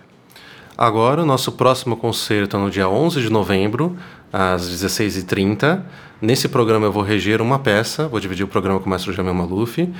Agora, 0.76 1.22
o 1.22 1.24
nosso 1.24 1.52
próximo 1.52 1.96
concerto 1.96 2.58
é 2.58 2.60
no 2.60 2.70
dia 2.70 2.86
11 2.86 3.22
de 3.22 3.30
novembro, 3.30 3.96
às 4.30 4.68
16h30. 4.68 5.80
Nesse 6.20 6.46
programa 6.46 6.84
eu 6.84 6.92
vou 6.92 7.02
reger 7.02 7.40
uma 7.40 7.58
peça, 7.58 8.06
vou 8.06 8.20
dividir 8.20 8.44
o 8.44 8.48
programa 8.48 8.78
com 8.80 8.86
o 8.86 8.90
mestre 8.90 9.14
Jamel 9.14 9.32
Maluf. 9.32 9.80
Uh, 9.80 9.92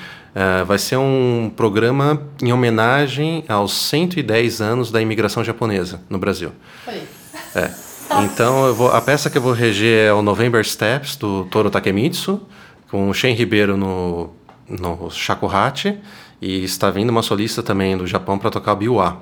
vai 0.67 0.77
ser 0.77 0.99
um 0.99 1.51
programa 1.57 2.23
em 2.43 2.53
homenagem 2.53 3.43
aos 3.49 3.73
110 3.73 4.61
anos 4.61 4.91
da 4.91 5.01
imigração 5.01 5.43
japonesa 5.43 6.03
no 6.11 6.19
Brasil. 6.19 6.53
Foi. 6.85 7.03
É. 7.55 7.71
Então, 8.25 8.75
vou, 8.75 8.93
a 8.93 9.01
peça 9.01 9.31
que 9.31 9.39
eu 9.39 9.43
vou 9.43 9.53
reger 9.53 10.09
é 10.09 10.13
o 10.13 10.21
November 10.21 10.63
Steps, 10.65 11.17
do 11.17 11.45
Toro 11.47 11.71
Takemitsu, 11.71 12.43
com 12.97 13.11
o 13.11 13.13
Shen 13.13 13.35
Ribeiro 13.35 13.77
no, 13.77 14.31
no 14.67 15.11
shakuhachi 15.11 15.99
E 16.41 16.65
está 16.65 16.91
vindo 16.91 17.11
uma 17.11 17.21
solista 17.21 17.63
também 17.63 17.95
do 17.95 18.07
Japão 18.07 18.39
para 18.39 18.49
tocar 18.49 18.75
Biwa. 18.75 19.19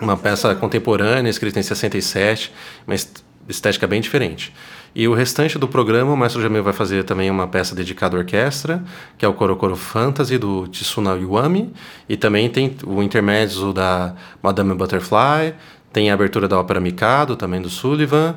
Uma 0.00 0.16
peça 0.16 0.54
contemporânea, 0.54 1.28
escrita 1.28 1.60
em 1.60 1.62
67, 1.62 2.50
mas 2.86 3.12
estética 3.46 3.86
bem 3.86 4.00
diferente. 4.00 4.54
E 4.94 5.06
o 5.06 5.12
restante 5.12 5.58
do 5.58 5.68
programa, 5.68 6.10
o 6.14 6.16
Maestro 6.16 6.40
Jamil 6.40 6.62
vai 6.62 6.72
fazer 6.72 7.04
também 7.04 7.30
uma 7.30 7.46
peça 7.46 7.74
dedicada 7.74 8.16
à 8.16 8.20
orquestra, 8.20 8.82
que 9.18 9.26
é 9.26 9.28
o 9.28 9.34
Korokoro 9.34 9.76
Fantasy, 9.76 10.38
do 10.38 10.66
Tsuna 10.68 11.18
Iwami. 11.18 11.70
E 12.08 12.16
também 12.16 12.48
tem 12.48 12.74
o 12.86 13.02
intermédio 13.02 13.74
da 13.74 14.14
Madame 14.42 14.72
Butterfly, 14.72 15.54
tem 15.92 16.10
a 16.10 16.14
abertura 16.14 16.48
da 16.48 16.58
ópera 16.58 16.80
Mikado, 16.80 17.36
também 17.36 17.60
do 17.60 17.68
Sullivan. 17.68 18.36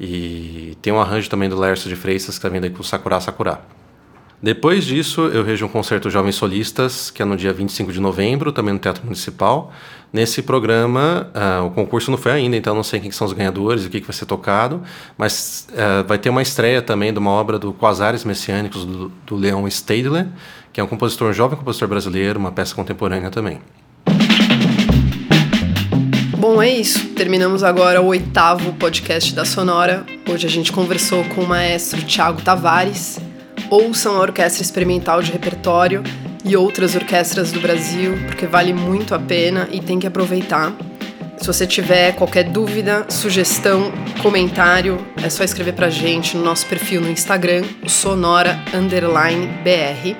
E 0.00 0.76
tem 0.82 0.92
um 0.92 1.00
arranjo 1.00 1.30
também 1.30 1.48
do 1.48 1.56
Lércio 1.56 1.88
de 1.88 1.94
Freitas, 1.94 2.26
que 2.26 2.32
está 2.32 2.48
vindo 2.48 2.64
aí 2.64 2.70
com 2.70 2.80
o 2.80 2.84
Sakura 2.84 3.20
Sakura. 3.20 3.83
Depois 4.42 4.84
disso, 4.84 5.22
eu 5.28 5.42
vejo 5.42 5.64
um 5.64 5.68
concerto 5.68 6.10
Jovens 6.10 6.34
Solistas, 6.34 7.10
que 7.10 7.22
é 7.22 7.24
no 7.24 7.36
dia 7.36 7.52
25 7.52 7.92
de 7.92 8.00
novembro, 8.00 8.52
também 8.52 8.74
no 8.74 8.80
Teatro 8.80 9.02
Municipal. 9.04 9.72
Nesse 10.12 10.42
programa, 10.42 11.30
uh, 11.34 11.66
o 11.66 11.70
concurso 11.70 12.10
não 12.10 12.18
foi 12.18 12.32
ainda, 12.32 12.56
então 12.56 12.74
não 12.74 12.84
sei 12.84 13.00
quem 13.00 13.10
são 13.10 13.26
os 13.26 13.32
ganhadores 13.32 13.82
e 13.84 13.86
o 13.88 13.90
que, 13.90 14.00
que 14.00 14.06
vai 14.06 14.14
ser 14.14 14.26
tocado, 14.26 14.82
mas 15.18 15.66
uh, 15.72 16.06
vai 16.06 16.18
ter 16.18 16.30
uma 16.30 16.42
estreia 16.42 16.80
também 16.80 17.12
de 17.12 17.18
uma 17.18 17.30
obra 17.30 17.58
do 17.58 17.72
Quasares 17.72 18.24
Messiânicos, 18.24 18.84
do, 18.84 19.08
do 19.26 19.34
Leon 19.34 19.66
Stadler, 19.66 20.28
que 20.72 20.80
é 20.80 20.84
um 20.84 20.86
compositor, 20.86 21.30
um 21.30 21.32
jovem 21.32 21.58
compositor 21.58 21.88
brasileiro, 21.88 22.38
uma 22.38 22.52
peça 22.52 22.74
contemporânea 22.74 23.30
também. 23.30 23.58
Bom, 26.38 26.62
é 26.62 26.68
isso. 26.68 27.08
Terminamos 27.14 27.64
agora 27.64 28.02
o 28.02 28.06
oitavo 28.06 28.74
podcast 28.74 29.34
da 29.34 29.46
Sonora. 29.46 30.04
Hoje 30.30 30.46
a 30.46 30.50
gente 30.50 30.70
conversou 30.70 31.24
com 31.24 31.40
o 31.40 31.48
maestro 31.48 32.02
Tiago 32.02 32.42
Tavares. 32.42 33.18
Ouçam 33.70 34.16
a 34.16 34.20
Orquestra 34.20 34.62
Experimental 34.62 35.22
de 35.22 35.32
Repertório 35.32 36.02
e 36.44 36.56
outras 36.56 36.94
orquestras 36.94 37.50
do 37.50 37.60
Brasil, 37.60 38.18
porque 38.26 38.46
vale 38.46 38.72
muito 38.72 39.14
a 39.14 39.18
pena 39.18 39.68
e 39.72 39.80
tem 39.80 39.98
que 39.98 40.06
aproveitar. 40.06 40.74
Se 41.38 41.46
você 41.46 41.66
tiver 41.66 42.12
qualquer 42.12 42.44
dúvida, 42.44 43.06
sugestão, 43.08 43.92
comentário, 44.22 45.04
é 45.22 45.28
só 45.28 45.42
escrever 45.42 45.72
pra 45.72 45.90
gente 45.90 46.36
no 46.36 46.44
nosso 46.44 46.66
perfil 46.66 47.00
no 47.00 47.10
Instagram, 47.10 47.64
sonora 47.86 48.58
br. 49.62 50.16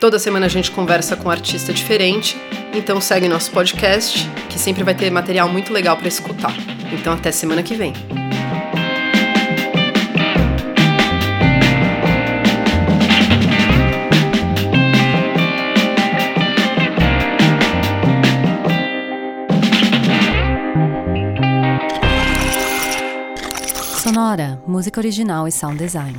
Toda 0.00 0.18
semana 0.18 0.46
a 0.46 0.48
gente 0.48 0.70
conversa 0.70 1.16
com 1.16 1.28
um 1.28 1.30
artista 1.30 1.72
diferente, 1.72 2.36
então 2.74 3.00
segue 3.00 3.28
nosso 3.28 3.50
podcast, 3.52 4.28
que 4.48 4.58
sempre 4.58 4.82
vai 4.82 4.94
ter 4.94 5.10
material 5.10 5.48
muito 5.48 5.72
legal 5.72 5.96
para 5.96 6.08
escutar. 6.08 6.54
Então 6.92 7.12
até 7.12 7.30
semana 7.30 7.62
que 7.62 7.74
vem. 7.74 7.92
Sonora, 24.22 24.62
música 24.68 25.00
original 25.00 25.48
e 25.48 25.50
sound 25.50 25.78
design. 25.78 26.14